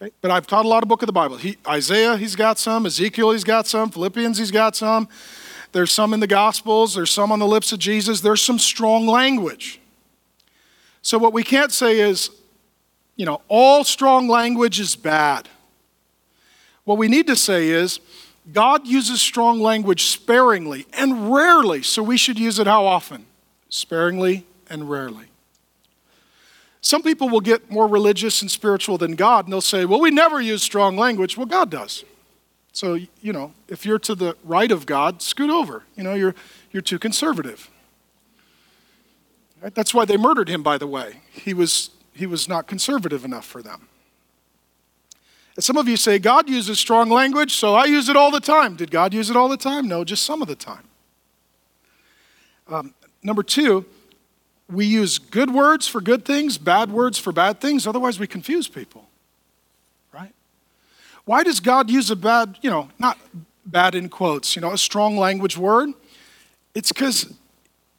Okay? 0.00 0.12
But 0.20 0.30
I've 0.30 0.46
taught 0.46 0.64
a 0.64 0.68
lot 0.68 0.84
of 0.84 0.88
book 0.88 1.02
of 1.02 1.06
the 1.06 1.12
Bible. 1.12 1.38
He, 1.38 1.56
Isaiah, 1.66 2.16
he's 2.16 2.36
got 2.36 2.58
some. 2.58 2.86
Ezekiel, 2.86 3.32
he's 3.32 3.42
got 3.42 3.66
some. 3.66 3.90
Philippians, 3.90 4.38
he's 4.38 4.52
got 4.52 4.76
some. 4.76 5.08
There's 5.72 5.90
some 5.90 6.14
in 6.14 6.20
the 6.20 6.26
Gospels. 6.28 6.94
There's 6.94 7.10
some 7.10 7.32
on 7.32 7.40
the 7.40 7.46
lips 7.46 7.72
of 7.72 7.80
Jesus. 7.80 8.20
There's 8.20 8.42
some 8.42 8.58
strong 8.60 9.06
language. 9.08 9.79
So, 11.02 11.18
what 11.18 11.32
we 11.32 11.42
can't 11.42 11.72
say 11.72 12.00
is, 12.00 12.30
you 13.16 13.26
know, 13.26 13.40
all 13.48 13.84
strong 13.84 14.28
language 14.28 14.80
is 14.80 14.96
bad. 14.96 15.48
What 16.84 16.98
we 16.98 17.08
need 17.08 17.26
to 17.26 17.36
say 17.36 17.68
is, 17.68 18.00
God 18.52 18.86
uses 18.86 19.20
strong 19.20 19.60
language 19.60 20.04
sparingly 20.06 20.86
and 20.92 21.32
rarely, 21.32 21.82
so 21.82 22.02
we 22.02 22.16
should 22.16 22.38
use 22.38 22.58
it 22.58 22.66
how 22.66 22.86
often? 22.86 23.26
Sparingly 23.68 24.46
and 24.68 24.90
rarely. 24.90 25.26
Some 26.80 27.02
people 27.02 27.28
will 27.28 27.40
get 27.40 27.70
more 27.70 27.86
religious 27.86 28.40
and 28.40 28.50
spiritual 28.50 28.96
than 28.96 29.14
God, 29.14 29.44
and 29.44 29.52
they'll 29.52 29.60
say, 29.60 29.84
Well, 29.84 30.00
we 30.00 30.10
never 30.10 30.40
use 30.40 30.62
strong 30.62 30.96
language. 30.96 31.36
Well, 31.36 31.46
God 31.46 31.70
does. 31.70 32.04
So, 32.72 32.94
you 32.94 33.32
know, 33.32 33.52
if 33.68 33.84
you're 33.84 33.98
to 34.00 34.14
the 34.14 34.36
right 34.44 34.70
of 34.70 34.86
God, 34.86 35.22
scoot 35.22 35.50
over. 35.50 35.82
You 35.96 36.04
know, 36.04 36.14
you're, 36.14 36.34
you're 36.72 36.82
too 36.82 36.98
conservative. 36.98 37.68
Right? 39.62 39.74
That's 39.74 39.92
why 39.92 40.04
they 40.04 40.16
murdered 40.16 40.48
him, 40.48 40.62
by 40.62 40.78
the 40.78 40.86
way. 40.86 41.20
He 41.30 41.52
was, 41.52 41.90
he 42.14 42.26
was 42.26 42.48
not 42.48 42.66
conservative 42.66 43.24
enough 43.24 43.44
for 43.44 43.62
them. 43.62 43.88
And 45.56 45.64
some 45.64 45.76
of 45.76 45.88
you 45.88 45.96
say, 45.96 46.18
God 46.18 46.48
uses 46.48 46.78
strong 46.78 47.10
language, 47.10 47.52
so 47.52 47.74
I 47.74 47.84
use 47.84 48.08
it 48.08 48.16
all 48.16 48.30
the 48.30 48.40
time. 48.40 48.76
Did 48.76 48.90
God 48.90 49.12
use 49.12 49.28
it 49.28 49.36
all 49.36 49.48
the 49.48 49.56
time? 49.56 49.88
No, 49.88 50.04
just 50.04 50.24
some 50.24 50.40
of 50.40 50.48
the 50.48 50.54
time. 50.54 50.84
Um, 52.68 52.94
number 53.22 53.42
two, 53.42 53.84
we 54.70 54.86
use 54.86 55.18
good 55.18 55.52
words 55.52 55.88
for 55.88 56.00
good 56.00 56.24
things, 56.24 56.56
bad 56.56 56.90
words 56.90 57.18
for 57.18 57.32
bad 57.32 57.60
things, 57.60 57.86
otherwise, 57.86 58.18
we 58.18 58.26
confuse 58.26 58.68
people. 58.68 59.08
Right? 60.12 60.32
Why 61.24 61.42
does 61.42 61.60
God 61.60 61.90
use 61.90 62.10
a 62.10 62.16
bad, 62.16 62.56
you 62.62 62.70
know, 62.70 62.88
not 62.98 63.18
bad 63.66 63.94
in 63.94 64.08
quotes, 64.08 64.54
you 64.54 64.62
know, 64.62 64.72
a 64.72 64.78
strong 64.78 65.18
language 65.18 65.58
word? 65.58 65.90
It's 66.74 66.92
because 66.92 67.34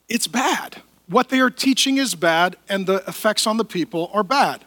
it's 0.07 0.27
bad. 0.27 0.81
What 1.11 1.27
they 1.27 1.41
are 1.41 1.49
teaching 1.49 1.97
is 1.97 2.15
bad, 2.15 2.55
and 2.69 2.87
the 2.87 3.03
effects 3.05 3.45
on 3.45 3.57
the 3.57 3.65
people 3.65 4.09
are 4.13 4.23
bad. 4.23 4.63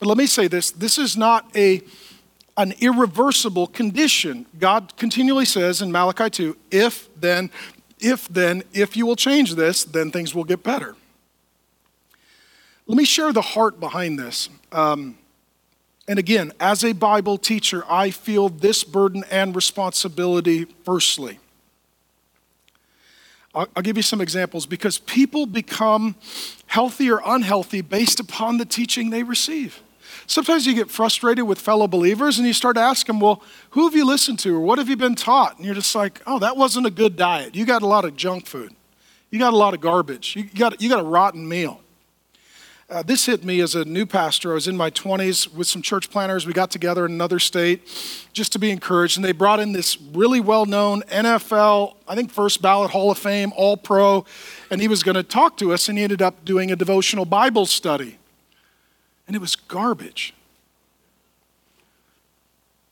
But 0.00 0.08
let 0.08 0.18
me 0.18 0.26
say 0.26 0.48
this 0.48 0.72
this 0.72 0.98
is 0.98 1.16
not 1.16 1.48
a, 1.56 1.82
an 2.56 2.74
irreversible 2.80 3.68
condition. 3.68 4.46
God 4.58 4.96
continually 4.96 5.44
says 5.44 5.80
in 5.80 5.92
Malachi 5.92 6.30
2 6.30 6.56
if 6.72 7.08
then, 7.18 7.50
if 8.00 8.26
then, 8.26 8.64
if 8.72 8.96
you 8.96 9.06
will 9.06 9.14
change 9.14 9.54
this, 9.54 9.84
then 9.84 10.10
things 10.10 10.34
will 10.34 10.42
get 10.42 10.64
better. 10.64 10.96
Let 12.88 12.98
me 12.98 13.04
share 13.04 13.32
the 13.32 13.42
heart 13.42 13.78
behind 13.78 14.18
this. 14.18 14.48
Um, 14.72 15.16
and 16.08 16.18
again, 16.18 16.50
as 16.58 16.82
a 16.82 16.92
Bible 16.92 17.38
teacher, 17.38 17.84
I 17.88 18.10
feel 18.10 18.48
this 18.48 18.82
burden 18.82 19.22
and 19.30 19.54
responsibility 19.54 20.66
firstly. 20.84 21.38
I'll, 23.56 23.82
give 23.82 23.96
you 23.96 24.02
some 24.02 24.20
examples 24.20 24.66
because 24.66 24.98
people 24.98 25.46
become 25.46 26.14
healthy 26.66 27.10
or 27.10 27.22
unhealthy 27.24 27.80
based 27.80 28.20
upon 28.20 28.58
the 28.58 28.66
teaching 28.66 29.08
they 29.08 29.22
receive. 29.22 29.82
Sometimes 30.26 30.66
you 30.66 30.74
get 30.74 30.90
frustrated 30.90 31.46
with 31.46 31.58
fellow 31.58 31.88
believers 31.88 32.38
and 32.38 32.46
you 32.46 32.52
start 32.52 32.76
asking, 32.76 33.18
well, 33.18 33.42
who 33.70 33.84
have 33.84 33.94
you 33.94 34.04
listened 34.04 34.38
to 34.40 34.54
or 34.54 34.60
what 34.60 34.78
have 34.78 34.88
you 34.88 34.96
been 34.96 35.14
taught? 35.14 35.56
And 35.56 35.64
you're 35.64 35.74
just 35.74 35.94
like, 35.94 36.20
oh, 36.26 36.38
that 36.40 36.56
wasn't 36.56 36.86
a 36.86 36.90
good 36.90 37.16
diet. 37.16 37.54
You 37.54 37.64
got 37.64 37.82
a 37.82 37.86
lot 37.86 38.04
of 38.04 38.14
junk 38.16 38.46
food. 38.46 38.74
You 39.30 39.38
got 39.38 39.54
a 39.54 39.56
lot 39.56 39.72
of 39.72 39.80
garbage. 39.80 40.36
You 40.36 40.44
got, 40.44 40.80
you 40.82 40.88
got 40.88 41.00
a 41.00 41.04
rotten 41.04 41.48
meal. 41.48 41.80
Uh, 42.88 43.02
this 43.02 43.26
hit 43.26 43.42
me 43.42 43.60
as 43.60 43.74
a 43.74 43.84
new 43.84 44.06
pastor. 44.06 44.52
I 44.52 44.54
was 44.54 44.68
in 44.68 44.76
my 44.76 44.90
20s 44.90 45.52
with 45.52 45.66
some 45.66 45.82
church 45.82 46.08
planners. 46.08 46.46
We 46.46 46.52
got 46.52 46.70
together 46.70 47.04
in 47.04 47.12
another 47.12 47.40
state 47.40 47.82
just 48.32 48.52
to 48.52 48.60
be 48.60 48.70
encouraged. 48.70 49.18
And 49.18 49.24
they 49.24 49.32
brought 49.32 49.58
in 49.58 49.72
this 49.72 50.00
really 50.00 50.40
well 50.40 50.66
known 50.66 51.02
NFL, 51.02 51.96
I 52.06 52.14
think 52.14 52.30
first 52.30 52.62
ballot 52.62 52.92
Hall 52.92 53.10
of 53.10 53.18
Fame, 53.18 53.52
all 53.56 53.76
pro. 53.76 54.24
And 54.70 54.80
he 54.80 54.86
was 54.86 55.02
going 55.02 55.16
to 55.16 55.24
talk 55.24 55.56
to 55.56 55.72
us, 55.72 55.88
and 55.88 55.98
he 55.98 56.04
ended 56.04 56.22
up 56.22 56.44
doing 56.44 56.70
a 56.70 56.76
devotional 56.76 57.24
Bible 57.24 57.66
study 57.66 58.18
and 59.26 59.34
it 59.34 59.40
was 59.40 59.56
garbage. 59.56 60.34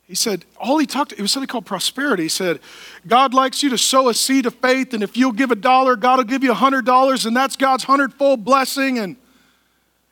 He 0.06 0.14
said, 0.14 0.44
all 0.58 0.78
he 0.78 0.86
talked, 0.86 1.12
it 1.12 1.20
was 1.20 1.32
something 1.32 1.48
called 1.48 1.64
prosperity. 1.64 2.24
He 2.24 2.28
said, 2.28 2.60
God 3.06 3.32
likes 3.32 3.62
you 3.62 3.70
to 3.70 3.78
sow 3.78 4.08
a 4.08 4.14
seed 4.14 4.44
of 4.44 4.54
faith, 4.54 4.92
and 4.92 5.02
if 5.02 5.16
you'll 5.16 5.32
give 5.32 5.50
a 5.50 5.56
dollar, 5.56 5.96
God 5.96 6.18
will 6.18 6.24
give 6.24 6.44
you 6.44 6.50
a 6.50 6.56
hundred 6.56 6.84
dollars, 6.84 7.24
and 7.24 7.34
that's 7.34 7.56
God's 7.56 7.84
hundredfold 7.84 8.44
blessing. 8.44 8.98
And, 8.98 9.16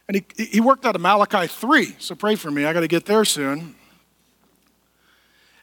and 0.08 0.22
he, 0.36 0.44
he 0.44 0.60
worked 0.60 0.84
out 0.84 0.94
of 0.94 1.00
Malachi 1.00 1.46
3, 1.46 1.96
so 1.98 2.14
pray 2.14 2.34
for 2.34 2.50
me. 2.50 2.64
I 2.64 2.72
got 2.72 2.80
to 2.80 2.88
get 2.88 3.06
there 3.06 3.24
soon. 3.24 3.74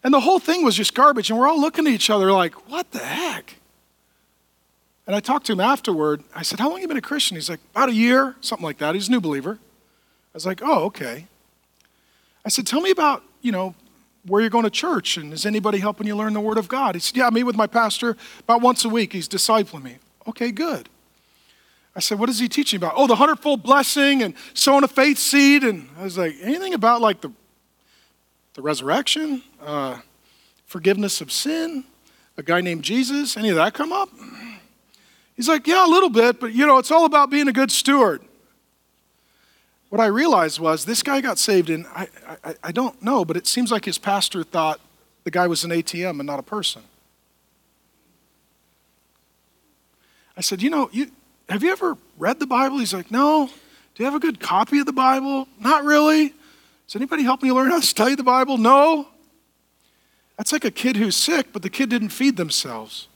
And 0.04 0.14
the 0.14 0.22
whole 0.22 0.40
thing 0.40 0.64
was 0.64 0.76
just 0.76 0.94
garbage, 0.94 1.30
and 1.30 1.38
we're 1.38 1.48
all 1.48 1.60
looking 1.60 1.86
at 1.86 1.94
each 1.94 2.10
other 2.10 2.32
like, 2.32 2.70
what 2.70 2.92
the 2.92 3.00
heck? 3.00 3.56
And 5.06 5.16
I 5.16 5.20
talked 5.20 5.48
to 5.48 5.54
him 5.54 5.60
afterward. 5.60 6.24
I 6.36 6.44
said, 6.44 6.60
How 6.60 6.68
long 6.68 6.78
have 6.78 6.84
you 6.84 6.88
been 6.88 6.98
a 6.98 7.02
Christian? 7.02 7.36
He's 7.36 7.50
like, 7.50 7.60
About 7.72 7.90
a 7.90 7.94
year, 7.94 8.36
something 8.42 8.64
like 8.64 8.78
that. 8.78 8.94
He's 8.94 9.08
a 9.08 9.12
new 9.12 9.20
believer. 9.20 9.58
I 10.34 10.38
was 10.38 10.46
like, 10.46 10.62
oh, 10.64 10.84
okay. 10.86 11.26
I 12.46 12.50
said, 12.50 12.68
tell 12.68 12.82
me 12.82 12.92
about, 12.92 13.24
you 13.42 13.52
know, 13.52 13.74
where 14.26 14.42
you're 14.42 14.50
going 14.50 14.66
to 14.66 14.70
church 14.70 15.18
and 15.18 15.34
is 15.34 15.46
anybody 15.46 15.80
helping 15.80 16.06
you 16.06 16.16
learn 16.16 16.34
the 16.34 16.42
Word 16.42 16.58
of 16.58 16.68
God? 16.68 16.96
He 16.96 17.02
said, 17.02 17.18
yeah, 17.18 17.28
I 17.28 17.30
meet 17.30 17.44
with 17.44 17.56
my 17.56 17.68
pastor 17.68 18.16
about 18.40 18.62
once 18.62 18.86
a 18.86 18.90
week. 18.90 19.14
He's 19.14 19.28
discipling 19.28 19.84
me. 19.84 19.98
Okay, 20.28 20.52
good. 20.52 20.90
I 21.96 22.00
said, 22.00 22.20
what 22.20 22.30
is 22.30 22.40
he 22.40 22.48
teaching 22.48 22.78
about? 22.78 22.94
Oh, 22.96 23.08
the 23.08 23.16
hundredfold 23.16 23.64
blessing 23.64 24.22
and 24.22 24.34
sowing 24.54 24.84
a 24.84 24.88
faith 24.88 25.18
seed. 25.18 25.64
And 25.64 25.90
I 25.98 26.04
was 26.04 26.18
like, 26.18 26.36
anything 26.42 26.74
about 26.74 27.02
like 27.02 27.22
the, 27.22 27.32
the 28.54 28.62
resurrection, 28.62 29.44
uh, 29.62 30.00
forgiveness 30.66 31.20
of 31.20 31.32
sin, 31.32 31.84
a 32.38 32.44
guy 32.44 32.62
named 32.62 32.84
Jesus, 32.84 33.36
any 33.36 33.50
of 33.50 33.56
that 33.56 33.74
come 33.74 33.92
up? 33.92 34.10
He's 35.36 35.48
like, 35.48 35.68
yeah, 35.68 35.86
a 35.86 35.90
little 35.90 36.10
bit, 36.10 36.40
but 36.40 36.54
you 36.54 36.68
know, 36.68 36.78
it's 36.78 36.92
all 36.92 37.06
about 37.06 37.30
being 37.30 37.48
a 37.48 37.54
good 37.54 37.72
steward. 37.72 38.22
What 39.90 40.00
I 40.00 40.06
realized 40.06 40.60
was 40.60 40.86
this 40.86 41.02
guy 41.02 41.20
got 41.20 41.40
saved, 41.40 41.70
and 41.70 41.88
I, 41.88 42.08
I, 42.44 42.56
I 42.66 42.72
don't 42.72 43.02
know, 43.02 43.26
but 43.26 43.36
it 43.36 43.48
seems 43.48 43.72
like 43.72 43.86
his 43.86 43.98
pastor 43.98 44.44
thought 44.44 44.80
the 45.24 45.32
guy 45.32 45.48
was 45.48 45.64
an 45.64 45.72
ATM 45.72 46.20
and 46.20 46.26
not 46.26 46.40
a 46.40 46.44
person. 46.44 46.84
I 50.38 50.42
said, 50.42 50.62
You 50.62 50.70
know, 50.70 50.90
you, 50.92 51.10
have 51.50 51.64
you 51.64 51.72
ever 51.72 51.98
read 52.18 52.40
the 52.40 52.48
Bible? 52.48 52.80
He's 52.80 52.94
like, 52.94 53.12
No. 53.12 53.50
Do 53.96 54.04
you 54.04 54.06
have 54.06 54.16
a 54.16 54.20
good 54.20 54.40
copy 54.40 54.80
of 54.80 54.86
the 54.86 54.94
Bible? 54.94 55.48
Not 55.60 55.84
really. 55.84 56.34
Does 56.88 56.96
anybody 56.96 57.24
help 57.24 57.44
me 57.44 57.52
learn 57.52 57.70
how 57.70 57.82
to 57.82 57.86
study 57.86 58.16
the 58.16 58.24
Bible? 58.24 58.58
No. 58.58 59.10
That's 60.38 60.54
like 60.54 60.64
a 60.64 60.72
kid 60.72 60.96
who's 60.96 61.18
sick, 61.18 61.48
but 61.52 61.64
the 61.64 61.70
kid 61.70 61.90
didn't 61.90 62.10
feed 62.10 62.38
themselves. 62.38 63.10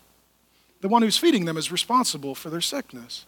The 0.82 0.90
one 0.90 1.02
who's 1.02 1.18
feeding 1.18 1.46
them 1.46 1.56
is 1.56 1.72
responsible 1.72 2.36
for 2.36 2.50
their 2.50 2.60
sickness. 2.60 3.26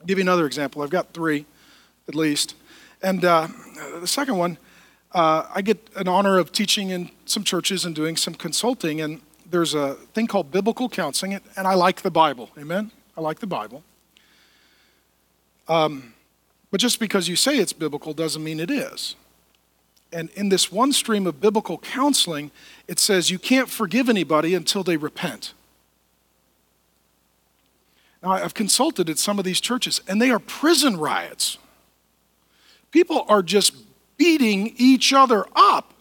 I'll 0.00 0.06
give 0.06 0.18
you 0.18 0.22
another 0.22 0.46
example. 0.46 0.82
I've 0.82 0.90
got 0.90 1.12
three 1.12 1.46
at 2.06 2.14
least. 2.14 2.54
And 3.02 3.24
uh, 3.24 3.48
the 4.00 4.06
second 4.06 4.36
one, 4.36 4.58
uh, 5.12 5.46
I 5.52 5.62
get 5.62 5.78
an 5.96 6.06
honor 6.06 6.38
of 6.38 6.52
teaching 6.52 6.90
in 6.90 7.10
some 7.24 7.42
churches 7.42 7.84
and 7.84 7.94
doing 7.94 8.16
some 8.16 8.34
consulting, 8.34 9.00
and 9.00 9.20
there's 9.50 9.74
a 9.74 9.94
thing 10.14 10.26
called 10.26 10.50
biblical 10.50 10.88
counseling, 10.88 11.40
and 11.56 11.66
I 11.66 11.74
like 11.74 12.02
the 12.02 12.10
Bible. 12.10 12.50
Amen? 12.58 12.92
I 13.16 13.20
like 13.20 13.40
the 13.40 13.46
Bible. 13.46 13.82
Um, 15.68 16.14
but 16.70 16.80
just 16.80 16.98
because 16.98 17.28
you 17.28 17.36
say 17.36 17.58
it's 17.58 17.72
biblical 17.72 18.12
doesn't 18.12 18.42
mean 18.42 18.60
it 18.60 18.70
is. 18.70 19.16
And 20.12 20.30
in 20.30 20.48
this 20.48 20.70
one 20.70 20.92
stream 20.92 21.26
of 21.26 21.40
biblical 21.40 21.78
counseling, 21.78 22.50
it 22.86 22.98
says 22.98 23.30
you 23.30 23.38
can't 23.38 23.68
forgive 23.68 24.08
anybody 24.08 24.54
until 24.54 24.82
they 24.82 24.96
repent. 24.96 25.54
Now, 28.22 28.30
I've 28.30 28.54
consulted 28.54 29.10
at 29.10 29.18
some 29.18 29.38
of 29.38 29.44
these 29.44 29.60
churches, 29.60 30.00
and 30.08 30.20
they 30.20 30.30
are 30.30 30.38
prison 30.38 30.96
riots. 30.96 31.58
People 32.90 33.26
are 33.28 33.42
just 33.42 33.74
beating 34.16 34.74
each 34.76 35.12
other 35.12 35.44
up. 35.54 35.92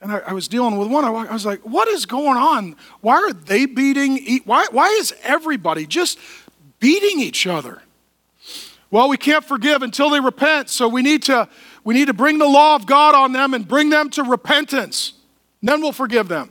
And 0.00 0.10
I, 0.10 0.18
I 0.18 0.32
was 0.32 0.48
dealing 0.48 0.78
with 0.78 0.88
one. 0.88 1.04
I, 1.04 1.08
I, 1.08 1.32
was 1.32 1.44
like, 1.44 1.60
what 1.60 1.88
is 1.88 2.06
going 2.06 2.36
on? 2.36 2.76
Why 3.00 3.14
are 3.14 3.32
they 3.32 3.66
beating? 3.66 4.40
Why, 4.44 4.66
why 4.70 4.86
is 4.98 5.14
everybody 5.22 5.86
just 5.86 6.18
beating 6.80 7.20
each 7.20 7.46
other? 7.46 7.82
Well, 8.92 9.08
we 9.08 9.16
can't 9.16 9.42
forgive 9.42 9.80
until 9.80 10.10
they 10.10 10.20
repent, 10.20 10.68
so 10.68 10.86
we 10.86 11.00
need 11.00 11.22
to, 11.22 11.48
we 11.82 11.94
need 11.94 12.08
to 12.08 12.12
bring 12.12 12.38
the 12.38 12.46
law 12.46 12.74
of 12.74 12.84
God 12.84 13.14
on 13.14 13.32
them 13.32 13.54
and 13.54 13.66
bring 13.66 13.88
them 13.88 14.10
to 14.10 14.22
repentance. 14.22 15.14
Then 15.62 15.80
we'll 15.80 15.92
forgive 15.92 16.28
them. 16.28 16.50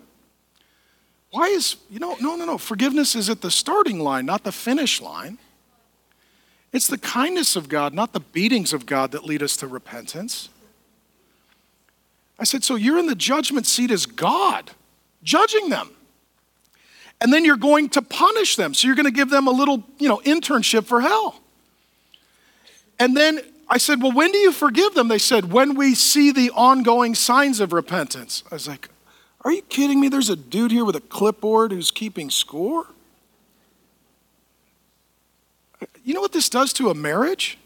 Why 1.30 1.50
is, 1.50 1.76
you 1.92 2.00
know, 2.00 2.18
no, 2.20 2.36
no, 2.36 2.46
no. 2.46 2.58
Forgiveness 2.58 3.16
is 3.16 3.30
at 3.30 3.42
the 3.42 3.52
starting 3.52 4.00
line, 4.00 4.26
not 4.26 4.44
the 4.44 4.52
finish 4.52 5.00
line. 5.00 5.38
It's 6.74 6.88
the 6.88 6.98
kindness 6.98 7.56
of 7.56 7.70
God, 7.70 7.94
not 7.94 8.12
the 8.12 8.20
beatings 8.20 8.74
of 8.74 8.88
God, 8.88 9.12
that 9.12 9.24
lead 9.24 9.44
us 9.44 9.56
to 9.58 9.68
repentance. 9.68 10.50
I 12.40 12.44
said, 12.44 12.64
So 12.64 12.74
you're 12.76 12.98
in 12.98 13.06
the 13.06 13.14
judgment 13.14 13.68
seat 13.68 13.92
as 13.92 14.08
God, 14.08 14.72
judging 15.22 15.70
them. 15.70 15.92
And 17.22 17.32
then 17.32 17.46
you're 17.46 17.56
going 17.56 17.90
to 17.90 18.02
punish 18.02 18.56
them. 18.56 18.74
So 18.74 18.88
you're 18.88 18.96
going 18.96 19.06
to 19.06 19.12
give 19.12 19.30
them 19.30 19.46
a 19.46 19.52
little, 19.52 19.84
you 20.00 20.10
know, 20.10 20.22
internship 20.26 20.86
for 20.86 21.02
hell. 21.02 21.42
And 23.02 23.18
then 23.18 23.42
I 23.68 23.80
said, 23.80 24.04
Well, 24.04 24.12
when 24.12 24.32
do 24.32 24.38
you 24.38 24.52
forgive 24.52 24.94
them? 24.94 25.08
They 25.08 25.18
said, 25.18 25.52
When 25.52 25.74
we 25.74 25.96
see 25.96 26.32
the 26.32 26.52
ongoing 26.52 27.16
signs 27.16 27.60
of 27.60 27.74
repentance. 27.74 28.44
I 28.52 28.54
was 28.54 28.68
like, 28.68 28.90
Are 29.44 29.52
you 29.52 29.64
kidding 29.64 30.00
me? 30.00 30.08
There's 30.08 30.30
a 30.30 30.36
dude 30.36 30.72
here 30.72 30.86
with 30.86 30.96
a 30.96 31.02
clipboard 31.02 31.72
who's 31.72 31.90
keeping 31.90 32.30
score? 32.30 32.86
You 36.04 36.14
know 36.14 36.22
what 36.22 36.32
this 36.32 36.48
does 36.48 36.74
to 36.74 36.92
a 36.92 36.94
marriage? 36.94 37.58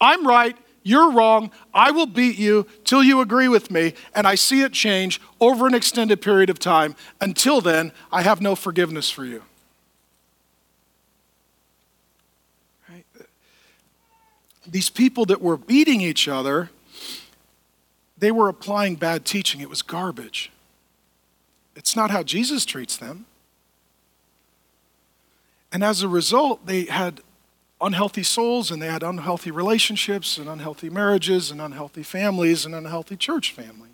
I'm 0.00 0.26
right, 0.26 0.56
you're 0.82 1.12
wrong, 1.12 1.52
I 1.72 1.92
will 1.92 2.06
beat 2.06 2.36
you 2.36 2.66
till 2.82 3.04
you 3.04 3.20
agree 3.20 3.46
with 3.46 3.70
me, 3.70 3.94
and 4.16 4.26
I 4.26 4.34
see 4.34 4.62
it 4.62 4.72
change 4.72 5.20
over 5.40 5.68
an 5.68 5.74
extended 5.74 6.20
period 6.20 6.50
of 6.50 6.58
time. 6.58 6.96
Until 7.20 7.60
then, 7.60 7.92
I 8.10 8.22
have 8.22 8.40
no 8.40 8.56
forgiveness 8.56 9.10
for 9.10 9.24
you. 9.24 9.44
These 14.74 14.90
people 14.90 15.24
that 15.26 15.40
were 15.40 15.56
beating 15.56 16.00
each 16.00 16.26
other, 16.26 16.68
they 18.18 18.32
were 18.32 18.48
applying 18.48 18.96
bad 18.96 19.24
teaching. 19.24 19.60
It 19.60 19.70
was 19.70 19.82
garbage. 19.82 20.50
It's 21.76 21.94
not 21.94 22.10
how 22.10 22.24
Jesus 22.24 22.64
treats 22.64 22.96
them. 22.96 23.26
And 25.70 25.84
as 25.84 26.02
a 26.02 26.08
result, 26.08 26.66
they 26.66 26.86
had 26.86 27.20
unhealthy 27.80 28.24
souls 28.24 28.72
and 28.72 28.82
they 28.82 28.88
had 28.88 29.04
unhealthy 29.04 29.52
relationships 29.52 30.38
and 30.38 30.48
unhealthy 30.48 30.90
marriages 30.90 31.52
and 31.52 31.60
unhealthy 31.60 32.02
families 32.02 32.66
and 32.66 32.74
unhealthy 32.74 33.16
church 33.16 33.52
families. 33.52 33.92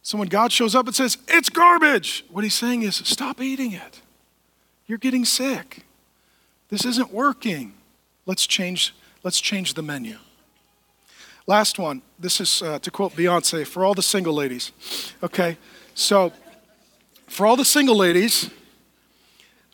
So 0.00 0.16
when 0.16 0.28
God 0.28 0.52
shows 0.52 0.74
up 0.74 0.86
and 0.86 0.96
says, 0.96 1.18
It's 1.28 1.50
garbage, 1.50 2.24
what 2.30 2.44
he's 2.44 2.54
saying 2.54 2.80
is, 2.80 2.96
Stop 2.96 3.42
eating 3.42 3.72
it. 3.72 4.00
You're 4.86 4.96
getting 4.96 5.26
sick. 5.26 5.84
This 6.70 6.86
isn't 6.86 7.12
working. 7.12 7.74
Let's 8.24 8.46
change, 8.46 8.94
let's 9.22 9.40
change 9.40 9.74
the 9.74 9.82
menu. 9.82 10.16
Last 11.46 11.78
one. 11.78 12.02
This 12.18 12.40
is 12.40 12.62
uh, 12.62 12.78
to 12.80 12.90
quote 12.90 13.12
Beyonce 13.14 13.66
for 13.66 13.84
all 13.84 13.94
the 13.94 14.02
single 14.02 14.34
ladies. 14.34 14.72
Okay, 15.22 15.56
so 15.94 16.32
for 17.26 17.46
all 17.46 17.56
the 17.56 17.64
single 17.64 17.96
ladies, 17.96 18.50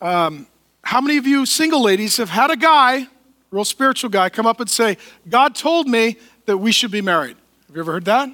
um, 0.01 0.47
how 0.83 1.01
many 1.01 1.19
of 1.19 1.27
you 1.27 1.45
single 1.45 1.83
ladies 1.83 2.17
have 2.17 2.31
had 2.31 2.51
a 2.51 2.57
guy, 2.57 3.07
real 3.51 3.65
spiritual 3.65 4.11
guy, 4.11 4.31
come 4.31 4.47
up 4.47 4.61
and 4.61 4.71
say, 4.71 4.97
God 5.29 5.55
told 5.55 5.89
me 5.89 6.17
that 6.47 6.57
we 6.57 6.73
should 6.73 6.91
be 6.91 7.03
married? 7.03 7.37
Have 7.67 7.77
you 7.77 7.83
ever 7.83 7.93
heard 7.93 8.07
that? 8.07 8.31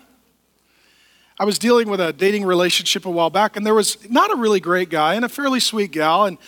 I 1.39 1.45
was 1.45 1.59
dealing 1.59 1.89
with 1.89 2.01
a 2.01 2.13
dating 2.13 2.45
relationship 2.45 3.07
a 3.07 3.11
while 3.11 3.31
back, 3.31 3.57
and 3.57 3.67
there 3.67 3.75
was 3.75 4.09
not 4.09 4.31
a 4.31 4.37
really 4.37 4.61
great 4.61 4.89
guy 4.89 5.15
and 5.15 5.25
a 5.25 5.29
fairly 5.29 5.59
sweet 5.59 5.91
gal, 5.91 6.27
and 6.27 6.39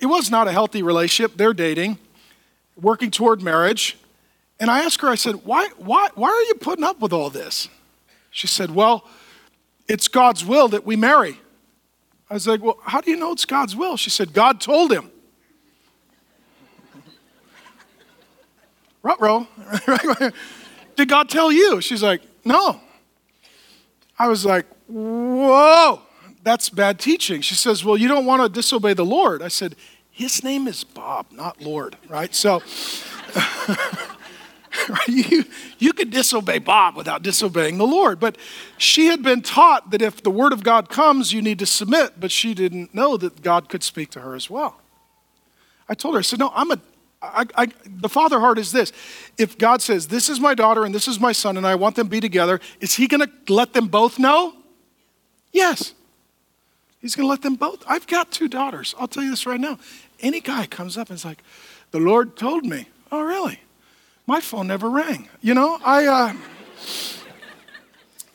it 0.00 0.06
was 0.06 0.30
not 0.30 0.46
a 0.46 0.52
healthy 0.52 0.82
relationship. 0.82 1.36
They're 1.36 1.52
dating, 1.52 1.98
working 2.80 3.10
toward 3.10 3.42
marriage. 3.42 3.96
And 4.58 4.70
I 4.70 4.84
asked 4.84 5.00
her, 5.00 5.08
I 5.08 5.14
said, 5.14 5.44
why, 5.44 5.68
why, 5.78 6.08
why 6.14 6.28
are 6.28 6.42
you 6.42 6.54
putting 6.54 6.84
up 6.84 7.00
with 7.00 7.12
all 7.12 7.30
this? 7.30 7.68
She 8.30 8.46
said, 8.46 8.70
Well, 8.70 9.06
it's 9.88 10.08
God's 10.08 10.44
will 10.44 10.68
that 10.68 10.86
we 10.86 10.96
marry. 10.96 11.38
I 12.28 12.34
was 12.34 12.46
like, 12.46 12.62
Well, 12.62 12.78
how 12.82 13.00
do 13.00 13.10
you 13.10 13.16
know 13.16 13.32
it's 13.32 13.44
God's 13.44 13.74
will? 13.76 13.96
She 13.96 14.10
said, 14.10 14.32
God 14.32 14.60
told 14.60 14.92
him. 14.92 15.10
Rutro. 19.02 19.48
Did 20.96 21.08
God 21.08 21.28
tell 21.28 21.50
you? 21.50 21.80
She's 21.80 22.02
like, 22.02 22.22
No. 22.44 22.80
I 24.18 24.28
was 24.28 24.44
like, 24.44 24.66
Whoa, 24.86 26.02
that's 26.42 26.70
bad 26.70 26.98
teaching. 26.98 27.40
She 27.40 27.54
says, 27.54 27.84
Well, 27.84 27.96
you 27.96 28.06
don't 28.06 28.26
want 28.26 28.42
to 28.42 28.48
disobey 28.48 28.94
the 28.94 29.04
Lord. 29.04 29.42
I 29.42 29.48
said, 29.48 29.74
His 30.20 30.44
name 30.44 30.68
is 30.68 30.84
Bob, 30.84 31.32
not 31.32 31.62
Lord, 31.62 31.96
right? 32.06 32.34
So, 32.34 32.62
you, 35.08 35.46
you 35.78 35.94
could 35.94 36.10
disobey 36.10 36.58
Bob 36.58 36.94
without 36.94 37.22
disobeying 37.22 37.78
the 37.78 37.86
Lord. 37.86 38.20
But 38.20 38.36
she 38.76 39.06
had 39.06 39.22
been 39.22 39.40
taught 39.40 39.92
that 39.92 40.02
if 40.02 40.22
the 40.22 40.30
word 40.30 40.52
of 40.52 40.62
God 40.62 40.90
comes, 40.90 41.32
you 41.32 41.40
need 41.40 41.58
to 41.60 41.64
submit, 41.64 42.20
but 42.20 42.30
she 42.30 42.52
didn't 42.52 42.94
know 42.94 43.16
that 43.16 43.40
God 43.40 43.70
could 43.70 43.82
speak 43.82 44.10
to 44.10 44.20
her 44.20 44.34
as 44.34 44.50
well. 44.50 44.82
I 45.88 45.94
told 45.94 46.16
her, 46.16 46.18
I 46.18 46.22
said, 46.22 46.38
No, 46.38 46.52
I'm 46.54 46.70
a 46.70 46.78
I, 47.22 47.46
I, 47.54 47.68
the 47.86 48.10
father 48.10 48.40
heart 48.40 48.58
is 48.58 48.72
this. 48.72 48.92
If 49.38 49.56
God 49.56 49.80
says, 49.80 50.08
This 50.08 50.28
is 50.28 50.38
my 50.38 50.54
daughter 50.54 50.84
and 50.84 50.94
this 50.94 51.08
is 51.08 51.18
my 51.18 51.32
son, 51.32 51.56
and 51.56 51.66
I 51.66 51.76
want 51.76 51.96
them 51.96 52.08
to 52.08 52.10
be 52.10 52.20
together, 52.20 52.60
is 52.82 52.92
he 52.92 53.06
going 53.06 53.26
to 53.26 53.30
let 53.50 53.72
them 53.72 53.86
both 53.86 54.18
know? 54.18 54.52
Yes. 55.50 55.94
He's 57.00 57.16
going 57.16 57.24
to 57.24 57.30
let 57.30 57.40
them 57.40 57.54
both. 57.54 57.82
I've 57.86 58.06
got 58.06 58.30
two 58.30 58.46
daughters. 58.46 58.94
I'll 58.98 59.08
tell 59.08 59.22
you 59.22 59.30
this 59.30 59.46
right 59.46 59.60
now. 59.60 59.78
Any 60.20 60.40
guy 60.40 60.66
comes 60.66 60.96
up 60.96 61.08
and 61.08 61.16
is 61.16 61.24
like, 61.24 61.42
The 61.90 62.00
Lord 62.00 62.36
told 62.36 62.64
me. 62.64 62.86
Oh, 63.12 63.22
really? 63.22 63.60
My 64.26 64.40
phone 64.40 64.68
never 64.68 64.88
rang. 64.88 65.28
You 65.40 65.54
know, 65.54 65.78
I, 65.84 66.06
uh, 66.06 66.34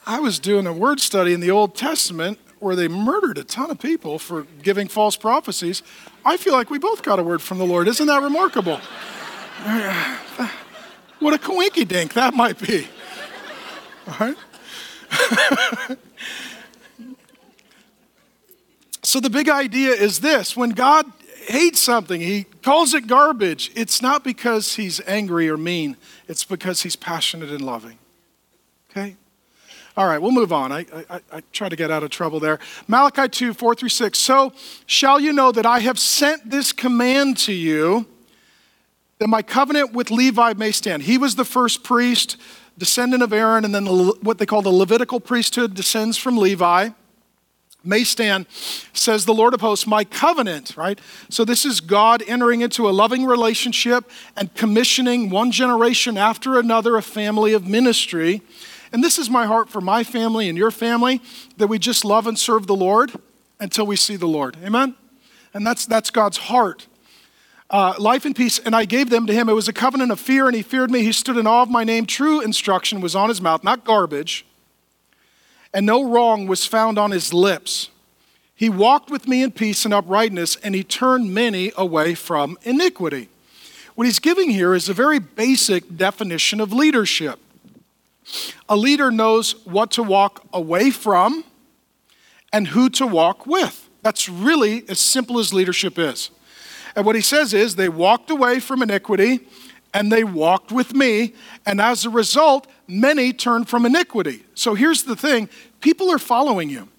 I 0.05 0.19
was 0.19 0.39
doing 0.39 0.67
a 0.67 0.73
word 0.73 0.99
study 0.99 1.33
in 1.33 1.39
the 1.39 1.51
Old 1.51 1.75
Testament 1.75 2.39
where 2.59 2.75
they 2.75 2.87
murdered 2.87 3.37
a 3.37 3.43
ton 3.43 3.71
of 3.71 3.79
people 3.79 4.19
for 4.19 4.45
giving 4.61 4.87
false 4.87 5.15
prophecies. 5.15 5.83
I 6.25 6.37
feel 6.37 6.53
like 6.53 6.69
we 6.69 6.79
both 6.79 7.03
got 7.03 7.19
a 7.19 7.23
word 7.23 7.41
from 7.41 7.59
the 7.59 7.65
Lord. 7.65 7.87
Isn't 7.87 8.07
that 8.07 8.21
remarkable? 8.21 8.77
what 11.19 11.33
a 11.33 11.37
coinky 11.37 11.87
dink 11.87 12.13
that 12.13 12.33
might 12.33 12.59
be. 12.59 12.87
All 14.07 14.15
right? 14.19 14.37
so 19.03 19.19
the 19.19 19.29
big 19.29 19.49
idea 19.49 19.91
is 19.91 20.19
this 20.19 20.57
when 20.57 20.71
God 20.71 21.05
hates 21.45 21.79
something, 21.79 22.21
he 22.21 22.45
calls 22.61 22.93
it 22.93 23.07
garbage, 23.07 23.71
it's 23.75 24.01
not 24.01 24.23
because 24.23 24.75
he's 24.75 25.01
angry 25.07 25.49
or 25.49 25.57
mean, 25.57 25.97
it's 26.27 26.43
because 26.43 26.81
he's 26.81 26.95
passionate 26.95 27.49
and 27.49 27.61
loving. 27.61 27.97
Okay? 28.89 29.15
All 29.97 30.07
right, 30.07 30.21
we'll 30.21 30.31
move 30.31 30.51
on. 30.51 30.71
I, 30.73 30.85
I, 31.09 31.21
I, 31.31 31.41
try 31.53 31.69
to 31.69 31.75
get 31.75 31.89
out 31.89 32.03
of 32.03 32.09
trouble 32.09 32.41
there. 32.41 32.59
Malachi 32.87 33.29
2, 33.29 33.53
4 33.53 33.75
through 33.75 33.89
6. 33.89 34.17
So 34.17 34.51
shall 34.85 35.21
you 35.21 35.31
know 35.31 35.53
that 35.53 35.65
I 35.65 35.79
have 35.79 35.97
sent 35.97 36.49
this 36.49 36.73
command 36.73 37.37
to 37.39 37.53
you, 37.53 38.05
that 39.19 39.27
my 39.27 39.41
covenant 39.41 39.93
with 39.93 40.11
Levi 40.11 40.53
may 40.53 40.71
stand. 40.71 41.03
He 41.03 41.17
was 41.17 41.35
the 41.35 41.45
first 41.45 41.83
priest, 41.83 42.35
descendant 42.77 43.23
of 43.23 43.31
Aaron, 43.31 43.63
and 43.63 43.73
then 43.73 43.85
the, 43.85 44.17
what 44.21 44.37
they 44.37 44.45
call 44.45 44.61
the 44.61 44.69
Levitical 44.69 45.21
priesthood 45.21 45.73
descends 45.75 46.17
from 46.17 46.37
Levi. 46.37 46.89
May 47.85 48.03
stand, 48.03 48.47
says 48.93 49.25
the 49.25 49.33
Lord 49.33 49.53
of 49.53 49.61
hosts, 49.61 49.85
my 49.85 50.03
covenant, 50.03 50.75
right? 50.75 50.99
So 51.29 51.45
this 51.45 51.65
is 51.65 51.81
God 51.81 52.23
entering 52.27 52.61
into 52.61 52.89
a 52.89 52.91
loving 52.91 53.25
relationship 53.25 54.09
and 54.35 54.53
commissioning 54.55 55.29
one 55.29 55.51
generation 55.51 56.17
after 56.17 56.59
another 56.59 56.97
a 56.97 57.01
family 57.01 57.53
of 57.53 57.67
ministry 57.67 58.41
and 58.95 59.03
this 59.03 59.19
is 59.19 59.29
my 59.29 59.45
heart 59.45 59.67
for 59.67 59.81
my 59.81 60.05
family 60.05 60.47
and 60.47 60.57
your 60.57 60.71
family 60.71 61.21
that 61.57 61.67
we 61.67 61.79
just 61.79 62.05
love 62.05 62.27
and 62.27 62.39
serve 62.39 62.65
the 62.65 62.77
Lord 62.77 63.11
until 63.59 63.85
we 63.85 63.97
see 63.97 64.15
the 64.15 64.25
Lord. 64.25 64.57
Amen? 64.63 64.95
And 65.53 65.67
that's, 65.67 65.85
that's 65.85 66.09
God's 66.09 66.37
heart. 66.37 66.87
Uh, 67.69 67.95
life 67.99 68.23
and 68.23 68.33
peace, 68.33 68.57
and 68.57 68.73
I 68.73 68.85
gave 68.85 69.09
them 69.09 69.27
to 69.27 69.33
him. 69.33 69.49
It 69.49 69.53
was 69.53 69.67
a 69.67 69.73
covenant 69.73 70.13
of 70.13 70.19
fear, 70.21 70.47
and 70.47 70.55
he 70.55 70.61
feared 70.61 70.91
me. 70.91 71.03
He 71.03 71.11
stood 71.11 71.35
in 71.35 71.45
awe 71.45 71.63
of 71.63 71.69
my 71.69 71.83
name. 71.83 72.05
True 72.05 72.39
instruction 72.39 73.01
was 73.01 73.17
on 73.17 73.27
his 73.27 73.41
mouth, 73.41 73.65
not 73.65 73.83
garbage. 73.83 74.45
And 75.75 75.85
no 75.85 76.09
wrong 76.09 76.47
was 76.47 76.65
found 76.65 76.97
on 76.97 77.11
his 77.11 77.33
lips. 77.33 77.89
He 78.55 78.69
walked 78.69 79.09
with 79.11 79.27
me 79.27 79.43
in 79.43 79.51
peace 79.51 79.83
and 79.83 79.93
uprightness, 79.93 80.55
and 80.55 80.73
he 80.73 80.85
turned 80.85 81.33
many 81.33 81.73
away 81.75 82.15
from 82.15 82.57
iniquity. 82.63 83.27
What 83.95 84.07
he's 84.07 84.19
giving 84.19 84.51
here 84.51 84.73
is 84.73 84.87
a 84.87 84.93
very 84.93 85.19
basic 85.19 85.97
definition 85.97 86.61
of 86.61 86.71
leadership. 86.71 87.39
A 88.69 88.77
leader 88.77 89.11
knows 89.11 89.65
what 89.65 89.91
to 89.91 90.03
walk 90.03 90.45
away 90.53 90.91
from 90.91 91.43
and 92.53 92.67
who 92.69 92.89
to 92.91 93.05
walk 93.05 93.45
with. 93.45 93.89
That's 94.01 94.29
really 94.29 94.87
as 94.87 95.01
simple 95.01 95.39
as 95.39 95.53
leadership 95.53 95.99
is. 95.99 96.29
And 96.95 97.05
what 97.05 97.15
he 97.15 97.21
says 97.21 97.53
is 97.53 97.75
they 97.75 97.89
walked 97.89 98.29
away 98.29 98.61
from 98.61 98.81
iniquity 98.81 99.41
and 99.95 100.11
they 100.11 100.25
walked 100.25 100.73
with 100.73 100.93
me, 100.93 101.33
and 101.65 101.79
as 101.79 102.03
a 102.03 102.09
result, 102.09 102.67
many 102.85 103.31
turned 103.31 103.69
from 103.69 103.85
iniquity. 103.85 104.43
So 104.53 104.75
here's 104.75 105.03
the 105.03 105.15
thing 105.15 105.49
people 105.79 106.11
are 106.11 106.19
following 106.19 106.69
you. 106.69 106.89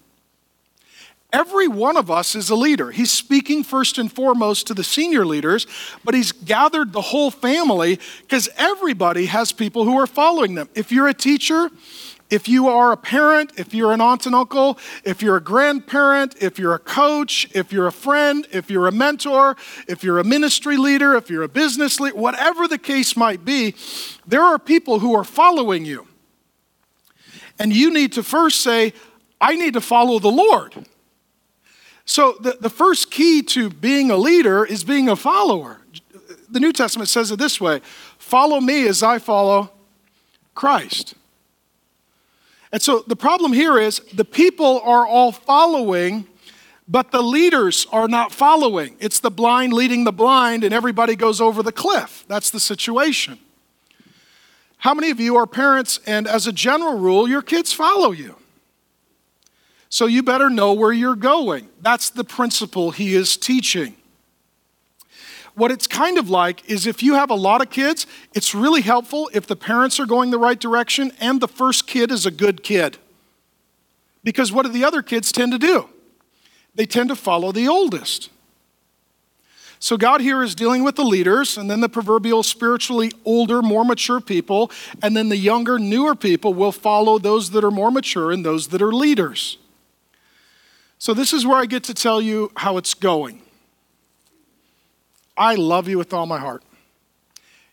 Every 1.31 1.67
one 1.67 1.95
of 1.95 2.09
us 2.09 2.33
is 2.33 2.49
a 2.49 2.55
leader. 2.55 2.89
He's 2.89 3.11
speaking 3.11 3.63
first 3.63 3.99
and 3.99 4.11
foremost 4.11 4.65
to 4.67 4.73
the 4.73 4.83
senior 4.83 5.25
leaders, 5.25 5.67
but 6.03 6.15
he's 6.15 6.31
gathered 6.31 6.91
the 6.91 7.01
whole 7.01 7.29
family 7.29 7.99
because 8.21 8.49
everybody 8.57 9.27
has 9.27 9.51
people 9.51 9.83
who 9.83 9.99
are 9.99 10.07
following 10.07 10.55
them. 10.55 10.67
If 10.73 10.91
you're 10.91 11.07
a 11.07 11.13
teacher, 11.13 11.69
if 12.29 12.49
you 12.49 12.67
are 12.67 12.91
a 12.91 12.97
parent, 12.97 13.53
if 13.57 13.73
you're 13.73 13.93
an 13.93 14.01
aunt 14.01 14.25
and 14.25 14.35
uncle, 14.35 14.77
if 15.05 15.21
you're 15.21 15.37
a 15.37 15.41
grandparent, 15.41 16.35
if 16.41 16.59
you're 16.59 16.73
a 16.73 16.79
coach, 16.79 17.47
if 17.55 17.71
you're 17.71 17.87
a 17.87 17.91
friend, 17.91 18.45
if 18.51 18.69
you're 18.69 18.87
a 18.87 18.91
mentor, 18.91 19.55
if 19.87 20.03
you're 20.03 20.19
a 20.19 20.23
ministry 20.23 20.75
leader, 20.75 21.15
if 21.15 21.29
you're 21.29 21.43
a 21.43 21.47
business 21.47 21.99
leader, 21.99 22.17
whatever 22.17 22.67
the 22.67 22.77
case 22.77 23.15
might 23.15 23.45
be, 23.45 23.75
there 24.25 24.41
are 24.41 24.59
people 24.59 24.99
who 24.99 25.15
are 25.15 25.23
following 25.23 25.85
you. 25.85 26.07
And 27.59 27.73
you 27.73 27.91
need 27.93 28.13
to 28.13 28.23
first 28.23 28.61
say, 28.61 28.93
I 29.39 29.55
need 29.55 29.73
to 29.73 29.81
follow 29.81 30.19
the 30.19 30.31
Lord. 30.31 30.85
So, 32.05 32.37
the, 32.39 32.57
the 32.59 32.69
first 32.69 33.11
key 33.11 33.41
to 33.43 33.69
being 33.69 34.11
a 34.11 34.17
leader 34.17 34.63
is 34.65 34.83
being 34.83 35.09
a 35.09 35.15
follower. 35.15 35.81
The 36.49 36.59
New 36.59 36.71
Testament 36.71 37.09
says 37.09 37.31
it 37.31 37.39
this 37.39 37.59
way 37.59 37.81
follow 38.17 38.59
me 38.59 38.87
as 38.87 39.03
I 39.03 39.19
follow 39.19 39.71
Christ. 40.55 41.15
And 42.71 42.81
so 42.81 43.03
the 43.07 43.15
problem 43.15 43.53
here 43.53 43.77
is 43.79 43.99
the 44.13 44.25
people 44.25 44.81
are 44.81 45.05
all 45.05 45.31
following, 45.31 46.27
but 46.87 47.11
the 47.11 47.21
leaders 47.21 47.87
are 47.91 48.07
not 48.07 48.31
following. 48.31 48.95
It's 48.99 49.19
the 49.19 49.31
blind 49.31 49.73
leading 49.73 50.03
the 50.03 50.11
blind, 50.11 50.63
and 50.63 50.73
everybody 50.73 51.15
goes 51.15 51.39
over 51.39 51.63
the 51.63 51.71
cliff. 51.71 52.25
That's 52.27 52.49
the 52.49 52.59
situation. 52.59 53.39
How 54.79 54.93
many 54.93 55.09
of 55.09 55.19
you 55.19 55.35
are 55.37 55.47
parents, 55.47 55.99
and 56.05 56.27
as 56.27 56.45
a 56.45 56.51
general 56.51 56.97
rule, 56.97 57.27
your 57.27 57.41
kids 57.41 57.73
follow 57.73 58.11
you? 58.11 58.35
So 59.89 60.05
you 60.05 60.21
better 60.21 60.49
know 60.49 60.73
where 60.73 60.91
you're 60.91 61.15
going. 61.15 61.69
That's 61.81 62.09
the 62.09 62.23
principle 62.23 62.91
he 62.91 63.15
is 63.15 63.37
teaching. 63.37 63.95
What 65.57 65.71
it's 65.71 65.87
kind 65.87 66.19
of 66.19 66.29
like 66.29 66.69
is 66.69 66.85
if 66.85 67.01
you 67.01 67.15
have 67.15 67.31
a 67.31 67.35
lot 67.35 67.63
of 67.63 67.71
kids, 67.71 68.05
it's 68.35 68.53
really 68.53 68.81
helpful 68.81 69.27
if 69.33 69.47
the 69.47 69.55
parents 69.55 69.99
are 69.99 70.05
going 70.05 70.29
the 70.29 70.37
right 70.37 70.59
direction 70.59 71.11
and 71.19 71.41
the 71.41 71.47
first 71.47 71.87
kid 71.87 72.11
is 72.11 72.27
a 72.27 72.31
good 72.31 72.61
kid. 72.61 72.99
Because 74.23 74.51
what 74.51 74.67
do 74.67 74.71
the 74.71 74.83
other 74.83 75.01
kids 75.01 75.31
tend 75.31 75.51
to 75.53 75.57
do? 75.57 75.89
They 76.75 76.85
tend 76.85 77.09
to 77.09 77.15
follow 77.15 77.51
the 77.51 77.67
oldest. 77.67 78.29
So, 79.79 79.97
God 79.97 80.21
here 80.21 80.43
is 80.43 80.53
dealing 80.53 80.83
with 80.83 80.95
the 80.95 81.03
leaders, 81.03 81.57
and 81.57 81.71
then 81.71 81.81
the 81.81 81.89
proverbial 81.89 82.43
spiritually 82.43 83.11
older, 83.25 83.63
more 83.63 83.83
mature 83.83 84.21
people, 84.21 84.69
and 85.01 85.17
then 85.17 85.29
the 85.29 85.37
younger, 85.37 85.79
newer 85.79 86.13
people 86.13 86.53
will 86.53 86.71
follow 86.71 87.17
those 87.17 87.49
that 87.51 87.63
are 87.63 87.71
more 87.71 87.89
mature 87.89 88.31
and 88.31 88.45
those 88.45 88.67
that 88.67 88.81
are 88.83 88.93
leaders. 88.93 89.57
So, 90.99 91.15
this 91.15 91.33
is 91.33 91.47
where 91.47 91.57
I 91.57 91.65
get 91.65 91.83
to 91.85 91.95
tell 91.95 92.21
you 92.21 92.51
how 92.57 92.77
it's 92.77 92.93
going. 92.93 93.41
I 95.37 95.55
love 95.55 95.87
you 95.87 95.97
with 95.97 96.13
all 96.13 96.25
my 96.25 96.39
heart. 96.39 96.63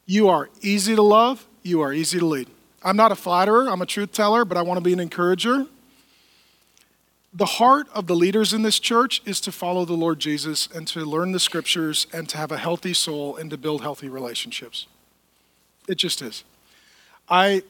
You 0.07 0.29
are 0.29 0.51
easy 0.61 0.95
to 0.95 1.03
love, 1.03 1.47
you 1.63 1.81
are 1.81 1.93
easy 1.93 2.19
to 2.19 2.27
lead. 2.27 2.49
I'm 2.83 2.97
not 2.97 3.11
a 3.11 3.17
flatterer, 3.17 3.69
I'm 3.69 3.81
a 3.81 3.87
truth 3.87 4.13
teller, 4.13 4.45
but 4.45 4.59
I 4.59 4.63
want 4.63 4.77
to 4.77 4.83
be 4.83 4.93
an 4.93 5.01
encourager. 5.01 5.67
The 7.33 7.47
heart 7.47 7.89
of 7.95 8.07
the 8.07 8.15
leaders 8.15 8.53
in 8.53 8.63
this 8.63 8.79
church 8.79 9.23
is 9.25 9.41
to 9.41 9.51
follow 9.51 9.85
the 9.85 9.95
Lord 9.95 10.21
Jesus 10.21 10.69
and 10.73 10.87
to 10.89 11.01
learn 11.01 11.33
the 11.33 11.41
scriptures 11.41 12.07
and 12.13 12.29
to 12.29 12.37
have 12.37 12.53
a 12.53 12.59
healthy 12.59 12.93
soul 12.93 13.37
and 13.37 13.51
to 13.51 13.57
build 13.57 13.81
healthy 13.81 14.09
relationships. 14.09 14.87
It 15.89 15.97
just 15.97 16.23
is. 16.23 16.45
I 17.29 17.63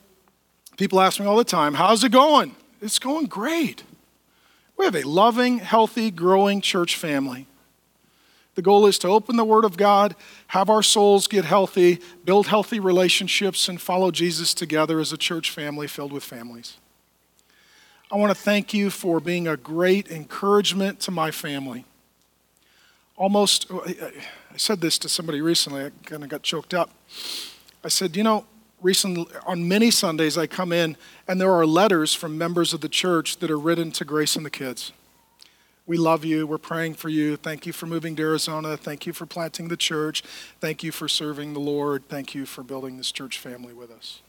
people 0.76 1.00
ask 1.00 1.18
me 1.18 1.26
all 1.26 1.36
the 1.36 1.44
time, 1.44 1.74
"How's 1.74 2.04
it 2.04 2.10
going?" 2.10 2.56
It's 2.82 2.98
going 2.98 3.26
great. 3.26 3.84
We 4.76 4.84
have 4.84 4.96
a 4.96 5.04
loving, 5.04 5.60
healthy, 5.60 6.10
growing 6.10 6.60
church 6.60 6.96
family. 6.96 7.46
The 8.54 8.62
goal 8.62 8.86
is 8.86 8.98
to 9.00 9.08
open 9.08 9.36
the 9.36 9.44
Word 9.44 9.64
of 9.64 9.76
God, 9.76 10.14
have 10.48 10.70
our 10.70 10.82
souls 10.82 11.26
get 11.26 11.44
healthy, 11.44 12.00
build 12.24 12.46
healthy 12.46 12.78
relationships, 12.78 13.68
and 13.68 13.80
follow 13.80 14.10
Jesus 14.10 14.54
together 14.54 15.00
as 15.00 15.12
a 15.12 15.16
church 15.16 15.50
family 15.50 15.86
filled 15.86 16.12
with 16.12 16.22
families. 16.22 16.76
I 18.12 18.16
want 18.16 18.30
to 18.30 18.40
thank 18.40 18.72
you 18.72 18.90
for 18.90 19.18
being 19.18 19.48
a 19.48 19.56
great 19.56 20.08
encouragement 20.08 21.00
to 21.00 21.10
my 21.10 21.32
family. 21.32 21.84
Almost, 23.16 23.66
oh, 23.70 23.84
I 23.84 24.56
said 24.56 24.80
this 24.80 24.98
to 24.98 25.08
somebody 25.08 25.40
recently, 25.40 25.86
I 25.86 25.90
kind 26.04 26.22
of 26.22 26.28
got 26.28 26.42
choked 26.42 26.74
up. 26.74 26.90
I 27.82 27.88
said, 27.88 28.16
you 28.16 28.22
know, 28.22 28.46
recently, 28.80 29.26
on 29.46 29.66
many 29.66 29.90
Sundays, 29.90 30.38
I 30.38 30.46
come 30.46 30.72
in 30.72 30.96
and 31.26 31.40
there 31.40 31.52
are 31.52 31.66
letters 31.66 32.14
from 32.14 32.38
members 32.38 32.72
of 32.72 32.80
the 32.80 32.88
church 32.88 33.38
that 33.38 33.50
are 33.50 33.58
written 33.58 33.90
to 33.92 34.04
Grace 34.04 34.36
and 34.36 34.46
the 34.46 34.50
kids. 34.50 34.92
We 35.86 35.98
love 35.98 36.24
you. 36.24 36.46
We're 36.46 36.56
praying 36.56 36.94
for 36.94 37.10
you. 37.10 37.36
Thank 37.36 37.66
you 37.66 37.72
for 37.72 37.86
moving 37.86 38.16
to 38.16 38.22
Arizona. 38.22 38.76
Thank 38.76 39.06
you 39.06 39.12
for 39.12 39.26
planting 39.26 39.68
the 39.68 39.76
church. 39.76 40.22
Thank 40.58 40.82
you 40.82 40.90
for 40.90 41.08
serving 41.08 41.52
the 41.52 41.60
Lord. 41.60 42.08
Thank 42.08 42.34
you 42.34 42.46
for 42.46 42.62
building 42.62 42.96
this 42.96 43.12
church 43.12 43.38
family 43.38 43.74
with 43.74 43.90
us. 43.90 44.22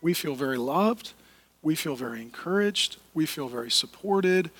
We 0.00 0.14
feel 0.14 0.36
very 0.36 0.58
loved. 0.58 1.12
We 1.60 1.74
feel 1.74 1.96
very 1.96 2.22
encouraged. 2.22 2.98
We 3.14 3.26
feel 3.26 3.48
very 3.48 3.70
supported. 3.70 4.50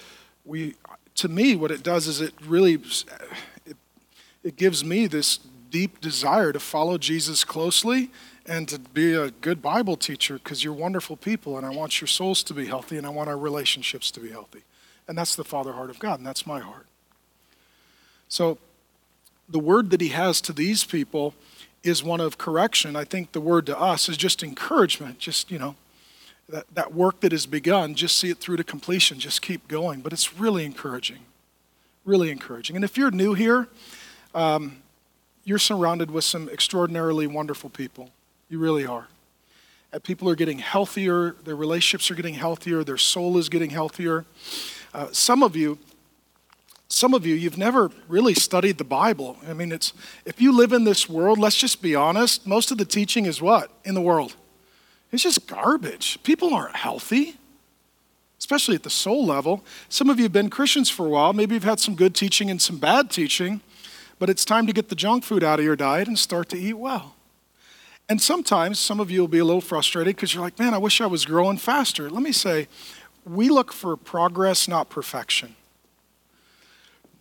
We, 0.45 0.75
to 1.17 1.29
me, 1.29 1.55
what 1.55 1.71
it 1.71 1.85
does 1.85 2.09
is 2.09 2.21
it 2.21 2.35
really 2.45 2.75
it, 3.67 3.77
it 4.43 4.57
gives 4.57 4.85
me 4.85 5.07
this 5.07 5.39
deep 5.71 6.01
desire 6.01 6.53
to 6.53 6.59
follow 6.59 6.99
Jesus 6.99 7.45
closely 7.45 8.11
and 8.47 8.69
to 8.69 8.79
be 8.79 9.15
a 9.15 9.31
good 9.31 9.63
Bible 9.63 9.97
teacher 9.97 10.35
because 10.35 10.65
you're 10.65 10.73
wonderful 10.73 11.17
people 11.17 11.57
and 11.57 11.67
I 11.67 11.71
want 11.71 12.01
your 12.01 12.09
souls 12.09 12.43
to 12.45 12.55
be 12.55 12.67
healthy 12.67 12.97
and 12.97 13.07
I 13.07 13.11
want 13.11 13.29
our 13.29 13.39
relationships 13.39 14.11
to 14.13 14.21
be 14.21 14.31
healthy. 14.31 14.63
And 15.07 15.19
that's 15.19 15.37
the 15.37 15.45
Father 15.45 15.73
heart 15.73 15.91
of 15.91 15.99
God, 15.99 16.19
and 16.19 16.27
that's 16.27 16.47
my 16.47 16.61
heart. 16.61 16.87
So 18.29 18.59
the 19.49 19.59
word 19.59 19.91
that 19.91 20.01
he 20.01 20.09
has 20.09 20.41
to 20.43 20.53
these 20.53 20.85
people 20.85 21.35
is 21.83 22.03
one 22.03 22.21
of 22.21 22.39
correction. 22.39 22.97
I 22.97 23.05
think 23.05 23.33
the 23.33 23.41
word 23.41 23.67
to 23.67 23.79
us 23.79 24.09
is 24.09 24.17
just 24.17 24.43
encouragement, 24.43 25.19
just, 25.19 25.51
you 25.51 25.59
know, 25.59 25.77
that, 26.49 26.65
that 26.75 26.95
work 26.95 27.21
that 27.21 27.33
has 27.33 27.47
begun, 27.47 27.95
just 27.95 28.19
see 28.19 28.31
it 28.31 28.39
through 28.39 28.57
to 28.57 28.65
completion, 28.65 29.19
just 29.19 29.43
keep 29.43 29.69
going. 29.69 30.01
But 30.01 30.13
it's 30.13 30.39
really 30.39 30.65
encouraging, 30.65 31.21
really 32.05 32.31
encouraging. 32.31 32.77
And 32.77 32.85
if 32.85 32.97
you're 32.97 33.11
new 33.11 33.35
here, 33.35 33.69
um, 34.35 34.83
you're 35.45 35.59
surrounded 35.59 36.11
with 36.11 36.25
some 36.25 36.49
extraordinarily 36.49 37.27
wonderful 37.27 37.71
people. 37.71 38.11
You 38.49 38.59
really 38.59 38.87
are. 38.87 39.09
And 39.93 40.03
people 40.03 40.29
are 40.29 40.35
getting 40.35 40.59
healthier, 40.59 41.37
their 41.45 41.55
relationships 41.55 42.11
are 42.11 42.15
getting 42.15 42.35
healthier, 42.35 42.83
their 42.83 42.99
soul 42.99 43.39
is 43.39 43.49
getting 43.49 43.71
healthier. 43.71 44.25
Uh, 44.95 45.09
some 45.11 45.43
of 45.43 45.57
you, 45.57 45.77
some 46.89 47.15
of 47.15 47.27
you, 47.27 47.35
you've 47.35 47.59
never 47.59 47.91
really 48.07 48.33
studied 48.33 48.79
the 48.79 48.85
Bible. 48.85 49.37
I 49.49 49.53
mean, 49.53 49.73
it's 49.73 49.93
if 50.25 50.41
you 50.41 50.57
live 50.57 50.73
in 50.73 50.85
this 50.85 51.09
world, 51.09 51.39
let's 51.39 51.57
just 51.57 51.83
be 51.83 51.97
honest, 51.97 52.47
most 52.47 52.71
of 52.71 52.79
the 52.79 52.85
teaching 52.85 53.27
is 53.27 53.43
what 53.43 53.73
in 53.85 53.95
the 53.95 54.01
world? 54.01 54.37
It's 55.11 55.25
just 55.25 55.49
garbage. 55.49 56.23
People 56.23 56.55
aren't 56.55 56.77
healthy, 56.77 57.37
especially 58.39 58.77
at 58.77 58.85
the 58.85 58.91
soul 58.91 59.27
level. 59.27 59.65
Some 59.89 60.09
of 60.11 60.19
you 60.19 60.25
have 60.25 60.33
been 60.33 60.49
Christians 60.49 60.89
for 60.89 61.07
a 61.07 61.09
while. 61.09 61.33
Maybe 61.33 61.55
you've 61.55 61.65
had 61.65 61.81
some 61.81 61.97
good 61.97 62.15
teaching 62.15 62.49
and 62.49 62.63
some 62.63 62.79
bad 62.79 63.11
teaching, 63.11 63.63
but 64.21 64.31
it's 64.31 64.45
time 64.45 64.67
to 64.69 64.73
get 64.73 64.91
the 64.91 64.95
junk 64.95 65.25
food 65.25 65.43
out 65.43 65.59
of 65.59 65.65
your 65.65 65.77
diet 65.77 66.07
and 66.07 66.17
start 66.17 66.49
to 66.51 66.57
eat 66.57 66.75
well. 66.75 67.17
And 68.09 68.21
sometimes 68.21 68.79
some 68.79 69.01
of 69.01 69.11
you 69.11 69.21
will 69.21 69.29
be 69.29 69.39
a 69.39 69.45
little 69.45 69.63
frustrated 69.63 70.15
because 70.15 70.35
you're 70.35 70.43
like, 70.43 70.59
man, 70.59 70.75
I 70.75 70.79
wish 70.79 71.01
I 71.01 71.07
was 71.07 71.25
growing 71.25 71.57
faster. 71.57 72.11
Let 72.11 72.23
me 72.23 72.33
say, 72.33 72.69
we 73.25 73.49
look 73.49 73.73
for 73.73 73.97
progress, 73.97 74.69
not 74.69 74.91
perfection. 74.91 75.57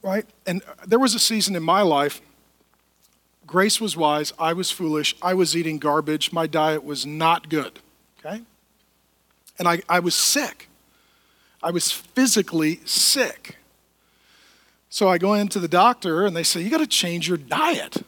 Right? 0.02 0.26
And 0.46 0.62
there 0.86 1.00
was 1.00 1.16
a 1.16 1.20
season 1.20 1.56
in 1.56 1.64
my 1.64 1.82
life, 1.82 2.22
grace 3.48 3.80
was 3.80 3.96
wise, 3.96 4.34
I 4.38 4.54
was 4.54 4.70
foolish, 4.70 5.16
I 5.22 5.34
was 5.34 5.56
eating 5.56 5.80
garbage, 5.80 6.34
my 6.34 6.48
diet 6.48 6.84
was 6.84 7.06
not 7.06 7.50
good. 7.50 7.80
Okay? 8.20 8.42
And 9.58 9.68
I, 9.68 9.82
I 9.88 10.00
was 10.00 10.16
sick. 10.16 10.70
I 11.62 11.72
was 11.72 11.92
physically 11.92 12.82
sick. 12.84 13.58
So 14.90 15.08
I 15.08 15.18
go 15.18 15.34
into 15.34 15.60
the 15.60 15.68
doctor 15.68 16.26
and 16.26 16.36
they 16.36 16.44
say, 16.44 16.62
You 16.62 16.70
got 16.70 16.80
to 16.80 16.88
change 16.88 17.28
your 17.28 17.38
diet. 17.38 18.04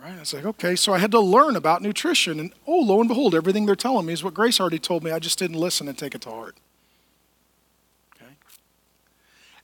Right? 0.00 0.14
I 0.14 0.20
was 0.20 0.32
like, 0.32 0.44
okay. 0.44 0.76
So 0.76 0.92
I 0.92 0.98
had 0.98 1.10
to 1.10 1.20
learn 1.20 1.56
about 1.56 1.82
nutrition. 1.82 2.40
And 2.40 2.52
oh, 2.66 2.78
lo 2.78 3.00
and 3.00 3.08
behold, 3.08 3.34
everything 3.34 3.66
they're 3.66 3.76
telling 3.76 4.06
me 4.06 4.12
is 4.12 4.24
what 4.24 4.32
Grace 4.32 4.60
already 4.60 4.78
told 4.78 5.02
me. 5.02 5.10
I 5.10 5.18
just 5.18 5.38
didn't 5.38 5.58
listen 5.58 5.88
and 5.88 5.98
take 5.98 6.14
it 6.14 6.22
to 6.22 6.30
heart. 6.30 6.56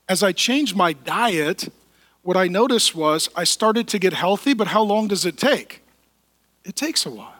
As 0.07 0.21
I 0.21 0.31
changed 0.31 0.75
my 0.75 0.93
diet, 0.93 1.69
what 2.21 2.37
I 2.37 2.47
noticed 2.47 2.95
was 2.95 3.29
I 3.35 3.43
started 3.43 3.87
to 3.89 3.99
get 3.99 4.13
healthy, 4.13 4.53
but 4.53 4.67
how 4.67 4.83
long 4.83 5.07
does 5.07 5.25
it 5.25 5.37
take? 5.37 5.81
It 6.63 6.75
takes 6.75 7.05
a 7.05 7.09
while. 7.09 7.31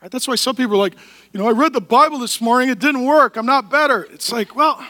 Right? 0.00 0.10
That's 0.10 0.28
why 0.28 0.34
some 0.34 0.56
people 0.56 0.74
are 0.74 0.78
like, 0.78 0.94
you 1.32 1.40
know, 1.40 1.48
I 1.48 1.52
read 1.52 1.72
the 1.72 1.80
Bible 1.80 2.18
this 2.18 2.40
morning, 2.40 2.68
it 2.68 2.78
didn't 2.78 3.04
work, 3.04 3.36
I'm 3.36 3.46
not 3.46 3.70
better. 3.70 4.04
It's 4.12 4.30
like, 4.30 4.54
well, 4.54 4.84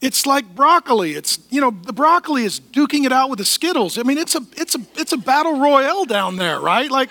it's 0.00 0.26
like 0.26 0.54
broccoli. 0.54 1.12
It's, 1.12 1.38
you 1.50 1.60
know, 1.60 1.70
the 1.70 1.92
broccoli 1.92 2.44
is 2.44 2.58
duking 2.58 3.04
it 3.04 3.12
out 3.12 3.30
with 3.30 3.38
the 3.38 3.44
Skittles. 3.44 3.98
I 3.98 4.02
mean, 4.02 4.18
it's 4.18 4.34
a, 4.34 4.40
it's 4.56 4.74
a, 4.74 4.80
it's 4.96 5.12
a 5.12 5.16
battle 5.16 5.60
royale 5.60 6.04
down 6.04 6.36
there, 6.36 6.58
right? 6.60 6.90
Like, 6.90 7.10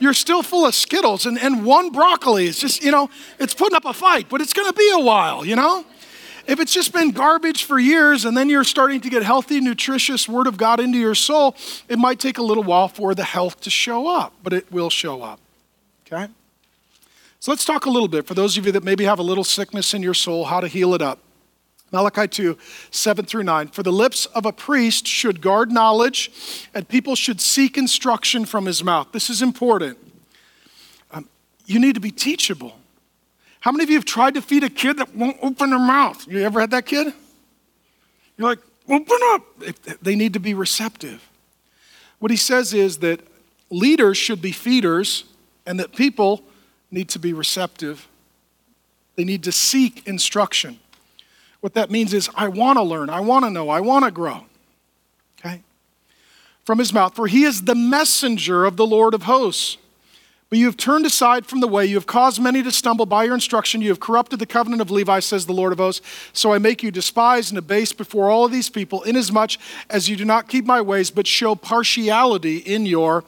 you're 0.00 0.14
still 0.14 0.42
full 0.42 0.66
of 0.66 0.74
Skittles, 0.74 1.26
and, 1.26 1.38
and 1.38 1.64
one 1.64 1.90
broccoli 1.90 2.46
is 2.46 2.58
just, 2.58 2.82
you 2.82 2.90
know, 2.90 3.08
it's 3.38 3.54
putting 3.54 3.76
up 3.76 3.84
a 3.84 3.92
fight, 3.92 4.28
but 4.28 4.40
it's 4.40 4.52
going 4.52 4.66
to 4.66 4.76
be 4.76 4.90
a 4.92 4.98
while, 4.98 5.44
you 5.44 5.54
know? 5.54 5.84
If 6.46 6.60
it's 6.60 6.74
just 6.74 6.92
been 6.92 7.10
garbage 7.10 7.64
for 7.64 7.78
years 7.78 8.24
and 8.24 8.36
then 8.36 8.48
you're 8.48 8.64
starting 8.64 9.00
to 9.00 9.10
get 9.10 9.22
healthy, 9.22 9.60
nutritious 9.60 10.28
Word 10.28 10.46
of 10.46 10.56
God 10.56 10.78
into 10.78 10.98
your 10.98 11.14
soul, 11.14 11.56
it 11.88 11.98
might 11.98 12.18
take 12.18 12.38
a 12.38 12.42
little 12.42 12.62
while 12.62 12.88
for 12.88 13.14
the 13.14 13.24
health 13.24 13.60
to 13.62 13.70
show 13.70 14.08
up, 14.08 14.34
but 14.42 14.52
it 14.52 14.70
will 14.70 14.90
show 14.90 15.22
up. 15.22 15.40
Okay? 16.06 16.30
So 17.40 17.50
let's 17.50 17.64
talk 17.64 17.86
a 17.86 17.90
little 17.90 18.08
bit 18.08 18.26
for 18.26 18.34
those 18.34 18.58
of 18.58 18.66
you 18.66 18.72
that 18.72 18.84
maybe 18.84 19.04
have 19.04 19.18
a 19.18 19.22
little 19.22 19.44
sickness 19.44 19.94
in 19.94 20.02
your 20.02 20.14
soul, 20.14 20.44
how 20.44 20.60
to 20.60 20.68
heal 20.68 20.94
it 20.94 21.02
up. 21.02 21.18
Malachi 21.92 22.26
2, 22.26 22.58
7 22.90 23.24
through 23.24 23.44
9. 23.44 23.68
For 23.68 23.82
the 23.82 23.92
lips 23.92 24.26
of 24.26 24.44
a 24.44 24.52
priest 24.52 25.06
should 25.06 25.40
guard 25.40 25.70
knowledge, 25.70 26.68
and 26.74 26.88
people 26.88 27.14
should 27.14 27.40
seek 27.40 27.78
instruction 27.78 28.44
from 28.44 28.66
his 28.66 28.82
mouth. 28.82 29.08
This 29.12 29.30
is 29.30 29.42
important. 29.42 29.96
Um, 31.12 31.28
you 31.66 31.78
need 31.78 31.94
to 31.94 32.00
be 32.00 32.10
teachable. 32.10 32.76
How 33.64 33.72
many 33.72 33.82
of 33.84 33.88
you 33.88 33.96
have 33.96 34.04
tried 34.04 34.34
to 34.34 34.42
feed 34.42 34.62
a 34.62 34.68
kid 34.68 34.98
that 34.98 35.16
won't 35.16 35.38
open 35.40 35.70
their 35.70 35.78
mouth? 35.78 36.28
You 36.28 36.42
ever 36.42 36.60
had 36.60 36.70
that 36.72 36.84
kid? 36.84 37.14
You're 38.36 38.50
like, 38.50 38.58
open 38.90 39.18
up. 39.32 39.42
They 40.02 40.16
need 40.16 40.34
to 40.34 40.38
be 40.38 40.52
receptive. 40.52 41.26
What 42.18 42.30
he 42.30 42.36
says 42.36 42.74
is 42.74 42.98
that 42.98 43.20
leaders 43.70 44.18
should 44.18 44.42
be 44.42 44.52
feeders 44.52 45.24
and 45.64 45.80
that 45.80 45.96
people 45.96 46.42
need 46.90 47.08
to 47.08 47.18
be 47.18 47.32
receptive. 47.32 48.06
They 49.16 49.24
need 49.24 49.42
to 49.44 49.52
seek 49.52 50.06
instruction. 50.06 50.78
What 51.62 51.72
that 51.72 51.90
means 51.90 52.12
is, 52.12 52.28
I 52.34 52.48
want 52.48 52.76
to 52.76 52.82
learn, 52.82 53.08
I 53.08 53.20
want 53.20 53.46
to 53.46 53.50
know, 53.50 53.70
I 53.70 53.80
want 53.80 54.04
to 54.04 54.10
grow. 54.10 54.44
Okay? 55.38 55.62
From 56.64 56.78
his 56.78 56.92
mouth, 56.92 57.16
for 57.16 57.28
he 57.28 57.44
is 57.44 57.62
the 57.62 57.74
messenger 57.74 58.66
of 58.66 58.76
the 58.76 58.86
Lord 58.86 59.14
of 59.14 59.22
hosts. 59.22 59.78
But 60.50 60.58
you 60.58 60.66
have 60.66 60.76
turned 60.76 61.06
aside 61.06 61.46
from 61.46 61.60
the 61.60 61.66
way. 61.66 61.86
You 61.86 61.96
have 61.96 62.06
caused 62.06 62.40
many 62.40 62.62
to 62.62 62.70
stumble 62.70 63.06
by 63.06 63.24
your 63.24 63.34
instruction. 63.34 63.80
You 63.80 63.88
have 63.88 63.98
corrupted 63.98 64.38
the 64.38 64.46
covenant 64.46 64.82
of 64.82 64.90
Levi, 64.90 65.20
says 65.20 65.46
the 65.46 65.52
Lord 65.52 65.72
of 65.72 65.78
hosts. 65.78 66.06
So 66.32 66.52
I 66.52 66.58
make 66.58 66.82
you 66.82 66.90
despised 66.90 67.50
and 67.50 67.58
abased 67.58 67.96
before 67.96 68.30
all 68.30 68.44
of 68.44 68.52
these 68.52 68.68
people, 68.68 69.02
inasmuch 69.02 69.52
as 69.90 70.08
you 70.08 70.16
do 70.16 70.24
not 70.24 70.48
keep 70.48 70.64
my 70.64 70.80
ways, 70.80 71.10
but 71.10 71.26
show 71.26 71.54
partiality 71.54 72.58
in 72.58 72.86
your 72.86 73.24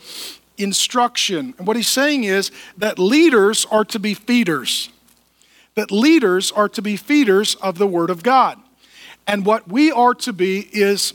instruction. 0.58 1.54
And 1.58 1.66
what 1.66 1.76
he's 1.76 1.88
saying 1.88 2.24
is 2.24 2.50
that 2.76 2.98
leaders 2.98 3.66
are 3.70 3.84
to 3.86 3.98
be 3.98 4.14
feeders, 4.14 4.90
that 5.74 5.90
leaders 5.90 6.52
are 6.52 6.68
to 6.68 6.82
be 6.82 6.96
feeders 6.96 7.54
of 7.56 7.78
the 7.78 7.86
Word 7.86 8.10
of 8.10 8.22
God. 8.22 8.58
And 9.26 9.44
what 9.44 9.68
we 9.68 9.90
are 9.90 10.14
to 10.14 10.32
be 10.32 10.68
is 10.72 11.14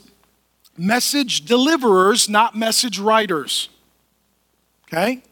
message 0.76 1.44
deliverers, 1.44 2.28
not 2.28 2.54
message 2.54 2.98
writers. 2.98 3.68
Okay? 4.88 5.22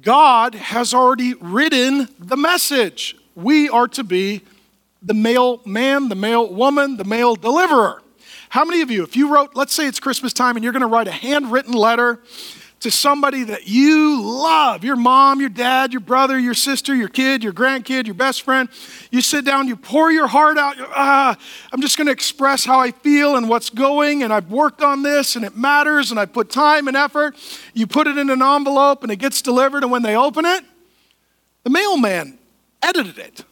God 0.00 0.54
has 0.54 0.92
already 0.92 1.34
written 1.34 2.08
the 2.18 2.36
message. 2.36 3.16
We 3.34 3.68
are 3.68 3.88
to 3.88 4.04
be 4.04 4.42
the 5.02 5.14
mail 5.14 5.60
man, 5.64 6.08
the 6.08 6.14
mail 6.14 6.52
woman, 6.52 6.96
the 6.96 7.04
mail 7.04 7.36
deliverer. 7.36 8.02
How 8.50 8.64
many 8.64 8.80
of 8.80 8.90
you, 8.90 9.02
if 9.02 9.16
you 9.16 9.32
wrote, 9.32 9.54
let's 9.54 9.72
say 9.72 9.86
it's 9.86 10.00
Christmas 10.00 10.32
time 10.32 10.56
and 10.56 10.64
you're 10.64 10.72
going 10.72 10.80
to 10.80 10.86
write 10.86 11.08
a 11.08 11.12
handwritten 11.12 11.72
letter 11.72 12.20
to 12.80 12.90
somebody 12.90 13.42
that 13.44 13.66
you 13.66 14.22
love 14.22 14.84
your 14.84 14.94
mom, 14.94 15.40
your 15.40 15.48
dad, 15.48 15.92
your 15.92 16.00
brother, 16.00 16.38
your 16.38 16.54
sister, 16.54 16.94
your 16.94 17.08
kid, 17.08 17.42
your 17.42 17.52
grandkid, 17.52 18.06
your 18.06 18.14
best 18.14 18.42
friend. 18.42 18.68
You 19.10 19.20
sit 19.20 19.44
down, 19.44 19.66
you 19.66 19.76
pour 19.76 20.12
your 20.12 20.28
heart 20.28 20.58
out. 20.58 20.76
Ah, 20.78 21.36
I'm 21.72 21.80
just 21.80 21.96
going 21.96 22.06
to 22.06 22.12
express 22.12 22.64
how 22.64 22.78
I 22.78 22.92
feel 22.92 23.36
and 23.36 23.48
what's 23.48 23.70
going, 23.70 24.22
and 24.22 24.32
I've 24.32 24.50
worked 24.50 24.80
on 24.80 25.02
this, 25.02 25.34
and 25.34 25.44
it 25.44 25.56
matters, 25.56 26.10
and 26.10 26.20
I 26.20 26.26
put 26.26 26.50
time 26.50 26.86
and 26.86 26.96
effort. 26.96 27.34
You 27.74 27.86
put 27.86 28.06
it 28.06 28.16
in 28.16 28.30
an 28.30 28.42
envelope, 28.42 29.02
and 29.02 29.10
it 29.10 29.16
gets 29.16 29.42
delivered, 29.42 29.82
and 29.82 29.90
when 29.90 30.02
they 30.02 30.16
open 30.16 30.44
it, 30.44 30.62
the 31.64 31.70
mailman 31.70 32.38
edited 32.80 33.18
it. 33.18 33.44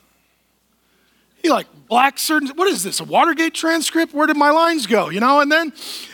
He 1.43 1.51
like 1.51 1.67
black 1.89 2.19
certain, 2.19 2.49
what 2.57 2.69
is 2.69 2.83
this, 2.83 3.01
a 3.01 3.05
Watergate 3.05 3.55
transcript? 3.55 4.13
Where 4.13 4.27
did 4.27 4.37
my 4.37 4.51
lines 4.51 4.87
go? 4.87 5.09
You 5.09 5.21
know, 5.21 5.41
and 5.41 5.51
then 5.51 5.73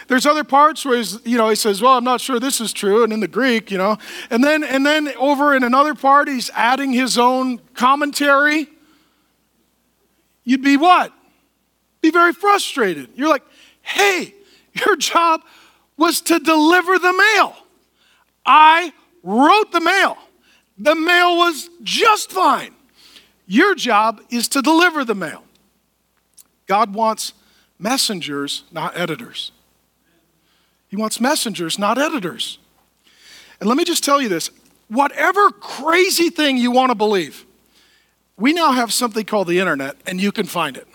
there's 0.08 0.26
other 0.26 0.44
parts 0.44 0.84
where 0.84 0.96
he's, 0.96 1.24
you 1.24 1.38
know, 1.38 1.48
he 1.48 1.56
says, 1.56 1.80
well, 1.80 1.96
I'm 1.96 2.04
not 2.04 2.20
sure 2.20 2.38
this 2.38 2.60
is 2.60 2.72
true, 2.72 3.04
and 3.04 3.12
in 3.12 3.20
the 3.20 3.28
Greek, 3.28 3.70
you 3.70 3.78
know. 3.78 3.96
And 4.30 4.44
then 4.44 4.62
and 4.64 4.84
then 4.84 5.08
over 5.16 5.54
in 5.56 5.62
another 5.62 5.94
part, 5.94 6.28
he's 6.28 6.50
adding 6.50 6.92
his 6.92 7.18
own 7.18 7.58
commentary. 7.74 8.68
You'd 10.44 10.62
be 10.62 10.76
what? 10.76 11.12
Be 12.00 12.10
very 12.10 12.32
frustrated. 12.32 13.10
You're 13.14 13.28
like, 13.28 13.44
hey, 13.80 14.34
your 14.74 14.96
job 14.96 15.42
was 15.96 16.20
to 16.22 16.38
deliver 16.38 16.98
the 16.98 17.12
mail. 17.12 17.56
I 18.44 18.92
wrote 19.22 19.70
the 19.72 19.80
mail. 19.80 20.18
The 20.78 20.94
mail 20.94 21.36
was 21.36 21.70
just 21.82 22.32
fine. 22.32 22.74
Your 23.46 23.74
job 23.74 24.20
is 24.30 24.48
to 24.48 24.62
deliver 24.62 25.04
the 25.04 25.14
mail. 25.14 25.44
God 26.66 26.94
wants 26.94 27.34
messengers, 27.78 28.64
not 28.70 28.96
editors. 28.96 29.52
He 30.88 30.96
wants 30.96 31.20
messengers, 31.20 31.78
not 31.78 31.98
editors. 31.98 32.58
And 33.60 33.68
let 33.68 33.78
me 33.78 33.84
just 33.84 34.04
tell 34.04 34.20
you 34.20 34.28
this 34.28 34.50
whatever 34.88 35.50
crazy 35.50 36.28
thing 36.28 36.56
you 36.56 36.70
want 36.70 36.90
to 36.90 36.94
believe, 36.94 37.46
we 38.36 38.52
now 38.52 38.72
have 38.72 38.92
something 38.92 39.24
called 39.24 39.48
the 39.48 39.58
internet, 39.58 39.96
and 40.06 40.20
you 40.20 40.32
can 40.32 40.46
find 40.46 40.76
it. 40.76 40.86